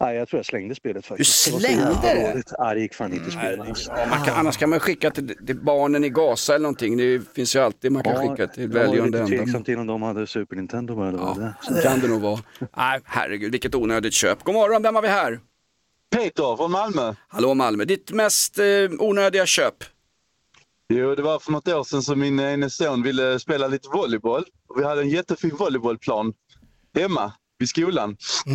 Nej, 0.00 0.16
jag 0.16 0.28
tror 0.28 0.38
jag 0.38 0.46
slängde 0.46 0.74
spelet 0.74 1.06
faktiskt. 1.06 1.44
Du 1.44 1.50
Det 1.50 1.54
var 1.54 1.60
så 1.60 1.66
slängde 1.66 1.98
det? 2.02 2.42
Nej, 2.58 2.74
det 2.74 2.80
gick 2.80 2.94
fan 2.94 3.12
inte 3.12 3.26
att 3.26 3.32
spela. 3.32 3.64
Alltså. 3.64 3.92
Ja, 3.96 4.06
man 4.10 4.24
kan, 4.24 4.34
annars 4.36 4.56
kan 4.56 4.70
man 4.70 4.80
skicka 4.80 5.10
till, 5.10 5.46
till 5.46 5.56
barnen 5.60 6.04
i 6.04 6.08
Gaza 6.08 6.54
eller 6.54 6.62
någonting. 6.62 6.96
Det 6.96 7.22
finns 7.34 7.56
ju 7.56 7.60
alltid 7.60 7.92
man 7.92 8.02
kan 8.02 8.28
skicka 8.28 8.46
till 8.46 8.62
jag 8.62 8.68
var 8.68 8.80
välgörande 8.80 9.06
lite 9.06 9.18
ändamål. 9.18 9.38
tveksam 9.38 9.64
till 9.64 9.78
om 9.78 9.86
de 9.86 10.02
hade 10.02 10.26
Super 10.26 10.56
Nintendo 10.56 10.96
bara. 10.96 11.34
Det. 11.34 11.54
Så 11.62 11.74
kan 11.82 12.00
det 12.00 12.08
nog 12.08 12.20
vara. 12.20 12.40
Nej, 12.76 13.00
herregud, 13.04 13.52
vilket 13.52 13.74
onödigt 13.74 14.14
köp. 14.14 14.44
God 14.44 14.54
morgon, 14.54 14.82
vem 14.82 14.94
har 14.94 15.02
vi 15.02 15.08
här? 15.08 15.40
Peter 16.16 16.56
från 16.56 16.70
Malmö. 16.70 17.14
Hallå 17.28 17.54
Malmö, 17.54 17.84
ditt 17.84 18.12
mest 18.12 18.58
eh, 18.58 18.64
onödiga 18.98 19.46
köp? 19.46 19.74
Jo, 20.88 21.14
det 21.14 21.22
var 21.22 21.38
för 21.38 21.52
något 21.52 21.68
år 21.68 21.84
sedan 21.84 22.02
som 22.02 22.20
min 22.20 22.40
ene 22.40 22.70
son 22.70 23.02
ville 23.02 23.38
spela 23.38 23.68
lite 23.68 23.88
volleyboll. 23.88 24.44
Vi 24.76 24.84
hade 24.84 25.00
en 25.00 25.08
jättefin 25.08 25.56
volleybollplan 25.58 26.32
hemma 26.94 27.32
vid 27.58 27.68
skolan. 27.68 28.16
Så 28.18 28.50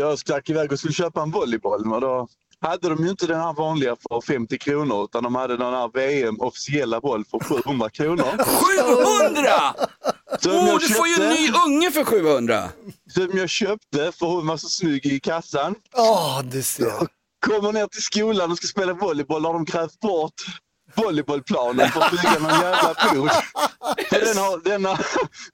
jag 0.00 0.18
stack 0.18 0.50
iväg 0.50 0.72
och 0.72 0.78
skulle 0.78 0.94
köpa 0.94 1.22
en 1.22 1.30
volleyboll. 1.30 1.92
Och 1.92 2.00
då 2.00 2.28
hade 2.60 2.88
de 2.88 3.04
ju 3.04 3.10
inte 3.10 3.26
den 3.26 3.40
här 3.40 3.52
vanliga 3.52 3.96
för 4.08 4.20
50 4.20 4.58
kronor 4.58 5.04
utan 5.04 5.22
de 5.22 5.34
hade 5.34 5.56
den 5.56 5.72
här 5.74 5.90
VM 5.94 6.40
officiella 6.40 7.00
boll 7.00 7.24
för 7.24 7.38
700 7.62 7.90
kronor. 7.90 8.24
700! 9.24 9.50
Så 10.40 10.50
om 10.50 10.56
Oh, 10.56 10.68
jag 10.68 10.80
du 10.80 10.88
får 10.88 11.06
ju 11.08 11.14
en 11.14 11.28
ny 11.28 11.48
unge 11.66 11.90
för 11.90 12.04
700! 12.04 12.68
Som 13.14 13.38
jag 13.38 13.48
köpte 13.48 14.12
för 14.12 14.26
hon 14.26 14.46
var 14.46 14.56
så 14.56 14.68
snygg 14.68 15.06
i 15.06 15.20
kassan. 15.20 15.74
Ja, 15.92 16.42
du 16.44 16.62
ser. 16.62 16.92
Kommer 17.46 17.72
ner 17.72 17.86
till 17.86 18.02
skolan 18.02 18.50
och 18.50 18.56
ska 18.56 18.66
spela 18.66 18.92
volleyboll 18.94 19.44
har 19.44 19.52
de 19.52 19.64
grävt 19.64 20.00
bort 20.00 20.32
volleybollplanen 20.96 21.88
för 21.88 22.00
att 22.00 22.10
bygga 22.10 22.38
någon 22.38 22.60
jävla 22.60 22.94
pool. 22.94 23.30
Den 24.10 24.38
har, 24.38 24.64
den 24.64 24.84
har, 24.84 24.98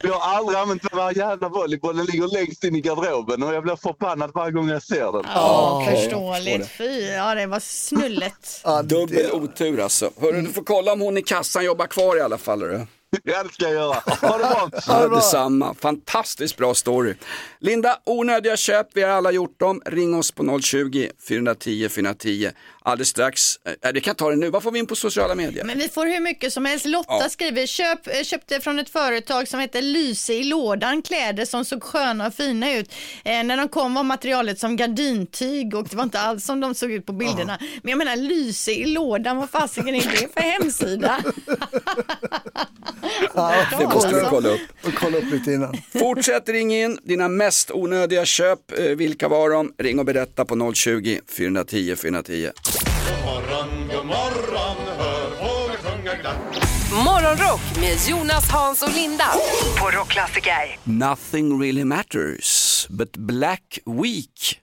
vi 0.02 0.09
har 0.09 0.20
aldrig 0.37 0.59
använt 0.59 0.83
den 0.90 1.00
här 1.00 1.16
jävla 1.16 1.48
volleybollen, 1.48 2.07
ligger 2.07 2.28
längst 2.28 2.64
in 2.64 2.76
i 2.76 2.81
garderoben 2.81 3.42
och 3.42 3.55
jag 3.55 3.62
blir 3.62 3.76
förbannad 3.76 4.31
varje 4.35 4.52
gång 4.52 4.68
jag 4.68 4.83
ser 4.83 5.12
den. 5.12 5.22
Ja, 5.35 5.88
förståeligt. 5.90 6.68
Fy, 6.68 7.00
ja 7.00 7.35
det 7.35 7.46
var 7.46 7.61
snullet. 7.61 8.62
Dubbel 8.85 9.33
otur 9.33 9.81
alltså. 9.81 10.11
Hörru, 10.20 10.42
du 10.42 10.52
får 10.52 10.64
kolla 10.64 10.92
om 10.92 11.00
hon 11.00 11.18
i 11.18 11.22
kassan 11.22 11.64
jobbar 11.64 11.87
kvar 11.87 12.16
i 12.16 12.20
alla 12.20 12.38
fall. 12.38 12.62
Hörru. 12.62 12.87
Ja, 13.24 13.42
det 13.42 13.52
ska 13.52 13.64
jag 13.64 13.72
göra. 13.72 13.94
Ha 14.20 14.38
det 14.38 14.44
bra! 14.44 14.70
Ja, 14.87 15.09
detsamma. 15.09 15.74
Fantastiskt 15.74 16.57
bra 16.57 16.74
story. 16.74 17.14
Linda, 17.61 17.98
onödiga 18.07 18.57
köp, 18.57 18.87
vi 18.94 19.02
har 19.02 19.11
alla 19.11 19.31
gjort 19.31 19.61
dem. 19.61 19.83
Ring 19.87 20.14
oss 20.14 20.33
på 20.33 20.61
020 20.61 21.11
410 21.28 21.88
410. 21.88 22.50
Alldeles 22.85 23.09
strax, 23.09 23.57
äh, 23.85 23.92
vi 23.92 24.01
kan 24.01 24.14
ta 24.14 24.31
det 24.31 24.37
nu, 24.37 24.51
vad 24.51 24.62
får 24.62 24.71
vi 24.71 24.79
in 24.79 24.87
på 24.87 24.97
sociala 24.97 25.35
medier? 25.35 25.64
Men 25.64 25.79
vi 25.79 25.88
får 25.88 26.07
hur 26.07 26.21
mycket 26.21 26.53
som 26.53 26.64
helst. 26.64 26.87
Lotta 26.87 27.07
Ja. 27.21 27.29
skriver, 27.29 27.66
Köp, 27.66 28.07
eh, 28.07 28.23
köpte 28.23 28.61
från 28.61 28.79
ett 28.79 28.90
företag 28.90 29.49
som 29.49 29.61
heter 29.61 29.83
Lyse 29.83 30.33
i 30.35 30.45
lådan 30.45 31.03
kläder 31.03 31.45
som 31.45 31.64
såg 31.64 31.83
sköna 31.83 32.27
och 32.27 32.35
fina 32.35 32.73
ut. 32.75 32.92
Eh, 33.25 33.42
när 33.45 33.57
de 33.57 33.68
kom 33.68 33.95
var 33.95 34.03
materialet 34.03 34.59
som 34.59 34.77
gardintyg 34.77 35.75
och 35.75 35.88
det 35.88 35.97
var 35.97 36.05
inte 36.05 36.21
alls 36.21 36.45
som 36.45 36.61
de 36.61 36.75
såg 36.75 36.90
ut 36.92 37.07
på 37.07 37.12
bilderna. 37.12 37.59
Men 37.83 37.90
jag 37.90 37.99
menar 37.99 38.16
Lyse 38.16 38.73
i 38.73 38.85
lådan, 38.87 39.37
vad 39.37 39.51
fasiken 39.51 39.95
är 39.95 40.11
det 40.21 40.33
för 40.35 40.40
hemsida? 40.40 41.18
Ja, 43.35 43.66
Det 43.79 43.87
måste 43.87 44.14
vi 44.14 44.21
kolla 44.31 44.49
upp. 44.49 44.61
Och 44.85 44.95
kolla 44.95 45.18
upp 45.18 45.25
lite 45.33 45.53
innan. 45.53 45.77
Fortsätt 45.99 46.49
ring 46.49 46.75
in 46.75 46.99
dina 47.03 47.29
mest 47.29 47.71
onödiga 47.71 48.25
köp. 48.25 48.79
Eh, 48.79 48.85
Vilka 48.85 49.29
var 49.29 49.51
de? 49.51 49.73
Ring 49.79 49.99
och 49.99 50.05
berätta 50.05 50.45
på 50.45 50.73
020 50.75 51.21
410 51.37 51.97
410. 51.97 52.51
God 53.07 53.25
morgon, 53.25 53.88
god 53.88 54.07
morgon, 54.07 54.77
hör 54.99 55.31
fåglar 55.31 55.77
sjunga 55.77 56.15
glatt. 56.15 56.37
Morgonrock 57.05 57.61
med 57.81 57.99
Jonas, 58.09 58.51
Hans 58.51 58.83
och 58.83 58.93
Linda 58.95 59.25
på 59.81 59.91
Rockklassiker. 59.91 60.79
Nothing 60.85 61.61
really 61.62 61.85
matters, 61.85 62.87
but 62.91 63.17
Black 63.17 63.79
Week 64.03 64.59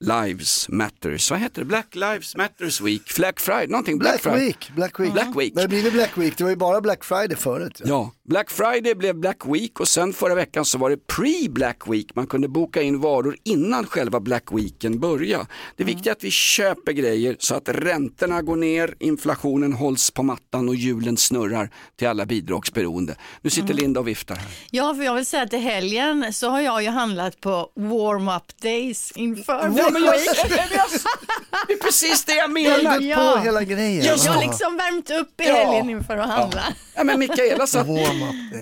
Lives 0.00 0.68
Matters. 0.68 1.30
Vad 1.30 1.40
heter 1.40 1.60
det? 1.60 1.66
Black 1.66 1.94
Lives 1.94 2.36
Matters 2.36 2.80
Week, 2.80 3.16
Black 3.16 3.40
Friday, 3.40 3.66
någonting. 3.66 3.98
Black, 3.98 4.12
Black 4.12 4.22
Friday. 4.22 4.46
Week, 4.46 4.70
Black 4.76 5.00
Week. 5.00 5.12
Black 5.12 5.36
Week. 5.36 5.54
Men 5.54 5.62
det 5.62 5.68
blir 5.68 5.82
det 5.82 5.90
Black 5.90 6.18
Week, 6.18 6.38
det 6.38 6.44
var 6.44 6.50
ju 6.50 6.56
bara 6.56 6.80
Black 6.80 7.04
Friday 7.04 7.36
förut. 7.36 7.80
Ja, 7.84 8.12
Black 8.28 8.50
Friday 8.50 8.94
blev 8.94 9.14
Black 9.16 9.46
Week 9.46 9.80
och 9.80 9.88
sen 9.88 10.12
förra 10.12 10.34
veckan 10.34 10.64
så 10.64 10.78
var 10.78 10.90
det 10.90 10.96
pre-Black 11.06 11.76
Week. 11.92 12.14
Man 12.14 12.26
kunde 12.26 12.48
boka 12.48 12.82
in 12.82 13.00
varor 13.00 13.36
innan 13.44 13.86
själva 13.86 14.20
Black 14.20 14.44
Weeken 14.52 15.00
började. 15.00 15.46
Det 15.76 15.84
viktiga 15.84 16.12
är 16.12 16.16
att 16.16 16.24
vi 16.24 16.30
köper 16.30 16.92
grejer 16.92 17.36
så 17.38 17.54
att 17.54 17.68
räntorna 17.68 18.42
går 18.42 18.56
ner, 18.56 18.94
inflationen 19.00 19.72
hålls 19.72 20.10
på 20.10 20.22
mattan 20.22 20.68
och 20.68 20.74
hjulen 20.74 21.16
snurrar 21.16 21.70
till 21.98 22.08
alla 22.08 22.26
bidragsberoende. 22.26 23.16
Nu 23.40 23.50
sitter 23.50 23.74
Linda 23.74 24.00
och 24.00 24.08
viftar 24.08 24.34
här. 24.34 24.48
Ja, 24.70 24.94
för 24.94 25.02
jag 25.02 25.14
vill 25.14 25.26
säga 25.26 25.42
att 25.42 25.52
i 25.52 25.58
helgen 25.58 26.32
så 26.32 26.48
har 26.50 26.60
jag 26.60 26.82
ju 26.82 26.88
handlat 26.88 27.40
på 27.40 27.70
warm-up 27.76 28.62
days 28.62 29.12
inför 29.16 29.52
Ja, 29.62 29.68
Black 29.68 29.92
men 29.92 30.02
jag- 30.04 30.12
Week. 30.12 30.28
Det 31.66 31.72
är 31.72 31.78
precis 31.78 32.24
det 32.24 32.32
jag 32.34 32.50
menar. 32.52 32.78
Eldat 32.78 32.98
på 33.36 33.38
hela 33.44 33.62
grejen. 33.64 34.04
Jag 34.04 34.18
Ja. 34.18 34.32
har 34.32 34.40
liksom 34.46 34.76
värmt 34.76 35.10
upp 35.10 35.40
i 35.40 35.44
Ja. 35.44 35.54
helgen 35.54 35.90
inför 35.90 36.16
att 36.16 36.28
handla. 36.30 36.62
Ja, 36.94 37.04
men 37.04 37.18
Mikaela 37.18 37.66
satt 37.66 37.86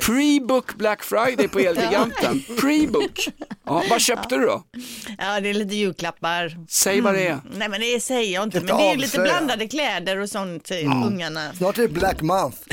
pre-book 0.01 0.75
Black 0.77 1.03
Friday 1.03 1.49
på 1.49 1.59
Elgiganten. 1.59 2.43
Pre-book. 2.61 3.29
Ja, 3.67 3.83
vad 3.91 4.01
köpte 4.01 4.37
du 4.37 4.47
då? 4.47 4.63
Ja, 5.19 5.41
det 5.41 5.51
är 5.51 5.55
lite 5.55 5.75
julklappar. 5.75 6.57
Säg 6.69 7.01
vad 7.01 7.15
det 7.15 7.27
är. 7.27 7.33
Mm. 7.33 7.41
Nej, 7.57 7.69
men 7.69 7.81
det 7.81 8.01
säger 8.01 8.35
jag 8.35 8.43
inte. 8.43 8.61
Men 8.61 8.77
det 8.77 8.83
är 8.83 8.97
lite 8.97 9.19
blandade 9.19 9.69
kläder 9.69 10.19
och 10.19 10.29
sånt 10.31 10.65
till 10.65 10.87
Mm. 10.87 11.03
ungarna. 11.03 11.53
Snart 11.57 11.79
är 11.79 11.83
det 11.83 11.89
Black 11.89 12.21
Month. 12.23 12.59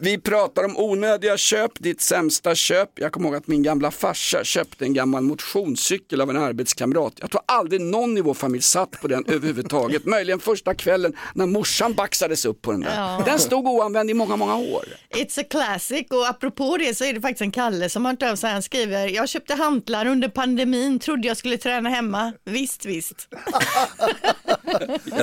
Vi 0.00 0.18
pratar 0.18 0.64
om 0.64 0.76
onödiga 0.76 1.36
köp, 1.36 1.70
ditt 1.78 2.00
sämsta 2.00 2.54
köp. 2.54 2.88
Jag 2.94 3.12
kommer 3.12 3.28
ihåg 3.28 3.36
att 3.36 3.46
min 3.46 3.62
gamla 3.62 3.90
farsa 3.90 4.44
köpte 4.44 4.84
en 4.84 4.94
gammal 4.94 5.22
motionscykel 5.22 6.20
av 6.20 6.30
en 6.30 6.36
arbetskamrat. 6.36 7.12
Jag 7.20 7.30
tror 7.30 7.42
aldrig 7.46 7.80
någon 7.80 8.18
i 8.18 8.20
vår 8.20 8.34
familj 8.34 8.62
satt 8.62 8.90
på 9.00 9.08
den 9.08 9.24
överhuvudtaget. 9.28 10.04
Möjligen 10.04 10.40
första 10.40 10.74
kvällen 10.74 11.12
när 11.34 11.46
morsan 11.46 11.94
baxades 11.94 12.44
upp 12.44 12.62
på 12.62 12.72
den 12.72 12.80
där. 12.80 13.09
Ja. 13.18 13.24
Den 13.24 13.38
stod 13.38 13.66
oanvänd 13.68 14.10
i 14.10 14.14
många, 14.14 14.36
många 14.36 14.56
år. 14.56 14.84
It's 15.14 15.40
a 15.40 15.44
classic 15.50 16.06
och 16.10 16.28
apropå 16.28 16.76
det 16.76 16.94
så 16.94 17.04
är 17.04 17.12
det 17.12 17.20
faktiskt 17.20 17.40
en 17.42 17.50
Kalle 17.52 17.88
som 17.88 18.04
har 18.04 18.12
hört 18.12 18.22
av 18.22 18.36
sig. 18.36 18.52
Han 18.52 18.62
skriver, 18.62 19.08
jag 19.08 19.28
köpte 19.28 19.54
hantlar 19.54 20.06
under 20.06 20.28
pandemin, 20.28 20.98
trodde 20.98 21.28
jag 21.28 21.36
skulle 21.36 21.56
träna 21.56 21.88
hemma. 21.90 22.32
Visst, 22.44 22.84
visst. 22.84 23.28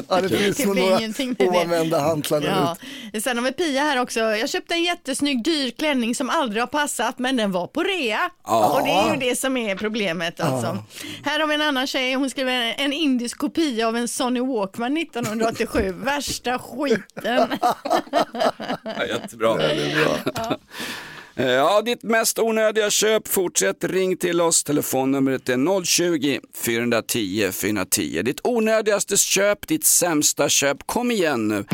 Ja, 0.10 0.22
det 0.22 0.30
finns 0.30 0.58
Det 0.58 0.66
nog 0.66 0.76
några 0.76 1.58
oanvända 1.58 2.00
hantlar 2.00 2.42
där 2.42 2.48
Ja. 2.50 2.78
Sen 3.22 3.38
har 3.38 3.44
vi 3.46 3.52
Pia 3.52 3.82
här 3.82 4.02
också. 4.02 4.20
Jag 4.20 4.50
köpte 4.50 4.74
en 4.74 4.84
jättesnygg 4.84 5.44
dyr 5.44 5.72
klänning 5.72 6.16
som 6.16 6.30
aldrig 6.30 6.62
har 6.62 6.68
passat 6.68 7.20
men 7.20 7.38
den 7.38 7.52
var 7.52 7.68
på 7.68 7.84
rea. 7.84 8.20
Ja. 8.46 8.70
Och 8.70 8.88
det 8.88 8.92
är 8.92 9.14
ju 9.14 9.30
det 9.30 9.36
som 9.36 9.58
är 9.58 9.76
problemet 9.76 10.40
alltså. 10.40 10.78
Här 11.24 11.40
har 11.40 11.48
vi 11.48 11.56
en 11.56 11.62
annan 11.62 11.88
tjej, 11.88 12.14
hon 12.14 12.30
skriver 12.30 12.76
en 12.78 12.94
indisk 12.94 13.38
kopia 13.38 13.88
av 13.88 13.98
en 13.98 14.08
Sony 14.08 14.40
Walkman 14.40 14.98
1987. 14.98 15.92
Värsta 15.98 16.60
skiten. 16.60 17.48
Ja, 18.84 19.06
jättebra. 19.08 19.62
Eh, 21.36 21.46
Ja, 21.46 21.82
ditt 21.82 22.04
mest 22.04 22.40
onödiga 22.40 22.90
köp, 22.90 23.28
fortsätt 23.28 23.84
ring 23.84 24.18
till 24.18 24.42
oss. 24.42 24.64
Telefonnumret 24.64 25.50
är 25.50 25.84
020 25.86 26.40
410 26.64 27.52
410. 27.52 28.22
Ditt 28.26 28.40
onödigaste 28.44 29.18
köp, 29.18 29.68
ditt 29.68 29.86
sämsta 29.86 30.50
köp. 30.50 30.78
Kom 30.86 31.12
igen 31.12 31.48
nu. 31.48 31.66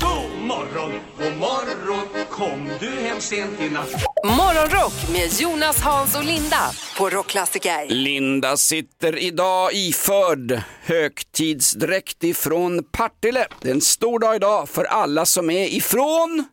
God 0.00 0.40
morgon, 0.48 0.92
god 1.18 1.36
morgon, 1.38 2.06
kom 2.30 2.68
du 2.80 2.90
hem 2.90 3.20
sent 3.20 3.60
i 3.60 3.68
natt? 3.70 3.88
Morgonrock 4.24 5.12
med 5.12 5.40
Jonas, 5.40 5.80
Hans 5.80 6.16
och 6.16 6.24
Linda 6.24 6.70
på 6.98 7.10
Rockklassiker. 7.10 7.86
Linda 7.88 8.56
sitter 8.56 9.18
idag 9.18 9.74
iförd 9.74 10.60
högtidsdräkt 10.82 12.24
ifrån 12.24 12.84
Partille. 12.84 13.46
Det 13.62 13.68
är 13.68 13.74
en 13.74 13.80
stor 13.80 14.18
dag 14.18 14.36
idag 14.36 14.68
för 14.68 14.84
alla 14.84 15.26
som 15.26 15.50
är 15.50 15.66
ifrån... 15.66 16.44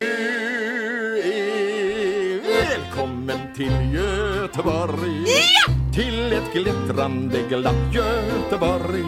Välkommen 2.44 3.40
till 3.56 3.94
Göteborg 3.94 5.26
Till 5.96 6.34
ett 6.34 6.54
glittrande 6.54 7.40
glatt 7.50 7.96
Göteborg 7.96 9.06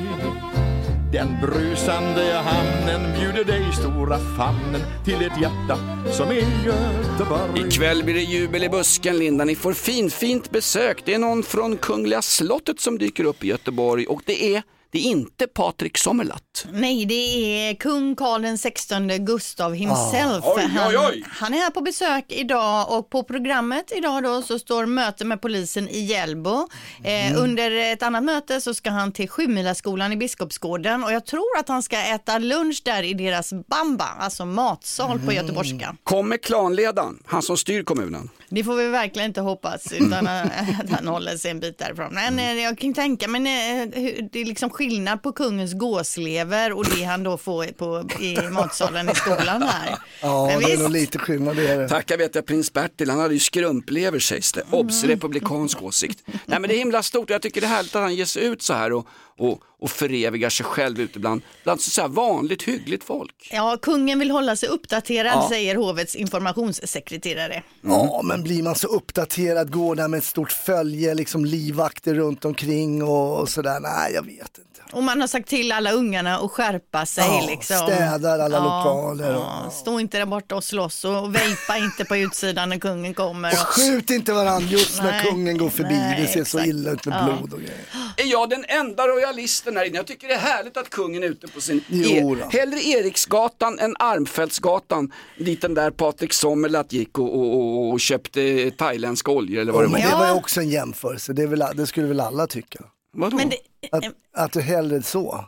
den 1.14 1.38
brusande 1.42 2.34
hamnen 2.34 3.14
bjuder 3.20 3.44
dig 3.44 3.74
stora 3.74 4.20
famnen 4.38 4.82
Till 5.06 5.16
ett 5.16 5.42
hjärta 5.42 5.78
som 6.12 6.30
är 6.30 6.66
Göteborg 6.66 7.68
Ikväll 7.68 8.04
blir 8.04 8.14
det 8.14 8.22
jubel 8.22 8.64
i 8.64 8.70
busken 8.70 9.18
Linda. 9.18 9.46
Ni 9.46 9.56
får 9.56 9.74
fin, 9.74 10.10
fint 10.10 10.52
besök. 10.52 11.02
Det 11.06 11.14
är 11.14 11.20
någon 11.20 11.44
från 11.44 11.78
Kungliga 11.78 12.22
slottet 12.22 12.80
som 12.80 12.98
dyker 12.98 13.24
upp 13.24 13.44
i 13.44 13.48
Göteborg 13.48 14.06
och 14.06 14.22
det 14.26 14.56
är, 14.56 14.64
det 14.94 15.00
är 15.00 15.04
inte 15.04 15.48
Patrik 15.48 15.98
Sommerlath. 15.98 16.68
Nej, 16.72 17.06
det 17.06 17.14
är 17.14 17.76
kung 17.76 18.16
Karl 18.16 18.42
den 18.42 18.58
16 18.58 19.26
Gustav 19.26 19.74
himself. 19.74 20.46
Ah. 20.46 20.56
Oj, 20.58 20.70
oj, 20.88 20.98
oj. 20.98 21.24
Han, 21.26 21.54
han 21.54 21.54
är 21.54 21.58
här 21.58 21.70
på 21.70 21.82
besök 21.82 22.26
idag 22.28 22.98
och 22.98 23.10
på 23.10 23.24
programmet 23.24 23.92
idag 23.96 24.24
då 24.24 24.42
så 24.42 24.60
står 24.60 24.86
möte 24.86 25.26
med 25.26 25.42
polisen 25.42 25.90
i 25.90 26.00
Hjällbo. 26.00 26.68
Mm. 27.04 27.34
Eh, 27.34 27.44
under 27.44 27.72
ett 27.72 28.04
annat 28.04 28.24
möte 28.24 28.62
så 28.62 28.74
ska 28.74 28.90
han 28.90 29.12
till 29.12 29.30
Sjumilaskolan 29.30 30.14
i 30.14 30.18
Biskopsgården 30.18 31.04
och 31.04 31.12
jag 31.12 31.26
tror 31.26 31.58
att 31.60 31.68
han 31.68 31.84
ska 31.84 31.98
äta 31.98 32.38
lunch 32.38 32.82
där 32.86 33.04
i 33.04 33.14
deras 33.14 33.54
bamba, 33.68 34.08
alltså 34.20 34.46
matsal 34.46 35.20
på 35.20 35.34
göteborgska. 35.34 35.96
Kommer 36.04 36.38
klanledaren, 36.38 37.24
han 37.26 37.42
som 37.42 37.58
styr 37.58 37.84
kommunen? 37.84 38.30
Det 38.56 38.64
får 38.64 38.76
vi 38.76 38.88
verkligen 38.88 39.28
inte 39.28 39.42
hoppas 39.42 39.94
utan 39.94 40.28
att 40.28 40.90
han 40.90 41.08
håller 41.08 41.38
sig 41.38 41.52
en 41.52 41.60
bit 41.60 41.78
därifrån. 41.78 42.14
Men 42.14 42.40
eh, 42.40 42.64
jag 42.64 42.78
kan 42.78 42.94
tänka 42.94 43.28
mig 43.28 43.42
eh, 43.42 43.88
det 44.32 44.40
är 44.42 44.46
liksom 44.46 44.70
skillnad 44.70 45.22
på 45.24 45.32
kungens 45.32 45.74
gåslever 45.74 46.74
och 46.74 46.86
det 46.86 47.04
han 47.04 47.24
då 47.24 47.38
får 47.38 47.66
på, 47.66 48.10
i 48.24 48.38
matsalen 48.42 49.10
i 49.10 49.16
skolan 49.16 49.64
här. 49.64 49.98
Ja, 50.22 50.48
Men 50.48 50.60
det 50.60 50.66
är 50.66 50.70
visst. 50.70 50.82
nog 50.82 50.92
lite 50.92 51.20
skillnad 51.20 51.56
det 51.56 51.68
är 51.68 51.78
det. 51.78 51.90
Tackar 51.90 52.18
vet 52.18 52.36
jag 52.36 52.46
prins 52.46 52.74
Bertil, 52.74 53.10
han 53.10 53.20
hade 53.20 53.34
ju 53.34 53.40
skrumplever 53.40 54.20
sägs 54.20 54.52
det. 54.52 54.64
Obs, 54.72 55.04
republikansk 55.04 55.82
åsikt. 55.82 56.24
Nej 56.46 56.60
men 56.60 56.62
det 56.62 56.76
är 56.76 56.80
himla 56.80 57.04
stort 57.04 57.30
jag 57.30 57.42
tycker 57.42 57.62
det 57.62 57.68
är 57.68 57.72
härligt 57.72 57.96
att 57.96 58.02
han 58.02 58.16
ger 58.16 58.26
sig 58.26 58.46
ut 58.46 58.62
så 58.62 58.74
här 58.74 58.94
och, 58.94 59.08
och, 59.38 59.62
och 59.84 59.90
förevigar 59.92 60.50
sig 60.50 60.66
själv 60.66 61.02
ute 61.02 61.20
bland, 61.20 61.42
bland 61.64 61.82
så 61.82 62.02
här 62.02 62.08
vanligt 62.08 62.64
hyggligt 62.64 63.04
folk. 63.04 63.50
Ja, 63.52 63.78
kungen 63.82 64.20
vill 64.20 64.32
hålla 64.32 64.56
sig 64.56 64.70
uppdaterad 64.70 65.32
Ja. 65.36 65.50
säger 65.50 65.76
hovets 65.76 66.16
informationssekreterare. 66.16 67.64
Ja, 67.82 68.22
men 68.24 68.44
blir 68.44 68.64
man 68.64 68.76
så 68.76 68.88
uppdaterad, 68.88 69.72
går 69.72 69.96
där 69.96 70.08
med 70.08 70.18
ett 70.18 70.24
stort 70.24 70.52
följe, 70.52 71.14
liksom 71.14 71.46
livvakter 71.46 72.14
runt 72.16 72.46
omkring 72.46 73.04
och, 73.04 73.40
och 73.40 73.50
sådär. 73.50 73.80
Nej, 73.80 74.14
jag 74.14 74.26
vet 74.26 74.58
inte. 74.58 74.73
Och 74.94 75.04
man 75.04 75.22
har 75.22 75.28
sagt 75.28 75.50
till 75.50 75.72
alla 75.72 75.92
ungarna 75.92 76.38
att 76.38 76.52
skärpa 76.52 77.06
sig. 77.06 77.24
Ja, 77.28 77.46
liksom. 77.50 77.78
städar 77.78 78.40
alla 78.40 78.60
lokaler 78.60 79.36
och- 79.36 79.42
Ja, 79.42 79.70
stå 79.72 80.00
inte 80.00 80.18
där 80.18 80.26
borta 80.26 80.56
och 80.56 80.64
slåss 80.64 81.06
och 81.06 81.36
vejpa 81.36 81.78
inte 81.78 82.06
på 82.06 82.18
utsidan 82.18 82.70
när 82.70 82.78
kungen 82.80 83.14
kommer. 83.14 83.52
Och 83.52 83.58
skjut 83.58 84.10
inte 84.10 84.34
varandra 84.34 84.68
just 84.70 85.02
när 85.02 85.12
Nej, 85.12 85.26
kungen 85.26 85.58
går 85.58 85.70
förbi. 85.70 85.90
nej, 85.96 86.22
det 86.22 86.28
ser 86.28 86.44
så 86.44 86.58
exakt. 86.58 86.68
illa 86.68 86.92
ut 86.92 87.06
med 87.06 87.18
Ja. 87.30 87.38
blod 87.38 87.54
och 87.54 87.60
grejer. 87.60 87.78
Är 88.18 88.26
jag 88.32 88.50
den 88.50 88.66
enda 88.68 89.08
royalisten 89.08 89.78
här 89.78 89.86
inne? 89.86 89.96
Jag 89.98 90.08
tycker 90.08 90.28
det 90.28 90.34
är 90.34 90.40
härligt 90.40 90.78
att 90.78 90.90
kungen 90.90 91.24
är 91.24 91.28
ute 91.28 91.48
på 91.48 91.62
sin... 91.62 91.84
Jo 91.88 92.36
E- 92.36 92.44
hellre 92.50 92.80
Eriksgatan 92.84 93.80
än 93.80 93.96
Armfältsgatan 94.00 95.12
dit 95.40 95.62
den 95.62 95.74
där 95.74 95.92
Patrik 95.92 96.34
Sommerlath 96.34 96.94
gick 96.96 97.20
och, 97.20 97.36
och, 97.40 97.56
och, 97.56 97.90
och 97.92 98.00
köpte 98.00 98.72
thailändska 98.72 99.32
oljor 99.32 99.62
eller 99.62 99.72
vad 99.72 99.82
det 99.82 99.86
Ja, 99.86 99.92
var. 99.92 100.00
men 100.00 100.10
det 100.10 100.16
var 100.18 100.28
ju 100.28 100.34
också 100.34 100.60
en 100.62 100.70
jämförelse, 100.70 101.34
det, 101.34 101.44
är 101.44 101.48
väl, 101.48 101.64
det 101.76 101.88
skulle 101.88 102.08
väl 102.08 102.20
alla 102.20 102.48
tycka. 102.48 102.80
Vadå? 103.14 103.38
Men 103.38 103.50
det, 103.50 103.58
Att, 103.92 104.04
att 104.34 104.52
du 104.54 104.62
hellre 104.62 105.02
så. 105.02 105.46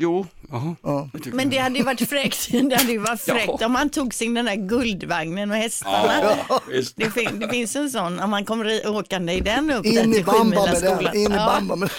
Jo. 0.00 0.26
Ja. 0.82 1.08
Men 1.32 1.50
det 1.50 1.58
hade 1.58 1.78
ju 1.78 1.84
varit 1.84 2.08
fräckt, 2.08 2.48
det 2.50 2.76
hade 2.76 2.92
ju 2.92 2.98
varit 2.98 3.20
fräckt 3.20 3.52
Ja. 3.60 3.66
om 3.66 3.72
man 3.72 3.90
tog 3.90 4.14
sin 4.14 4.34
den 4.34 4.44
där 4.44 4.54
guldvagnen 4.54 5.48
med 5.48 5.58
hästarna. 5.58 6.36
Ja. 6.48 6.60
Det, 6.96 7.10
fin- 7.10 7.38
det 7.38 7.48
finns 7.48 7.76
en 7.76 7.90
sån, 7.90 8.20
om 8.20 8.30
man 8.30 8.44
kommer 8.44 8.88
åkande 8.88 9.32
i 9.32 9.40
den 9.40 9.70
upp 9.70 9.86
In 9.86 10.14
i 10.14 10.22
bamba 10.24 10.66
med 10.66 10.82
den, 10.82 11.16
in 11.16 11.32
i 11.32 11.36
bamba 11.36 11.76
med 11.76 11.90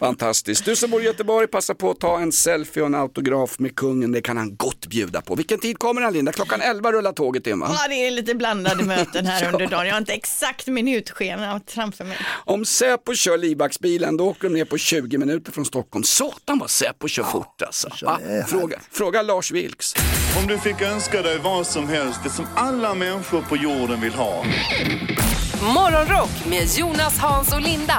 Fantastiskt. 0.00 0.64
Du 0.64 0.76
som 0.76 0.90
bor 0.90 1.02
i 1.02 1.04
Göteborg, 1.04 1.46
passa 1.46 1.74
på 1.74 1.90
att 1.90 2.00
ta 2.00 2.18
en 2.20 2.32
selfie 2.32 2.82
och 2.82 2.86
en 2.86 2.94
autograf 2.94 3.58
med 3.58 3.76
kungen. 3.76 4.12
Det 4.12 4.20
kan 4.20 4.36
han 4.36 4.56
gott 4.56 4.86
bjuda 4.86 5.20
på. 5.20 5.34
Vilken 5.34 5.58
tid 5.60 5.78
kommer 5.78 6.02
han 6.02 6.12
Linda? 6.12 6.32
Klockan 6.32 6.60
11 6.60 6.92
rullar 6.92 7.12
tåget 7.12 7.46
in 7.46 7.60
va? 7.60 7.66
Ja, 7.82 7.88
det 7.88 7.94
är 8.06 8.10
lite 8.10 8.34
blandade 8.34 8.84
möten 8.84 9.26
här 9.26 9.48
under 9.52 9.66
dagen. 9.66 9.86
Jag 9.86 9.94
har 9.94 9.98
inte 10.00 10.12
exakt 10.12 10.66
minutschema 10.66 11.60
framför 11.66 12.04
mig. 12.04 12.16
Om 12.44 12.64
Säpo 12.64 13.14
kör 13.14 13.38
livvaktsbilen 13.38 14.16
då 14.16 14.28
åker 14.28 14.48
de 14.48 14.54
ner 14.54 14.64
på 14.64 14.78
20 14.78 15.18
minuter 15.18 15.52
från 15.52 15.64
Stockholm. 15.64 16.04
Satan 16.04 16.58
vad 16.58 16.70
Säpo 16.70 16.97
kör 17.06 17.22
fort 17.22 17.62
alltså. 17.62 17.88
Va? 18.02 18.18
Fråga, 18.46 18.80
fråga 18.90 19.22
Lars 19.22 19.50
Vilks. 19.50 19.94
Om 20.40 20.46
du 20.46 20.58
fick 20.58 20.82
önska 20.82 21.22
dig 21.22 21.38
vad 21.38 21.66
som 21.66 21.88
helst, 21.88 22.20
det 22.24 22.30
som 22.30 22.46
alla 22.56 22.94
människor 22.94 23.42
på 23.42 23.56
jorden 23.56 24.00
vill 24.00 24.14
ha. 24.14 24.44
Morgonrock 25.74 26.46
med 26.50 26.68
Jonas, 26.78 27.18
Hans 27.18 27.52
och 27.54 27.60
Linda 27.60 27.98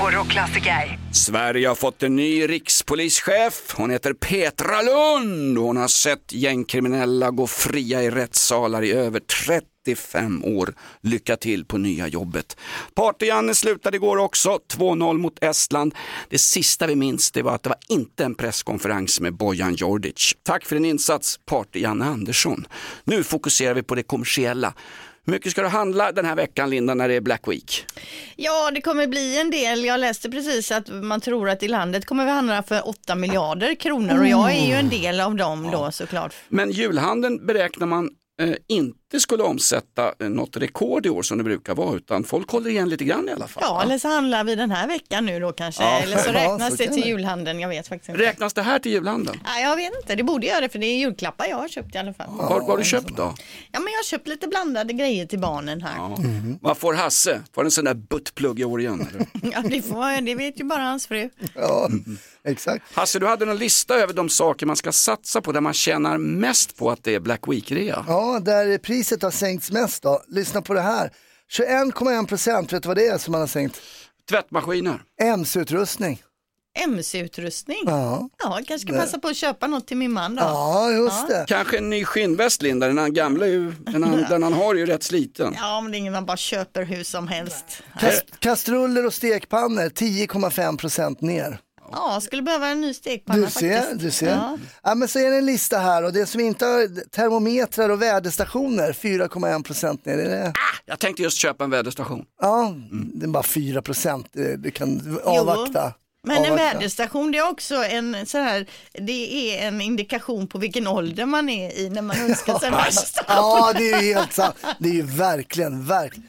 på 0.00 0.10
Rockklassiker. 0.10 0.98
Sverige 1.12 1.68
har 1.68 1.74
fått 1.74 2.02
en 2.02 2.16
ny 2.16 2.48
rikspolischef. 2.48 3.74
Hon 3.76 3.90
heter 3.90 4.12
Petra 4.12 4.82
Lund. 4.82 5.58
Hon 5.58 5.76
har 5.76 5.88
sett 5.88 6.32
gängkriminella 6.32 7.30
gå 7.30 7.46
fria 7.46 8.02
i 8.02 8.10
rättssalar 8.10 8.82
i 8.82 8.92
över 8.92 9.20
35 9.84 10.44
år. 10.44 10.74
Lycka 11.00 11.36
till 11.36 11.64
på 11.64 11.78
nya 11.78 12.06
jobbet. 12.08 12.56
Party-Janne 12.94 13.54
slutade 13.54 13.96
igår 13.96 14.16
också, 14.16 14.58
2-0 14.72 15.18
mot 15.18 15.44
Estland. 15.44 15.94
Det 16.28 16.38
sista 16.38 16.86
vi 16.86 16.96
minns 16.96 17.30
det 17.30 17.42
var 17.42 17.54
att 17.54 17.62
det 17.62 17.68
var 17.68 17.78
inte 17.88 18.24
en 18.24 18.34
presskonferens 18.34 19.20
med 19.20 19.34
Bojan 19.34 19.74
Djordjic. 19.74 20.34
Tack 20.42 20.64
för 20.64 20.76
din 20.76 20.84
insats, 20.84 21.40
Party-Janne 21.50 22.04
Andersson. 22.04 22.66
Nu 23.04 23.24
fokuserar 23.24 23.74
vi 23.74 23.82
på 23.82 23.94
det 23.94 24.02
kommersiella. 24.02 24.74
Hur 25.24 25.32
mycket 25.32 25.52
ska 25.52 25.62
du 25.62 25.68
handla 25.68 26.12
den 26.12 26.24
här 26.24 26.36
veckan 26.36 26.70
Linda 26.70 26.94
när 26.94 27.08
det 27.08 27.14
är 27.14 27.20
Black 27.20 27.48
Week? 27.48 27.86
Ja, 28.36 28.70
det 28.74 28.80
kommer 28.80 29.06
bli 29.06 29.40
en 29.40 29.50
del. 29.50 29.84
Jag 29.84 30.00
läste 30.00 30.30
precis 30.30 30.72
att 30.72 30.88
man 30.88 31.20
tror 31.20 31.50
att 31.50 31.62
i 31.62 31.68
landet 31.68 32.06
kommer 32.06 32.24
vi 32.24 32.30
handla 32.30 32.62
för 32.62 32.88
8 32.88 33.14
miljarder 33.14 33.74
kronor 33.74 34.20
och 34.20 34.26
jag 34.26 34.52
är 34.52 34.66
ju 34.66 34.74
en 34.74 34.88
del 34.88 35.20
av 35.20 35.36
dem 35.36 35.70
då 35.72 35.92
såklart. 35.92 36.34
Men 36.48 36.70
julhandeln 36.70 37.46
beräknar 37.46 37.86
man 37.86 38.10
eh, 38.40 38.54
inte 38.68 38.99
skulle 39.18 39.42
omsätta 39.42 40.12
eh, 40.20 40.28
något 40.28 40.56
rekord 40.56 41.06
i 41.06 41.08
år 41.10 41.22
som 41.22 41.38
det 41.38 41.44
brukar 41.44 41.74
vara 41.74 41.96
utan 41.96 42.24
folk 42.24 42.50
håller 42.50 42.70
igen 42.70 42.88
lite 42.88 43.04
grann 43.04 43.28
i 43.28 43.32
alla 43.32 43.48
fall. 43.48 43.62
Ja, 43.66 43.82
eller 43.82 43.98
så 43.98 44.08
handlar 44.08 44.44
vi 44.44 44.54
den 44.54 44.70
här 44.70 44.86
veckan 44.88 45.26
nu 45.26 45.40
då 45.40 45.52
kanske, 45.52 45.82
Ja. 45.82 46.00
eller 46.00 46.16
så 46.18 46.28
Ja, 46.28 46.34
räknas 46.34 46.70
så 46.70 46.76
det 46.76 46.86
till 46.92 47.02
det. 47.02 47.08
julhandeln, 47.08 47.60
jag 47.60 47.68
vet 47.68 47.88
faktiskt 47.88 48.08
inte. 48.08 48.22
Räknas 48.22 48.52
det 48.54 48.62
här 48.62 48.78
till 48.78 48.92
julhandeln? 48.92 49.40
Nej, 49.44 49.62
jag 49.62 49.76
vet 49.76 49.92
inte, 50.02 50.14
det 50.14 50.22
borde 50.22 50.46
göra 50.46 50.60
det 50.60 50.68
för 50.68 50.78
det 50.78 50.86
är 50.86 50.98
julklappar 50.98 51.46
jag 51.46 51.56
har 51.56 51.68
köpt 51.68 51.94
i 51.94 51.98
alla 51.98 52.14
fall. 52.14 52.26
Vad 52.30 52.48
vad 52.50 52.62
har 52.66 52.78
du 52.78 52.84
köpt 52.84 53.16
då? 53.16 53.34
Ja, 53.72 53.80
men 53.80 53.92
jag 53.92 53.98
har 53.98 54.04
köpt 54.04 54.28
lite 54.28 54.48
blandade 54.48 54.92
grejer 54.92 55.26
till 55.26 55.38
barnen 55.38 55.82
här. 55.82 55.96
Ja, 55.96 56.18
Vad 56.60 56.78
får 56.78 56.94
Hasse? 56.94 57.40
Får 57.54 57.64
en 57.64 57.70
sån 57.70 57.84
där 57.84 57.94
buttplugg 57.94 58.60
i 58.60 58.64
år 58.64 58.80
igen? 58.80 59.08
Eller? 59.10 59.62
det, 59.70 59.82
får, 59.82 60.20
det 60.22 60.34
vet 60.34 60.60
ju 60.60 60.64
bara 60.64 60.82
hans 60.82 61.06
fru. 61.06 61.30
Ja, 61.54 61.88
exakt. 62.44 62.84
Hasse, 62.96 63.18
du 63.18 63.26
hade 63.26 63.44
någon 63.44 63.56
lista 63.58 63.94
över 63.94 64.12
de 64.12 64.28
saker 64.28 64.66
man 64.66 64.76
ska 64.76 64.92
satsa 64.92 65.40
på 65.40 65.52
där 65.52 65.60
man 65.60 65.72
tjänar 65.74 66.18
mest 66.18 66.76
på 66.76 66.90
att 66.90 67.04
det 67.04 67.14
är 67.14 67.20
Black 67.20 67.40
Week-rea. 67.48 68.04
Ja, 68.08 68.40
där 68.44 68.78
priset 69.00 69.22
har 69.22 69.30
sänkts 69.30 69.70
mest 69.70 70.02
då. 70.02 70.22
Lyssna 70.28 70.62
på 70.62 70.74
det 70.74 70.80
här. 70.80 71.10
21,1 71.58 72.26
procent, 72.26 72.72
vet 72.72 72.82
du 72.82 72.86
vad 72.86 72.96
det 72.96 73.06
är 73.06 73.18
som 73.18 73.32
man 73.32 73.40
har 73.40 73.48
sänkt? 73.48 73.80
Tvättmaskiner. 74.30 75.02
MC-utrustning. 75.22 76.22
MC-utrustning. 76.84 77.82
Ja. 77.86 78.28
Ja, 78.42 78.58
jag 78.58 78.66
kanske 78.66 78.88
ska 78.88 79.00
passa 79.00 79.18
på 79.18 79.28
att 79.28 79.36
köpa 79.36 79.66
något 79.66 79.86
till 79.86 79.96
min 79.96 80.12
man 80.12 80.34
då. 80.36 80.42
Ja, 80.42 80.90
just 80.90 81.28
det. 81.28 81.44
Kanske 81.48 81.78
en 81.78 81.90
ny 81.90 82.04
skinnväst 82.04 82.62
Linda, 82.62 82.86
den 82.86 82.98
han 82.98 83.14
gamla 83.14 83.46
ju, 83.46 83.72
den 83.72 84.02
han, 84.02 84.24
den 84.30 84.42
han 84.42 84.52
har 84.52 84.74
är 84.74 84.78
ju 84.78 84.86
rätt 84.86 85.02
sliten. 85.02 85.54
Ja, 85.56 85.80
men 85.80 85.90
det 85.92 85.96
är 85.96 85.98
ingen 85.98 86.12
man 86.12 86.26
bara 86.26 86.36
köper 86.36 86.84
hur 86.84 87.04
som 87.04 87.28
helst. 87.28 87.82
Kast, 88.00 88.24
kastruller 88.38 89.06
och 89.06 89.14
stekpannor 89.14 89.88
10,5 89.88 90.78
procent 90.78 91.20
ner. 91.20 91.60
Ja, 91.92 92.20
skulle 92.20 92.42
behöva 92.42 92.68
en 92.68 92.80
ny 92.80 92.94
stekpanna 92.94 93.44
Du 93.46 93.50
ser, 93.50 93.80
faktiskt. 93.80 94.00
du 94.00 94.10
ser. 94.10 94.26
Ja. 94.30 94.58
Ja. 94.82 94.94
men 94.94 95.08
så 95.08 95.18
är 95.18 95.30
det 95.30 95.36
en 95.36 95.46
lista 95.46 95.78
här 95.78 96.02
och 96.02 96.12
det 96.12 96.26
som 96.26 96.40
inte 96.40 96.66
har 96.66 97.10
termometrar 97.10 97.88
och 97.88 98.02
väderstationer 98.02 98.92
4,1 98.92 99.62
procent 99.62 100.04
ner. 100.04 100.18
Är 100.18 100.28
det? 100.30 100.52
Jag 100.86 100.98
tänkte 100.98 101.22
just 101.22 101.38
köpa 101.38 101.64
en 101.64 101.70
väderstation. 101.70 102.24
Ja, 102.40 102.74
det 103.14 103.26
är 103.26 103.28
bara 103.28 103.42
4 103.42 103.82
procent. 103.82 104.26
Du 104.58 104.70
kan 104.70 105.18
avvakta. 105.24 105.92
Men 106.22 106.44
en 106.44 106.56
väderstation 106.56 107.32
det 107.32 107.38
är 107.38 107.50
också 107.50 107.74
en 107.74 108.26
så 108.26 108.38
här, 108.38 108.66
det 108.92 109.56
är 109.58 109.68
en 109.68 109.80
indikation 109.80 110.46
på 110.46 110.58
vilken 110.58 110.86
ålder 110.86 111.26
man 111.26 111.48
är 111.48 111.78
i 111.78 111.90
när 111.90 112.02
man 112.02 112.16
önskar 112.20 112.58
sig 112.58 112.68
en 112.68 112.74
väderstation. 112.74 113.34
Ja, 113.36 113.72
det 113.76 113.90
är 113.92 114.02
ju 114.02 114.14
helt 114.14 114.32
sant. 114.32 114.56
Det 114.78 114.88
är 114.88 114.92
ju 114.92 115.02
verkligen, 115.02 115.86
verkligen. 115.86 116.28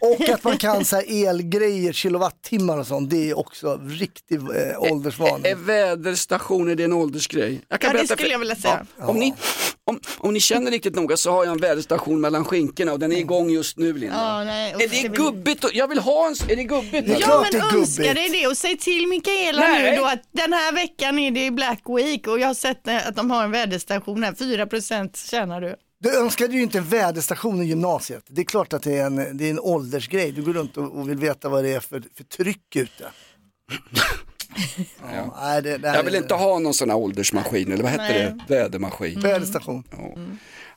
Och 0.00 0.28
att 0.28 0.44
man 0.44 0.58
kan 0.58 0.84
så 0.84 0.96
här 0.96 1.28
elgrejer, 1.28 1.92
kilowattimmar 1.92 2.78
och 2.78 2.86
sånt, 2.86 3.10
det 3.10 3.30
är 3.30 3.38
också 3.38 3.80
riktig 3.86 4.36
eh, 4.36 4.92
åldersvarning. 4.92 5.46
Är 5.46 5.54
väderstationer 5.54 6.74
det 6.74 6.84
en 6.84 6.92
åldersgrej? 6.92 7.60
Jag 7.68 7.84
Ja, 7.84 7.92
det 7.92 8.08
skulle 8.08 8.30
jag 8.30 8.38
vilja 8.38 8.56
säga. 8.56 8.86
Ja, 8.98 9.06
om, 9.06 9.16
ni, 9.16 9.34
Om, 9.84 10.00
om 10.18 10.34
ni 10.34 10.40
känner 10.40 10.70
riktigt 10.70 10.94
noga 10.94 11.16
så 11.16 11.30
har 11.30 11.44
jag 11.44 11.52
en 11.52 11.60
väderstation 11.60 12.20
mellan 12.20 12.44
skinkorna 12.44 12.92
och 12.92 12.98
den 12.98 13.12
är 13.12 13.16
igång 13.16 13.50
just 13.50 13.78
nu 13.78 13.92
Linda. 13.92 14.16
Ja, 14.16 14.44
nej, 14.44 14.72
är 14.72 14.78
det 14.78 14.86
det 14.86 15.08
gubbigt? 15.08 15.64
Jag 15.72 15.88
vill 15.88 15.98
ha 15.98 16.26
en, 16.26 16.34
är 16.50 16.56
det 16.56 16.64
gubbigt? 16.64 16.94
eller? 16.94 17.20
Ja 17.20 17.44
men 17.52 17.78
önska 17.80 18.14
dig 18.14 18.28
det 18.28 18.46
och 18.46 18.56
säg 18.56 18.76
till 18.76 19.06
Mikaela 19.06 19.60
Nej. 19.60 19.90
nu 19.90 19.96
då 19.96 20.04
att 20.04 20.22
den 20.32 20.52
här 20.52 20.72
veckan 20.72 21.18
är 21.18 21.30
det 21.30 21.50
Black 21.50 21.82
Week 21.96 22.26
och 22.26 22.38
jag 22.38 22.46
har 22.46 22.54
sett 22.54 22.88
att 22.88 23.16
de 23.16 23.30
har 23.30 23.44
en 23.44 23.50
väderstation 23.50 24.22
här, 24.22 24.32
4% 24.32 25.30
tjänar 25.30 25.60
du. 25.60 25.76
Du 26.02 26.18
önskade 26.18 26.54
ju 26.54 26.62
inte 26.62 26.78
en 26.78 26.84
väderstation 26.84 27.62
i 27.62 27.64
gymnasiet. 27.66 28.24
Det 28.28 28.40
är 28.40 28.44
klart 28.44 28.72
att 28.72 28.82
det 28.82 28.96
är 28.98 29.06
en, 29.06 29.36
det 29.36 29.46
är 29.46 29.50
en 29.50 29.60
åldersgrej. 29.60 30.32
Du 30.32 30.42
går 30.42 30.52
runt 30.52 30.76
och, 30.76 30.92
och 30.98 31.08
vill 31.08 31.18
veta 31.18 31.48
vad 31.48 31.64
det 31.64 31.72
är 31.74 31.80
för, 31.80 32.02
för 32.14 32.24
tryck 32.24 32.76
ute. 32.76 33.04
Ja, 35.12 35.34
nej, 35.42 35.62
det, 35.62 35.78
det 35.78 35.88
Jag 35.88 36.02
vill 36.04 36.14
är- 36.14 36.18
inte 36.18 36.34
ha 36.34 36.58
någon 36.58 36.74
sån 36.74 36.90
här 36.90 36.96
åldersmaskin, 36.96 37.72
eller 37.72 37.82
vad 37.82 37.92
heter 37.92 38.04
Nej. 38.04 38.34
det? 38.48 38.54
Vädermaskin. 38.54 39.20
Väderstation. 39.20 39.84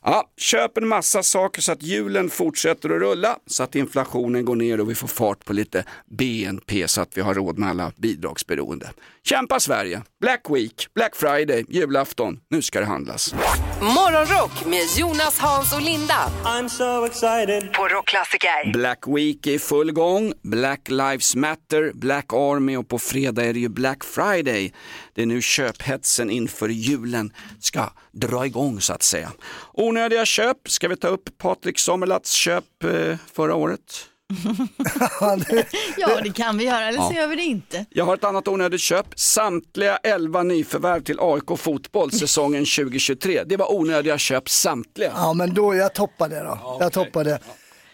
Ja, 0.02 0.30
köp 0.36 0.78
en 0.78 0.88
massa 0.88 1.22
saker 1.22 1.62
så 1.62 1.72
att 1.72 1.82
hjulen 1.82 2.30
fortsätter 2.30 2.90
att 2.90 3.00
rulla, 3.00 3.38
så 3.46 3.62
att 3.62 3.74
inflationen 3.74 4.44
går 4.44 4.56
ner 4.56 4.80
och 4.80 4.90
vi 4.90 4.94
får 4.94 5.08
fart 5.08 5.44
på 5.44 5.52
lite 5.52 5.84
BNP 6.10 6.88
så 6.88 7.00
att 7.00 7.16
vi 7.16 7.20
har 7.20 7.34
råd 7.34 7.58
med 7.58 7.68
alla 7.70 7.92
bidragsberoende. 7.96 8.90
Kämpa 9.26 9.60
Sverige! 9.60 10.02
Black 10.20 10.40
Week, 10.50 10.86
Black 10.94 11.16
Friday, 11.16 11.64
julafton. 11.68 12.38
Nu 12.50 12.62
ska 12.62 12.80
det 12.80 12.86
handlas. 12.86 13.34
Morgonrock 13.80 14.66
med 14.66 14.82
Jonas, 14.96 15.38
Hans 15.38 15.74
och 15.74 15.82
Linda. 15.82 16.30
I'm 16.44 16.68
so 16.68 17.06
excited. 17.06 17.72
På 17.72 17.88
Rockklassiker. 17.88 18.72
Black 18.72 19.04
Week 19.06 19.46
är 19.46 19.50
i 19.50 19.58
full 19.58 19.92
gång, 19.92 20.32
Black 20.42 20.88
Lives 20.88 21.36
Matter, 21.36 21.92
Black 21.94 22.32
Army 22.32 22.76
och 22.76 22.88
på 22.88 22.98
fredag 22.98 23.44
är 23.44 23.52
det 23.52 23.58
ju 23.60 23.68
Black 23.68 24.04
Friday. 24.04 24.72
Det 25.14 25.22
är 25.22 25.26
nu 25.26 25.42
köphetsen 25.42 26.30
inför 26.30 26.68
julen 26.68 27.32
ska 27.60 27.90
dra 28.12 28.46
igång 28.46 28.80
så 28.80 28.92
att 28.92 29.02
säga. 29.02 29.32
Onödiga 29.72 30.24
köp, 30.26 30.56
ska 30.68 30.88
vi 30.88 30.96
ta 30.96 31.08
upp 31.08 31.38
Patrik 31.38 31.78
Sommerlats 31.78 32.32
köp 32.32 32.84
eh, 32.84 33.16
förra 33.34 33.54
året? 33.54 34.08
Ja 35.96 36.20
det 36.22 36.32
kan 36.32 36.58
vi 36.58 36.64
göra 36.64 36.88
eller 36.88 36.98
så 36.98 37.10
Ja. 37.14 37.20
gör 37.20 37.26
vi 37.28 37.36
det 37.36 37.42
inte. 37.42 37.84
Jag 37.90 38.04
har 38.04 38.14
ett 38.14 38.24
annat 38.24 38.48
onödigt 38.48 38.80
köp. 38.80 39.06
Samtliga 39.16 39.96
11 39.96 40.42
nyförvärv 40.42 41.00
till 41.02 41.16
AIK 41.20 41.58
fotboll 41.58 42.12
säsongen 42.12 42.64
2023. 42.64 43.44
Det 43.44 43.56
var 43.56 43.72
onödiga 43.74 44.18
köp 44.18 44.48
samtliga. 44.48 45.12
Ja 45.16 45.32
men 45.32 45.54
då, 45.54 45.74
jag 45.74 45.94
toppar 45.94 46.28
det 46.28 46.40
då. 46.40 46.76
Jag 46.80 46.92
toppar 46.92 47.24
det. 47.24 47.38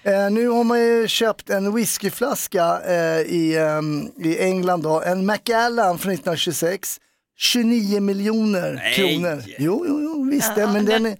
Eh, 0.03 0.31
nu 0.31 0.49
har 0.49 0.65
man 0.65 0.81
ju 0.81 1.09
köpt 1.09 1.51
en 1.51 1.75
whiskyflaska 1.75 2.81
eh, 2.87 3.21
i, 3.21 3.57
ehm, 3.59 4.09
i 4.25 4.39
England 4.39 4.83
då, 4.83 5.03
en 5.03 5.27
Macallan 5.27 5.99
från 5.99 6.13
1926. 6.13 6.97
29 7.39 8.01
miljoner 8.01 8.93
kronor. 8.97 9.43
Jo, 9.59 9.85
jo, 9.89 10.01
jo 10.03 10.29
visst 10.31 10.55
det, 10.55 10.61
Ja, 10.61 10.73
men 10.73 10.85
den- 10.85 11.03
den 11.03 11.13
är, 11.13 11.19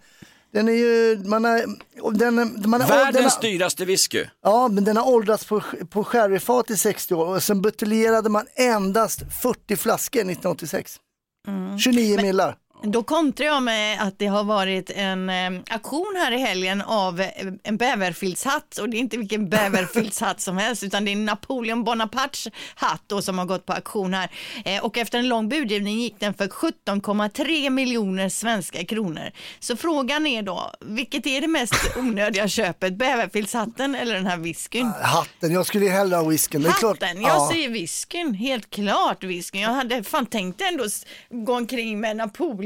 den 0.53 0.69
är 0.69 0.73
ju, 0.73 1.23
man 1.25 1.45
har, 1.45 2.13
den, 2.13 2.35
man 2.35 2.81
har, 2.81 2.89
den 2.89 2.89
Världens 2.89 3.35
har, 3.35 3.43
dyraste 3.43 3.85
whisky. 3.85 4.25
Ja, 4.43 4.69
men 4.69 4.85
den 4.85 4.97
har 4.97 5.09
åldrats 5.09 5.45
på, 5.45 5.63
på 5.91 6.05
sherryfat 6.05 6.71
i 6.71 6.77
60 6.77 7.15
år 7.15 7.27
och 7.27 7.43
sen 7.43 7.63
buteljerade 7.63 8.29
man 8.29 8.47
endast 8.55 9.23
40 9.43 9.77
flaskor 9.77 10.21
1986. 10.21 10.97
29 11.79 12.23
millar. 12.23 12.57
Då 12.83 13.03
kontrar 13.03 13.47
jag 13.47 13.63
med 13.63 14.03
att 14.03 14.19
det 14.19 14.27
har 14.27 14.45
varit 14.45 14.91
en 14.91 15.31
eh, 15.31 15.51
aktion 15.71 16.15
här 16.19 16.33
i 16.33 16.39
helgen 16.39 16.83
av 16.83 17.25
en 17.63 17.77
bäverfiltshatt 17.77 18.79
och 18.79 18.89
det 18.89 18.97
är 18.97 18.99
inte 18.99 19.17
vilken 19.17 19.49
bäverfiltshatt 19.51 20.41
som 20.41 20.57
helst 20.59 20.83
utan 20.83 21.05
det 21.05 21.13
är 21.13 21.17
Napoleon 21.17 21.85
Bonapartes 21.85 22.49
hatt 22.75 23.03
då 23.07 23.23
som 23.23 23.39
har 23.39 23.45
gått 23.47 23.67
på 23.67 23.73
auktion 23.73 24.15
här 24.15 24.31
eh, 24.65 24.85
och 24.85 24.99
efter 24.99 25.19
en 25.19 25.29
lång 25.29 25.49
budgivning 25.49 26.01
gick 26.01 26.21
den 26.21 26.35
för 26.35 26.47
17,3 26.49 27.71
miljoner 27.71 28.29
svenska 28.29 28.85
kronor. 28.85 29.31
Så 29.61 29.77
frågan 29.77 30.27
är 30.27 30.43
då, 30.43 30.73
vilket 30.81 31.27
är 31.27 31.41
det 31.41 31.49
mest 31.49 31.75
onödiga 31.97 32.49
köpet, 32.49 32.95
bäverfiltshatten 32.95 33.95
eller 33.95 34.15
den 34.15 34.27
här 34.27 34.37
whiskyn? 34.37 34.93
Hatten, 35.03 35.53
jag 35.53 35.67
skulle 35.67 35.89
hellre 35.89 36.17
ha 36.17 36.23
whiskyn. 36.29 36.67
Är 36.67 36.71
klart. 36.73 37.03
Hatten, 37.03 37.23
jag 37.23 37.31
Ja. 37.31 37.49
säger 37.53 37.69
whiskyn, 37.69 38.35
helt 38.35 38.71
klart 38.71 39.25
whiskyn. 39.25 39.61
Jag 39.61 39.71
hade 39.71 40.03
fan 40.05 40.27
tänkt 40.27 40.61
ändå 40.61 40.85
gå 41.31 41.57
omkring 41.57 42.01
med 42.01 42.17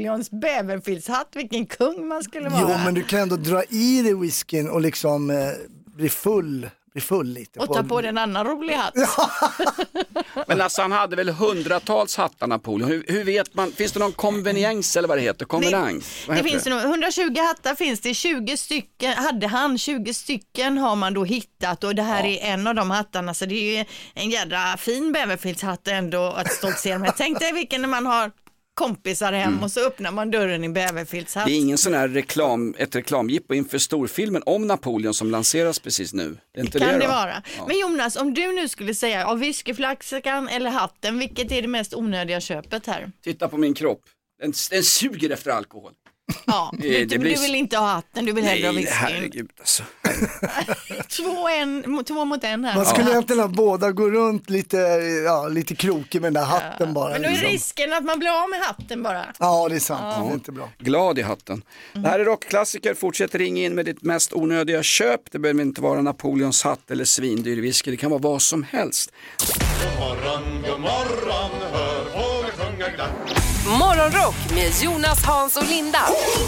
Napoleons 0.05 0.31
bäverfiltshatt, 0.31 1.29
vilken 1.35 1.65
kung 1.65 2.07
man 2.07 2.23
skulle 2.23 2.49
vara. 2.49 2.61
Jo, 2.61 2.67
men 2.67 2.93
du 2.93 3.03
kan 3.03 3.19
ändå 3.19 3.35
dra 3.35 3.63
i 3.63 4.01
dig 4.01 4.13
whiskyn 4.13 4.69
och 4.69 4.81
liksom 4.81 5.29
eh, 5.29 5.37
bli 5.85 6.09
full, 6.09 6.69
bli 6.93 7.01
full 7.01 7.27
lite. 7.27 7.59
Och 7.59 7.73
ta 7.73 7.83
på 7.83 8.01
dig 8.01 8.09
en 8.09 8.17
annan 8.17 8.47
rolig 8.47 8.73
hatt. 8.73 8.93
Men 10.47 10.61
alltså 10.61 10.81
han 10.81 10.91
hade 10.91 11.15
väl 11.15 11.29
hundratals 11.29 12.17
hattar 12.17 12.47
Napoleon. 12.47 12.89
Hur, 12.89 13.05
hur 13.07 13.23
vet 13.23 13.53
man, 13.53 13.71
finns 13.71 13.91
det 13.91 13.99
någon 13.99 14.11
konveniens 14.11 14.97
eller 14.97 15.07
vad 15.07 15.17
det 15.17 15.21
heter? 15.21 15.45
Konvenans? 15.45 16.25
Det 16.27 16.33
heter 16.33 16.49
finns 16.49 16.63
det 16.63 16.69
nog, 16.69 16.81
120 16.81 17.39
hattar 17.39 17.75
finns 17.75 18.01
det, 18.01 18.13
20 18.13 18.57
stycken 18.57 19.13
hade 19.13 19.47
han, 19.47 19.77
20 19.77 20.13
stycken 20.13 20.77
har 20.77 20.95
man 20.95 21.13
då 21.13 21.23
hittat 21.23 21.83
och 21.83 21.95
det 21.95 22.01
här 22.01 22.25
är 22.25 22.53
en 22.53 22.67
av 22.67 22.75
de 22.75 22.91
hattarna 22.91 23.33
så 23.33 23.45
det 23.45 23.55
är 23.55 23.77
ju 23.77 23.85
en 24.13 24.29
jädra 24.29 24.77
fin 24.77 25.11
bäverfiltshatt 25.11 25.87
ändå 25.87 26.23
att 26.23 26.51
stoltsera 26.51 26.99
med. 26.99 27.13
Tänk 27.17 27.39
dig 27.39 27.53
vilken 27.53 27.81
när 27.81 27.89
man 27.89 28.05
har 28.05 28.31
kompisar 28.75 29.33
hem 29.33 29.51
Mm. 29.51 29.63
och 29.63 29.71
så 29.71 29.87
öppnar 29.87 30.11
man 30.11 30.31
dörren 30.31 30.63
i 30.63 30.69
bäverfiltshatt. 30.69 31.45
Det 31.45 31.51
är 31.51 31.57
ingen 31.57 31.77
sån 31.77 31.93
här 31.93 32.07
reklam, 32.07 32.75
ett 32.77 32.95
reklamjippo 32.95 33.53
inför 33.53 33.77
storfilmen 33.77 34.43
om 34.45 34.67
Napoleon 34.67 35.13
som 35.13 35.31
lanseras 35.31 35.79
precis 35.79 36.13
nu. 36.13 36.37
Det 36.53 36.71
kan 36.79 36.81
det, 36.93 36.97
det 36.97 37.07
vara. 37.07 37.43
Ja. 37.57 37.65
Men 37.67 37.79
Jonas, 37.79 38.15
om 38.15 38.33
du 38.33 38.53
nu 38.53 38.67
skulle 38.67 38.93
säga 38.95 39.27
av 39.27 39.39
whiskyflaskan 39.39 40.47
eller 40.49 40.69
hatten, 40.69 41.19
vilket 41.19 41.51
är 41.51 41.61
det 41.61 41.67
mest 41.67 41.93
onödiga 41.93 42.41
köpet 42.41 42.85
här? 42.87 43.11
Titta 43.23 43.47
på 43.47 43.57
min 43.57 43.73
kropp. 43.73 44.01
Den, 44.41 44.53
den 44.71 44.83
suger 44.83 45.29
efter 45.29 45.51
alkohol. 45.51 45.91
Ja, 46.47 46.73
Det- 46.77 46.87
du, 46.87 46.97
det 46.97 47.05
du 47.05 47.17
blir- 47.19 47.37
vill 47.41 47.55
inte 47.55 47.77
ha 47.77 47.87
hatten, 47.93 48.25
du 48.25 48.31
vill 48.33 48.43
hellre 48.43 48.67
ha 48.67 48.73
Nej, 48.73 48.81
whiskyn. 48.83 48.97
herregud 48.99 49.49
alltså. 49.59 49.83
Två, 51.17 51.47
en, 51.47 52.03
två 52.05 52.25
mot 52.25 52.43
en 52.43 52.65
här. 52.65 52.75
Man 52.75 52.85
skulle 52.85 53.11
egentligen 53.11 53.39
ha 53.41 53.47
båda 53.47 53.91
gå 53.91 54.09
runt 54.09 54.49
lite, 54.49 54.77
ja, 55.25 55.47
lite 55.47 55.75
krokig 55.75 56.21
med 56.21 56.33
den 56.33 56.43
där 56.43 56.49
hatten 56.49 56.93
bara. 56.93 57.09
Men 57.11 57.21
då 57.21 57.27
är 57.27 57.31
liksom. 57.31 57.49
risken 57.49 57.93
att 57.93 58.03
man 58.03 58.19
blir 58.19 58.43
av 58.43 58.49
med 58.49 58.59
hatten 58.59 59.03
bara. 59.03 59.25
Ja, 59.39 59.69
det 59.69 59.75
är 59.75 59.79
sant. 59.79 60.01
Ja. 60.17 60.23
Det 60.23 60.29
är 60.29 60.33
inte 60.33 60.51
bra. 60.51 60.69
Glad 60.79 61.19
i 61.19 61.21
hatten. 61.21 61.61
Det 61.93 62.07
här 62.07 62.19
är 62.19 62.25
rockklassiker. 62.25 62.93
Fortsätt 62.93 63.35
ringa 63.35 63.63
in 63.63 63.75
med 63.75 63.85
ditt 63.85 64.01
mest 64.01 64.33
onödiga 64.33 64.83
köp. 64.83 65.21
Det 65.31 65.39
behöver 65.39 65.61
inte 65.61 65.81
vara 65.81 66.01
Napoleons 66.01 66.63
hatt 66.63 66.91
eller 66.91 67.05
svindyr 67.05 67.61
whisky. 67.61 67.91
Det 67.91 67.97
kan 67.97 68.09
vara 68.11 68.21
vad 68.21 68.41
som 68.41 68.63
helst. 68.63 69.11
God 69.39 69.99
morgon, 69.99 70.61
god 70.69 70.79
morgon, 70.81 71.51
hör 71.73 72.03
fåglar 72.05 72.51
sjunga 72.51 72.89
glatt. 72.95 73.44
Morgonrock 73.69 74.35
med 74.53 74.71
Jonas, 74.83 75.23
Hans 75.25 75.57
och 75.57 75.69
Linda. 75.69 75.99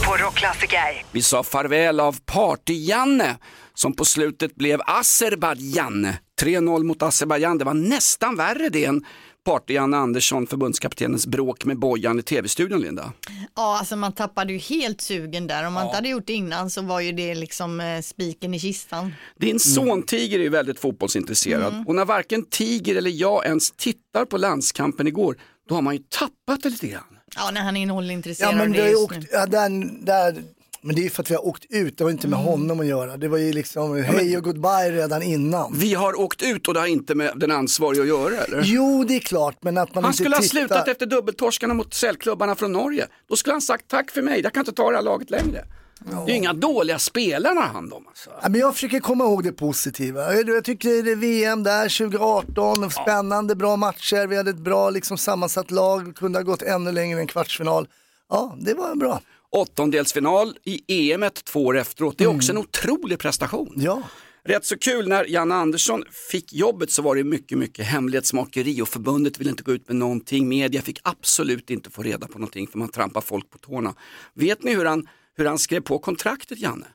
På 0.05 0.18
Rockklassiker. 0.18 1.03
Vi 1.11 1.22
sa 1.22 1.43
farväl 1.43 1.99
av 1.99 2.15
Party-Janne 2.26 3.36
som 3.74 3.93
på 3.93 4.05
slutet 4.05 4.55
blev 4.55 4.82
Azerbajdzjan. 4.86 6.07
3-0 6.41 6.84
mot 6.84 7.01
Azerbajdzjan. 7.03 7.57
Det 7.57 7.65
var 7.65 7.74
nästan 7.74 8.36
värre 8.36 8.70
det 8.70 8.86
än 8.86 9.05
Party-Janne 9.45 9.97
Andersson, 9.97 10.47
förbundskaptenens 10.47 11.28
bråk 11.28 11.65
med 11.65 11.80
Bojan 11.80 12.20
i 12.20 12.22
tv-studion, 12.22 12.82
Linda. 12.82 13.13
Ja, 13.55 13.78
alltså 13.80 13.95
man 13.95 14.13
tappade 14.13 14.53
ju 14.53 14.59
helt 14.59 15.01
sugen 15.01 15.47
där. 15.47 15.68
Om 15.68 15.74
man 15.74 15.84
inte 15.86 15.95
hade 15.95 16.09
gjort 16.09 16.28
det 16.28 16.34
innan 16.34 16.70
så 16.70 16.82
var 16.82 16.99
ju 16.99 17.11
det 17.11 17.36
liksom 17.36 17.80
eh, 17.80 18.01
spiken 18.01 18.53
i 18.53 18.59
kistan. 18.59 19.13
Din 19.39 19.59
son 19.59 20.03
Tiger 20.03 20.39
är 20.39 20.43
ju 20.43 20.49
väldigt 20.49 20.80
fotbollsintresserad 20.80 21.74
Mm. 21.74 21.88
och 21.88 21.95
när 21.95 22.05
varken 22.05 22.45
Tiger 22.45 22.95
eller 22.95 23.11
jag 23.11 23.45
ens 23.45 23.72
tittar 23.72 24.26
på 24.26 24.38
landskampen 24.38 25.07
igår, 25.07 25.38
då 25.68 25.76
har 25.76 25.82
man 25.82 25.93
ju 25.95 26.01
tappat 26.09 26.63
det 26.63 26.70
lite 26.70 26.88
grann. 26.88 27.03
Ja, 27.36 27.51
när 27.53 27.61
han 27.61 27.78
är 27.78 27.86
nollintresserad 27.86 28.53
Ja, 28.53 28.57
men 28.57 28.72
det 28.72 28.89
just 28.89 29.11
nu. 29.11 29.18
åkt, 29.18 29.28
ja, 29.32 29.45
där, 29.45 29.70
där, 30.05 30.43
men 30.82 30.95
det 30.95 31.01
är 31.01 31.03
ju 31.03 31.09
för 31.09 31.24
att 31.24 31.32
vi 31.32 31.36
har 31.36 31.45
åkt 31.47 31.65
ut, 31.70 31.97
det 31.97 32.03
har 32.03 32.11
inte 32.11 32.28
med 32.28 32.39
Mm. 32.39 32.51
honom 32.51 32.80
att 32.80 32.86
göra. 32.86 33.18
Det 33.18 33.28
var 33.28 33.38
ju 33.38 33.53
liksom 33.53 34.03
hej 34.03 34.38
och 34.38 34.43
goodbye 34.43 34.91
redan 34.91 35.22
innan. 35.24 35.74
Vi 35.80 35.93
har 35.93 36.20
åkt 36.20 36.41
ut 36.41 36.68
och 36.68 36.74
det 36.74 36.80
har 36.80 36.88
inte 36.88 37.15
med 37.15 37.32
den 37.36 37.51
ansvariga 37.51 38.01
att 38.01 38.07
göra 38.07 38.43
eller? 38.43 38.61
Jo, 38.65 39.03
det 39.07 39.15
är 39.15 39.20
klart, 39.20 39.57
men 39.63 39.78
att 39.78 39.95
man 39.95 40.03
Han 40.03 40.11
inte 40.11 40.18
skulle 40.24 40.36
ha 40.36 40.41
tittar. 40.41 40.59
slutat 40.59 40.88
efter 40.88 41.05
dubbeltorskarna 41.05 41.74
mot 41.74 41.93
säljklubbarna 41.93 42.55
från 42.55 42.74
Norge. 42.74 43.07
Då 43.30 43.36
skulle 43.36 43.53
han 43.53 43.61
sagt 43.61 43.88
tack 43.88 44.11
för 44.11 44.22
mig, 44.22 44.41
jag 44.43 44.53
kan 44.53 44.61
inte 44.61 44.72
ta 44.74 44.89
det 44.89 44.95
här 44.95 45.03
laget 45.03 45.30
längre. 45.30 45.65
Det 46.00 46.16
är 46.16 46.28
ju 46.28 46.36
inga 46.36 46.54
dåliga 46.54 47.00
spelare 47.00 47.60
han 47.60 47.76
hand 47.76 47.93
om. 47.93 48.08
Alltså. 48.08 48.30
Ja, 48.41 48.50
men 48.50 48.60
jag 48.62 48.74
försöker 48.74 49.00
komma 49.00 49.24
ihåg 49.24 49.43
det 49.43 49.52
positiva. 49.52 50.34
Jag, 50.34 50.50
jag 50.50 50.64
tycker 50.64 51.04
det 51.04 51.12
är 51.12 51.16
VM 51.16 51.64
där 51.64 51.98
2018, 51.98 52.91
spännande, 52.91 53.56
bra 53.56 53.76
matcher, 53.76 54.28
vi 54.28 54.38
hade 54.38 54.50
ett 54.50 54.58
bra 54.58 54.89
liksom, 54.89 55.18
sammansatt 55.18 55.72
lag, 55.72 56.16
kunde 56.16 56.39
ha 56.39 56.43
gått 56.43 56.62
ännu 56.62 56.91
längre 56.91 57.20
än 57.20 57.28
kvartsfinal. 57.28 57.88
Ja, 58.30 58.58
det 58.60 58.74
var 58.74 58.95
bra. 58.95 59.22
Åttondelsfinal 59.50 60.58
i 60.64 61.12
EM 61.12 61.26
två 61.43 61.66
år 61.66 61.78
efteråt, 61.78 62.18
det 62.18 62.24
är 62.24 62.36
också 62.36 62.52
en 62.52 62.58
otrolig 62.58 63.20
prestation. 63.20 63.74
Ja. 63.76 64.04
Rätt 64.48 64.66
så 64.66 64.78
kul 64.78 65.08
när 65.08 65.26
Janne 65.26 65.56
Andersson 65.56 66.04
fick 66.32 66.54
jobbet 66.54 66.91
så 66.91 67.02
var 67.02 67.16
det 67.16 67.24
mycket, 67.24 67.58
mycket 67.58 67.86
hemlighetsmakeri 67.86 68.82
och 68.82 68.88
förbundet 68.88 69.39
ville 69.39 69.50
inte 69.50 69.64
gå 69.64 69.72
ut 69.72 69.88
med 69.88 69.95
någonting. 69.95 70.48
Media 70.48 70.82
fick 70.82 71.00
absolut 71.04 71.70
inte 71.70 71.89
få 71.89 72.04
reda 72.04 72.28
på 72.28 72.39
någonting 72.39 72.68
för 72.68 72.78
man 72.78 72.89
trampar 72.89 73.22
folk 73.22 73.50
på 73.50 73.58
tårna. 73.58 73.93
Vet 74.34 74.64
ni 74.64 74.76
hur 74.76 74.86
han, 74.86 75.08
hur 75.38 75.46
han 75.46 75.60
skrev 75.60 75.82
på 75.82 76.00
kontraktet 76.00 76.60
Janne? 76.60 76.88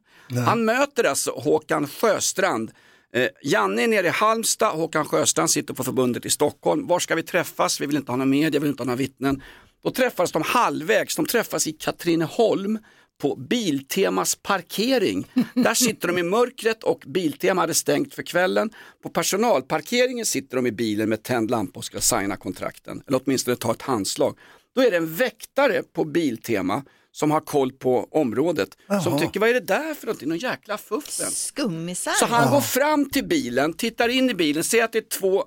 Han 0.46 0.64
möter 0.64 1.04
alltså 1.04 1.30
Håkan 1.30 1.88
Sjöstrand. 1.88 2.70
Eh, 3.14 3.28
Janne 3.42 3.82
är 3.82 3.88
nere 3.88 4.06
i 4.06 4.10
Halmstad, 4.10 4.72
Håkan 4.72 5.04
Sjöstrand 5.04 5.50
sitter 5.50 5.74
på 5.74 5.84
förbundet 5.84 6.26
i 6.26 6.30
Stockholm. 6.30 6.86
Var 6.86 6.98
ska 6.98 7.14
vi 7.14 7.22
träffas? 7.22 7.80
Vi 7.80 7.86
vill 7.86 7.96
inte 7.96 8.12
ha 8.12 8.16
någon 8.16 8.30
media, 8.30 8.50
vi 8.50 8.58
vill 8.58 8.70
inte 8.70 8.80
ha 8.80 8.86
några 8.86 8.96
vittnen. 8.96 9.42
Då 9.84 9.90
träffades 9.90 10.32
de 10.32 10.42
halvvägs, 10.42 11.16
de 11.16 11.26
träffas 11.26 11.66
i 11.66 11.72
Katrineholm 11.72 12.78
på 13.20 13.36
Biltemas 13.36 14.34
parkering. 14.34 15.32
Där 15.54 15.74
sitter 15.74 16.08
de 16.08 16.18
i 16.18 16.22
mörkret 16.22 16.84
och 16.84 17.04
Biltema 17.06 17.60
hade 17.60 17.74
stängt 17.74 18.14
för 18.14 18.22
kvällen. 18.22 18.70
På 19.02 19.08
personalparkeringen 19.08 20.26
sitter 20.26 20.56
de 20.56 20.66
i 20.66 20.72
bilen 20.72 21.08
med 21.08 21.22
tänd 21.22 21.50
lampa 21.50 21.78
och 21.78 21.84
ska 21.84 22.00
signa 22.00 22.36
kontrakten, 22.36 23.02
eller 23.06 23.20
åtminstone 23.24 23.56
ta 23.56 23.72
ett 23.72 23.82
handslag. 23.82 24.38
Då 24.74 24.80
är 24.80 24.90
det 24.90 24.96
en 24.96 25.14
väktare 25.14 25.82
på 25.82 26.04
Biltema 26.04 26.82
som 27.12 27.30
har 27.30 27.40
koll 27.40 27.72
på 27.72 28.08
området 28.10 28.68
som 28.88 28.98
Jaha. 29.12 29.18
tycker 29.18 29.40
vad 29.40 29.48
är 29.48 29.54
det 29.54 29.60
där 29.60 29.94
för 29.94 30.06
någonting, 30.06 30.28
någon 30.28 30.38
jäkla 30.38 30.78
fuffen. 30.78 31.30
Skummisar. 31.30 32.12
Så 32.12 32.26
han 32.26 32.50
går 32.52 32.60
fram 32.60 33.10
till 33.10 33.24
bilen, 33.24 33.72
tittar 33.72 34.08
in 34.08 34.30
i 34.30 34.34
bilen, 34.34 34.64
ser 34.64 34.84
att 34.84 34.92
det 34.92 34.98
är 34.98 35.18
två, 35.20 35.44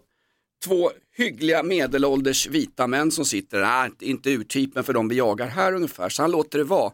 två 0.66 0.92
hyggliga 1.18 1.64
medelålders 1.64 2.48
vita 2.48 2.88
män 2.88 3.12
som 3.12 3.26
sitter 3.26 3.60
där, 3.60 3.86
inte- 3.86 4.06
inte 4.10 4.30
urtypen 4.30 4.84
för 4.84 4.94
de 4.94 5.08
vi 5.08 5.16
jagar 5.16 5.48
här 5.48 5.74
ungefär, 5.74 6.10
så 6.10 6.22
han 6.22 6.32
låter 6.32 6.58
det 6.58 6.64
vara. 6.64 6.92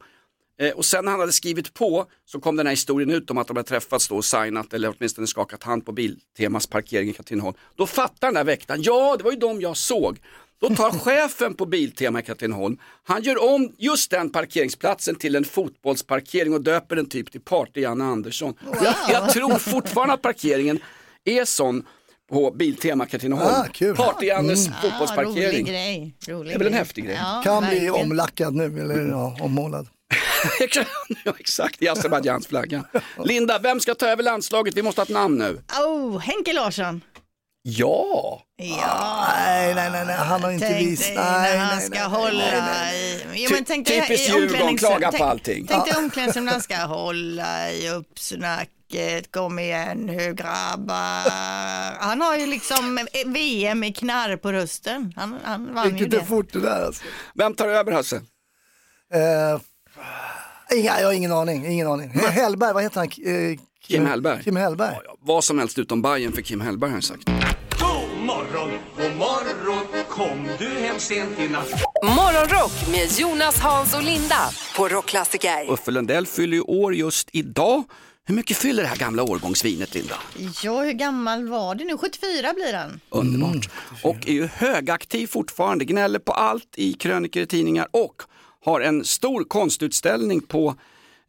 Eh, 0.59 0.71
och 0.71 0.85
sen 0.85 1.05
när 1.05 1.11
han 1.11 1.19
hade 1.19 1.31
skrivit 1.31 1.73
på 1.73 2.05
så 2.25 2.39
kom 2.39 2.55
den 2.55 2.65
här 2.67 2.71
historien 2.73 3.11
ut 3.11 3.31
om 3.31 3.37
att 3.37 3.47
de 3.47 3.57
hade 3.57 3.69
träffats 3.69 4.07
då 4.07 4.15
och 4.15 4.25
signat 4.25 4.73
eller 4.73 4.93
åtminstone 4.97 5.27
skakat 5.27 5.63
hand 5.63 5.85
på 5.85 5.91
Biltemas 5.91 6.67
parkering 6.67 7.09
i 7.09 7.13
Katrineholm. 7.13 7.55
Då 7.75 7.87
fattar 7.87 8.27
den 8.27 8.33
där 8.33 8.43
väktaren, 8.43 8.81
ja 8.83 9.15
det 9.17 9.23
var 9.23 9.31
ju 9.31 9.37
de 9.37 9.61
jag 9.61 9.77
såg. 9.77 10.19
Då 10.61 10.69
tar 10.75 10.91
chefen 10.91 11.53
på 11.53 11.65
Biltema 11.65 12.19
i 12.19 12.23
Katrineholm, 12.23 12.77
han 13.03 13.21
gör 13.23 13.53
om 13.53 13.71
just 13.77 14.11
den 14.11 14.29
parkeringsplatsen 14.29 15.15
till 15.15 15.35
en 15.35 15.43
fotbollsparkering 15.45 16.53
och 16.53 16.61
döper 16.61 16.95
den 16.95 17.09
typ 17.09 17.31
till 17.31 17.41
Party-Janne 17.41 18.03
Andersson. 18.03 18.53
Jag, 18.83 18.95
jag 19.09 19.29
tror 19.29 19.55
fortfarande 19.57 20.13
att 20.13 20.21
parkeringen 20.21 20.79
är 21.25 21.45
sån 21.45 21.83
på 22.31 22.51
Biltema 22.51 23.05
Katrineholm. 23.05 23.49
Ah. 23.55 23.65
Party-Jannes 23.79 24.67
Mm. 24.67 24.81
fotbollsparkering. 24.81 25.51
rolig 25.51 25.65
grej. 25.67 26.15
Rolig 26.27 26.49
Det 26.51 26.53
är 26.55 26.57
väl 26.57 26.67
en 26.67 26.71
grej. 26.73 26.79
häftig 26.79 27.05
grej. 27.05 27.15
Ja, 27.21 27.41
kan 27.43 27.63
bli 27.63 27.69
verkligen. 27.69 27.93
omlackad 27.95 28.55
nu, 28.55 28.65
eller 28.79 29.07
ja, 29.09 29.37
ommålad. 29.41 29.87
ja, 31.25 31.33
exakt, 31.39 31.81
i 31.81 31.87
Azerbajdzjans 31.87 32.47
flagga. 32.47 32.83
Linda, 33.25 33.59
vem 33.59 33.79
ska 33.79 33.95
ta 33.95 34.07
över 34.07 34.23
landslaget? 34.23 34.75
Vi 34.77 34.81
måste 34.81 35.01
ha 35.01 35.03
ett 35.03 35.09
namn 35.09 35.37
nu. 35.37 35.61
Oh, 35.85 36.19
Henke 36.19 36.53
Larsson. 36.53 37.01
Ja! 37.63 38.41
Ja. 38.55 39.27
Nej, 39.37 39.75
nej, 39.75 39.91
nej, 39.91 40.05
nej, 40.05 40.15
han 40.15 40.43
har 40.43 40.51
inte 40.51 40.67
Tänk 40.67 40.87
visat. 40.87 41.07
dig 41.07 41.15
Nej, 41.15 41.57
när 41.57 41.65
han 41.65 41.77
nej, 41.77 41.85
ska 41.85 41.99
nej, 41.99 42.07
hålla 42.07 42.65
nej, 42.65 43.15
i... 43.15 43.43
Jo, 43.43 43.49
men 43.53 43.65
tänk 43.65 43.87
dig 43.87 44.01
Typiskt 44.01 44.29
i 44.29 44.31
Djurgården, 44.31 44.61
omklädningsrum- 44.67 44.77
klaga 44.77 45.07
på 45.07 45.17
tänk- 45.17 45.21
allting. 45.29 45.67
Tänk 45.67 45.85
dig 45.85 45.95
omklädningsrum 45.97 46.45
när 46.45 46.51
han 46.51 46.61
ska 46.61 46.75
hålla 46.77 47.71
i 47.71 47.89
uppsnacket, 47.89 49.31
kom 49.31 49.59
igen 49.59 49.97
nu 49.97 50.33
grabbar. 50.33 51.29
Han 51.99 52.21
har 52.21 52.37
ju 52.37 52.45
liksom 52.47 52.99
VM 53.25 53.83
i 53.83 53.93
knarr 53.93 54.35
på 54.37 54.51
rösten. 54.51 55.13
Han, 55.15 55.37
han 55.43 55.73
vann 55.73 55.89
Gick 55.89 55.99
ju 55.99 56.05
lite 56.05 56.17
det. 56.17 56.25
fort 56.25 56.53
det 56.53 56.59
där 56.59 56.85
alltså. 56.85 57.03
Vem 57.35 57.53
tar 57.55 57.67
över 57.67 57.91
Hasse? 57.91 58.15
Eh, 59.13 59.61
inga, 60.77 60.99
jag 60.99 61.07
har 61.07 61.13
ingen 61.13 61.31
aning, 61.31 61.65
ingen 61.65 61.87
aning. 61.87 62.09
Hellberg, 62.09 62.73
vad 62.73 62.83
heter 62.83 62.99
han? 62.99 63.07
Eh, 63.07 63.59
Kim 63.87 64.05
Hellberg. 64.05 64.43
Kim 64.43 64.55
Hellberg. 64.55 64.95
Vad 65.19 65.43
som 65.43 65.59
helst 65.59 65.79
utom 65.79 66.01
Bayern 66.01 66.31
för 66.33 66.41
Kim 66.41 66.61
Hellberg 66.61 66.89
har 66.89 66.97
jag 66.97 67.03
sagt. 67.03 67.29
Morgon, 68.21 68.69
god 68.97 69.17
morgon 69.17 70.05
Kom 70.09 70.47
du 70.59 70.65
hem 70.65 70.99
sent 70.99 71.39
i 71.39 71.47
natt 71.49 71.69
Morgonrock 72.03 72.71
med 72.91 73.19
Jonas, 73.19 73.59
Hans 73.59 73.95
och 73.95 74.03
Linda 74.03 74.49
på 74.77 74.87
Rockklassiker. 74.87 75.71
Uffe 75.71 75.91
Lundell 75.91 76.27
fyller 76.27 76.57
ju 76.57 76.61
år 76.61 76.95
just 76.95 77.29
idag. 77.31 77.83
Hur 78.25 78.35
mycket 78.35 78.57
fyller 78.57 78.83
det 78.83 78.89
här 78.89 78.95
gamla 78.95 79.23
årgångsvinet 79.23 79.93
Linda? 79.93 80.15
Ja, 80.63 80.81
hur 80.81 80.91
gammal 80.91 81.47
var 81.47 81.75
det 81.75 81.83
nu? 81.83 81.97
74 81.97 82.53
blir 82.53 82.73
han. 82.73 82.99
Underbart. 83.09 83.69
och 84.03 84.27
är 84.27 84.33
ju 84.33 84.45
högaktiv 84.45 85.27
fortfarande, 85.27 85.85
gnäller 85.85 86.19
på 86.19 86.31
allt 86.31 86.73
i 86.77 86.93
krönikor 86.93 87.45
tidningar 87.45 87.87
och 87.91 88.23
har 88.65 88.81
en 88.81 89.05
stor 89.05 89.43
konstutställning 89.43 90.41
på 90.41 90.75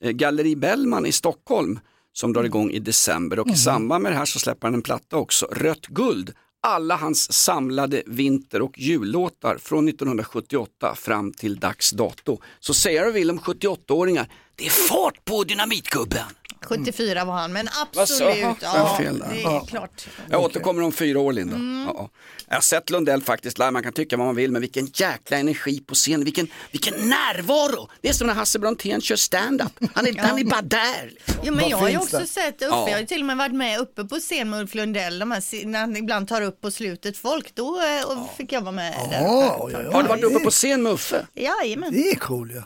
eh, 0.03 0.11
Galleri 0.11 0.57
Bellman 0.57 1.07
i 1.07 1.13
Stockholm 1.13 1.81
som 2.13 2.33
drar 2.33 2.45
igång 2.45 2.71
i 2.71 2.79
december 2.79 3.39
och 3.39 3.49
i 3.49 3.57
samband 3.57 4.03
med 4.03 4.13
det 4.13 4.17
här 4.17 4.25
så 4.25 4.39
släpper 4.39 4.67
han 4.67 4.75
en 4.75 4.83
platta 4.83 5.17
också, 5.17 5.47
Rött 5.47 5.87
guld. 5.87 6.35
Alla 6.65 6.97
hans 6.97 7.33
samlade 7.33 8.03
vinter 8.07 8.63
och 8.63 8.79
jullåtar 8.79 9.59
från 9.59 9.89
1978 9.89 10.95
fram 10.95 11.33
till 11.33 11.57
dags 11.57 11.91
dato. 11.91 12.39
Så 12.61 12.75
säger 12.75 13.05
du 13.05 13.13
vill 13.13 13.31
om 13.31 13.39
78-åringar, 13.39 14.33
det 14.57 14.67
är 14.67 14.71
fart 14.71 15.25
på 15.25 15.45
dynamitgubben. 15.45 16.25
74 16.65 17.25
var 17.25 17.35
han, 17.35 17.53
men 17.53 17.69
absolut. 17.97 18.39
Ja, 18.41 18.57
jag 18.63 18.97
fel 18.97 19.19
där. 19.19 19.29
det 19.33 19.39
är 19.39 19.43
Ja. 19.43 19.67
klart. 19.69 20.07
Jag 20.31 20.41
återkommer 20.43 20.83
om 20.83 20.93
fyra 20.93 21.19
år 21.21 21.33
Linda. 21.33 21.55
Mm. 21.55 21.85
Ja. 21.95 22.11
Jag 22.49 22.57
har 22.57 22.61
sett 22.61 22.91
Lundell 22.91 23.23
faktiskt 23.23 23.59
live, 23.59 23.71
man 23.71 23.83
kan 23.83 23.93
tycka 23.93 24.17
vad 24.17 24.27
man 24.27 24.37
vill, 24.37 24.51
men 24.53 24.61
vilken 24.61 24.87
jäkla 24.95 25.37
energi 25.39 25.81
på 25.81 25.95
scen, 25.95 26.25
vilken, 26.25 26.49
vilken 26.71 26.95
närvaro. 26.95 27.89
Det 28.01 28.09
är 28.09 28.13
som 28.13 28.27
när 28.27 28.35
Hasse 28.35 28.59
Brontén 28.59 29.01
kör 29.01 29.17
stand-up. 29.17 29.73
Han 29.95 30.07
är, 30.07 30.19
han 30.19 30.39
är 30.39 30.45
bara 30.45 30.63
där. 30.63 31.13
Jo, 31.43 31.55
men 31.55 31.69
jag 31.69 31.77
har 31.77 31.89
ju 31.89 31.97
också 31.99 32.27
sett 32.27 32.55
Uffe, 32.55 32.67
Ja. 32.71 32.85
jag 32.89 32.95
har 32.95 33.01
ju 33.01 33.07
till 33.07 33.21
och 33.21 33.27
med 33.27 33.37
varit 33.37 33.55
med 33.55 33.79
uppe 33.81 34.05
på 34.05 34.17
scen 34.19 34.51
med 34.51 34.61
Ulf 34.61 34.75
Lundell, 34.75 35.19
de 35.19 35.31
här, 35.31 35.41
se- 35.41 35.67
när 35.67 35.81
han 35.81 35.97
ibland 35.97 36.29
tar 36.29 36.43
upp 36.43 36.61
på 36.61 36.71
slutet 36.71 37.17
folk, 37.19 37.55
då 37.55 37.81
eh, 37.83 38.05
och 38.11 38.37
fick 38.37 38.53
jag 38.53 38.61
vara 38.61 38.73
med 38.73 38.93
där 39.11 39.21
uppe. 39.21 39.87
Har 39.93 40.03
du 40.03 40.09
varit 40.09 40.25
uppe 40.25 40.39
på 40.41 40.51
scen 40.51 40.83
med 40.83 40.93
Uffe? 40.93 41.27
Jajamän. 41.35 41.93
Det 41.93 42.11
är 42.11 42.15
cool 42.17 42.51
ju. 42.51 42.63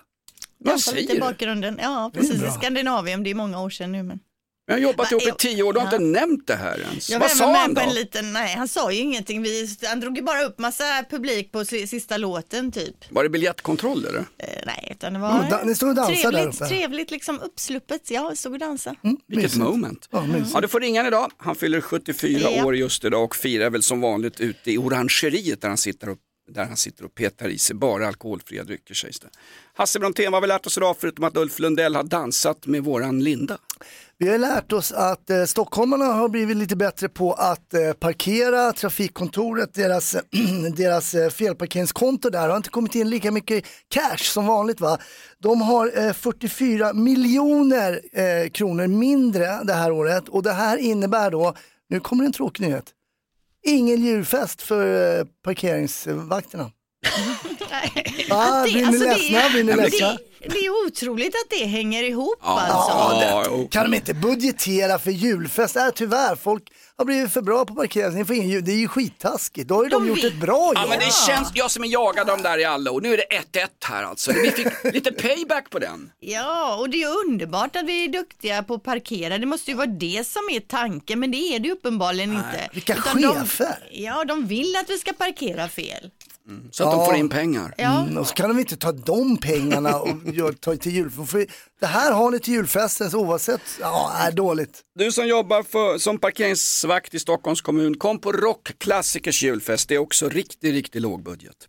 Vad 0.59 0.75
lite 0.75 0.91
säger 0.91 1.11
i 1.11 1.15
du? 1.15 1.21
bakgrunden. 1.21 1.79
Ja, 1.83 2.11
Det 2.15 2.19
är 2.19 2.23
precis. 2.23 2.43
I 2.43 2.51
Skandinavien, 2.51 3.23
det 3.23 3.31
är 3.31 3.35
många 3.35 3.61
år 3.63 3.71
sedan 3.71 3.93
nu. 3.93 4.03
Men... 4.03 4.19
Jag 4.69 4.75
har 4.75 4.81
jobbat 4.81 5.11
ihop 5.13 5.23
i 5.23 5.27
Ja. 5.29 5.35
tio 5.39 5.63
år, 5.63 5.73
du 5.73 5.79
har 5.81 5.87
inte 5.87 5.99
nämnt 5.99 6.47
det 6.47 6.55
här 6.57 6.81
ens. 6.81 7.11
Jag 7.11 7.21
Vad 7.21 7.31
sa 7.31 7.57
han 7.57 7.75
då? 7.75 7.83
liten, 7.95 8.33
nej 8.33 8.55
han 8.57 8.69
sa 8.69 8.93
ju 8.93 8.99
ingenting, 9.01 9.43
vi, 9.43 9.69
han 9.89 10.01
drog 10.01 10.17
ju 10.17 10.23
bara 10.23 10.43
upp 10.45 10.59
massa 10.59 10.85
publik 11.11 11.53
på 11.53 11.65
si- 11.65 11.87
sista 11.87 12.17
låten 12.17 12.73
typ. 12.73 12.95
Var 13.11 13.23
det 13.23 13.29
biljettkontroll 13.29 14.05
eller? 14.05 14.19
Eh, 14.19 14.25
nej, 14.67 14.89
utan 14.91 15.13
det 15.13 15.19
Ja, 15.19 15.27
var 15.43 15.51
da- 15.51 15.65
ni 15.65 15.75
stod 15.75 15.89
och 15.89 15.95
dansade 15.95 16.23
där 16.23 16.31
trevligt, 16.33 16.55
uppe. 16.57 16.69
trevligt 16.69 17.11
liksom 17.11 17.41
uppsluppet. 17.41 18.11
Ja, 18.11 18.33
stod 18.35 18.53
och 18.53 18.59
dansade. 18.59 18.97
Vilket 19.03 19.27
Mysigt. 19.29 19.57
moment. 19.57 20.09
Ja, 20.11 20.27
mysigt. 20.27 20.51
Ja, 20.55 20.61
du 20.61 20.69
får 20.69 20.81
ringa 20.81 21.07
idag. 21.07 21.31
Han 21.37 21.55
fyller 21.55 21.81
74 21.81 22.41
Ja. 22.51 22.65
år 22.65 22.77
just 22.77 23.05
idag 23.05 23.25
och 23.25 23.37
firar 23.37 23.71
väl 23.71 23.83
som 23.83 24.01
vanligt 24.01 24.41
ute 24.41 24.73
i 24.73 24.79
orangeriet 24.79 25.61
där 25.61 25.69
han 25.69 25.79
sitter 25.79 26.09
och, 26.09 26.19
där 26.51 26.65
han 26.65 26.77
sitter 26.77 27.05
och 27.05 27.15
petar 27.15 27.49
i 27.49 27.59
sig 27.59 27.77
bara 27.77 28.07
alkoholfria 28.09 28.65
drycker 28.65 28.95
sägs 28.95 29.21
det. 29.21 29.29
Hasse 29.79 29.99
Brontén, 29.99 30.33
vad 30.33 30.35
har 30.35 30.41
vi 30.41 30.47
lärt 30.47 30.67
oss 30.67 30.77
idag 30.77 30.97
förutom 30.99 31.25
att 31.25 31.37
Ulf 31.37 31.59
Lundell 31.59 31.97
har 31.97 32.03
dansat 32.03 32.67
med 32.67 32.85
våran 32.85 33.25
Linda? 33.25 33.59
Vi 34.19 34.29
har 34.29 34.39
lärt 34.39 34.73
oss 34.73 34.93
att 34.93 35.31
eh, 35.31 35.45
stockholmarna 35.45 36.05
har 36.05 36.29
blivit 36.29 36.57
lite 36.57 36.77
bättre 36.77 37.09
på 37.09 37.33
att 37.33 37.75
eh, 37.75 37.93
parkera. 37.93 38.73
Trafikkontoret, 38.73 39.75
deras, 39.75 40.17
deras 40.77 41.15
eh, 41.15 41.31
felparkeringskonto 41.31 42.31
där 42.31 42.49
har 42.49 42.57
inte 42.57 42.69
kommit 42.69 42.95
in 42.95 43.11
lika 43.11 43.31
mycket 43.31 43.65
cash 43.89 44.17
som 44.25 44.47
vanligt. 44.47 44.81
va. 44.81 44.99
De 45.39 45.61
har 45.61 46.07
eh, 46.07 46.13
44 46.13 46.93
miljoner 46.93 48.01
eh, 48.13 48.51
kronor 48.51 48.87
mindre 48.87 49.61
det 49.65 49.75
här 49.75 49.93
året 49.93 50.29
och 50.29 50.43
det 50.43 50.53
här 50.53 50.77
innebär 50.77 51.31
då, 51.31 51.55
nu 51.89 52.01
kommer 52.01 52.25
en 52.25 52.33
tråkig 52.33 52.67
nyhet, 52.67 52.91
ingen 53.67 54.03
julfest 54.03 54.63
för 54.63 55.19
eh, 55.19 55.25
parkeringsvakterna. 55.45 56.71
Ah, 58.31 58.65
det- 58.65 58.73
blir 58.73 58.77
ni 58.83 58.85
alltså, 58.87 59.05
det- 59.05 59.15
ledsna? 59.17 59.49
Blir 59.51 59.65
ni 59.65 59.73
det- 59.73 59.83
ledsna? 59.83 60.19
Det 60.49 60.59
är 60.59 60.87
otroligt 60.87 61.35
att 61.35 61.51
det 61.59 61.65
hänger 61.65 62.03
ihop 62.03 62.39
Ja, 62.43 62.61
alltså. 62.61 63.61
det, 63.61 63.69
kan 63.69 63.91
de 63.91 63.97
inte 63.97 64.15
budgetera 64.15 64.99
för 64.99 65.11
julfest? 65.11 65.77
Äh, 65.77 65.89
tyvärr, 65.95 66.37
folk 66.37 66.63
har 66.97 67.05
blivit 67.05 67.33
för 67.33 67.43
bra 67.43 67.65
på 67.65 67.75
parkering. 67.75 68.15
Ni 68.15 68.25
får 68.25 68.37
ingen 68.37 68.49
jul. 68.51 68.65
Det 68.65 68.73
är 68.73 68.77
ju 68.77 68.89
skittaskigt. 68.89 69.69
Då 69.69 69.75
har 69.75 69.83
ju 69.85 69.89
de, 69.89 70.09
gjort 70.09 70.25
ett 70.25 70.41
bra 70.41 70.57
jobb. 70.67 70.73
Ja 70.77 70.87
men 70.89 70.99
det 70.99 71.13
känns, 71.27 71.51
jag 71.55 71.71
som 71.71 71.85
är 71.85 71.89
jagad 71.89 72.21
av 72.31 72.37
dem 72.37 72.43
där 72.43 72.59
i 72.59 72.65
alla 72.65 72.91
år, 72.91 73.01
nu 73.01 73.13
är 73.13 73.17
det 73.17 73.59
1-1 73.59 73.67
här 73.85 74.03
alltså. 74.03 74.33
Vi 74.33 74.51
fick 74.51 74.67
lite 74.95 75.13
payback 75.13 75.71
på 75.71 75.79
den. 75.79 76.11
Ja, 76.21 76.77
och 76.77 76.91
det 76.91 77.03
är 77.03 77.09
underbart 77.27 77.77
att 77.77 77.85
vi 77.87 78.05
är 78.05 78.09
duktiga 78.09 78.63
på 78.63 78.75
att 78.75 78.83
parkera. 78.83 79.39
Det 79.39 79.47
måste 79.47 79.71
ju 79.71 79.77
vara 79.77 79.87
det 79.87 80.27
som 80.27 80.43
är 80.53 80.61
tanken, 80.61 81.21
men 81.21 81.31
det 81.31 81.37
är 81.39 81.59
det 81.59 81.69
ju 81.69 81.75
uppenbarligen 81.75 82.33
inte. 82.33 82.69
vilka 82.73 82.95
Utan 82.95 83.23
de- 83.23 83.35
chefer. 83.41 83.89
Ja, 83.93 84.25
de 84.25 84.47
vill 84.47 84.77
att 84.77 84.91
vi 84.91 84.99
ska 84.99 85.13
parkera 85.13 85.69
fel. 85.69 86.11
Så 86.71 86.85
att 86.85 86.93
de 86.93 87.05
får 87.07 87.15
in 87.15 87.29
pengar. 87.29 87.75
Ja. 87.79 88.03
Mm, 88.03 88.19
och 88.19 88.27
så 88.27 88.35
kan 88.35 88.49
de 88.49 88.59
inte 88.59 88.77
ta 88.77 88.93
de 88.93 89.37
pengarna 89.37 89.99
och 89.99 90.09
gör, 90.33 90.53
ta 90.53 90.77
till 90.77 90.93
jul. 90.93 91.11
För 91.11 91.47
det 91.81 91.87
här 91.87 92.13
har 92.13 92.31
ni 92.31 92.41
till 92.41 92.55
julfesten 92.55 93.11
så 93.11 93.19
oavsett, 93.19 93.61
ja, 93.81 94.13
är 94.19 94.33
dåligt. 94.33 94.81
Du 94.99 95.13
som 95.13 95.27
jobbar 95.29 95.63
för, 95.63 95.99
som 95.99 96.19
parkeringsvakt 96.19 97.15
i 97.15 97.19
Stockholms 97.19 97.61
kommun, 97.61 97.97
kom 97.97 98.19
på 98.19 98.33
Rockklassikers 98.33 99.43
julfest. 99.43 99.89
Det 99.89 99.95
är 99.95 99.99
också 99.99 100.29
riktigt, 100.29 100.73
riktigt 100.75 101.03
låg 101.03 101.23
budget. 101.23 101.69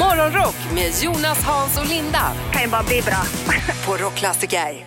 Morgonrock 0.00 0.56
med 0.74 0.92
Jonas, 1.02 1.38
Hans 1.42 1.78
och 1.78 1.86
Linda. 1.88 2.32
Kan 2.52 2.62
ju 2.62 2.68
bara 2.68 2.82
bli 2.82 3.02
bra. 3.02 3.22
på 3.86 4.04
Rockklassiker. 4.04 4.86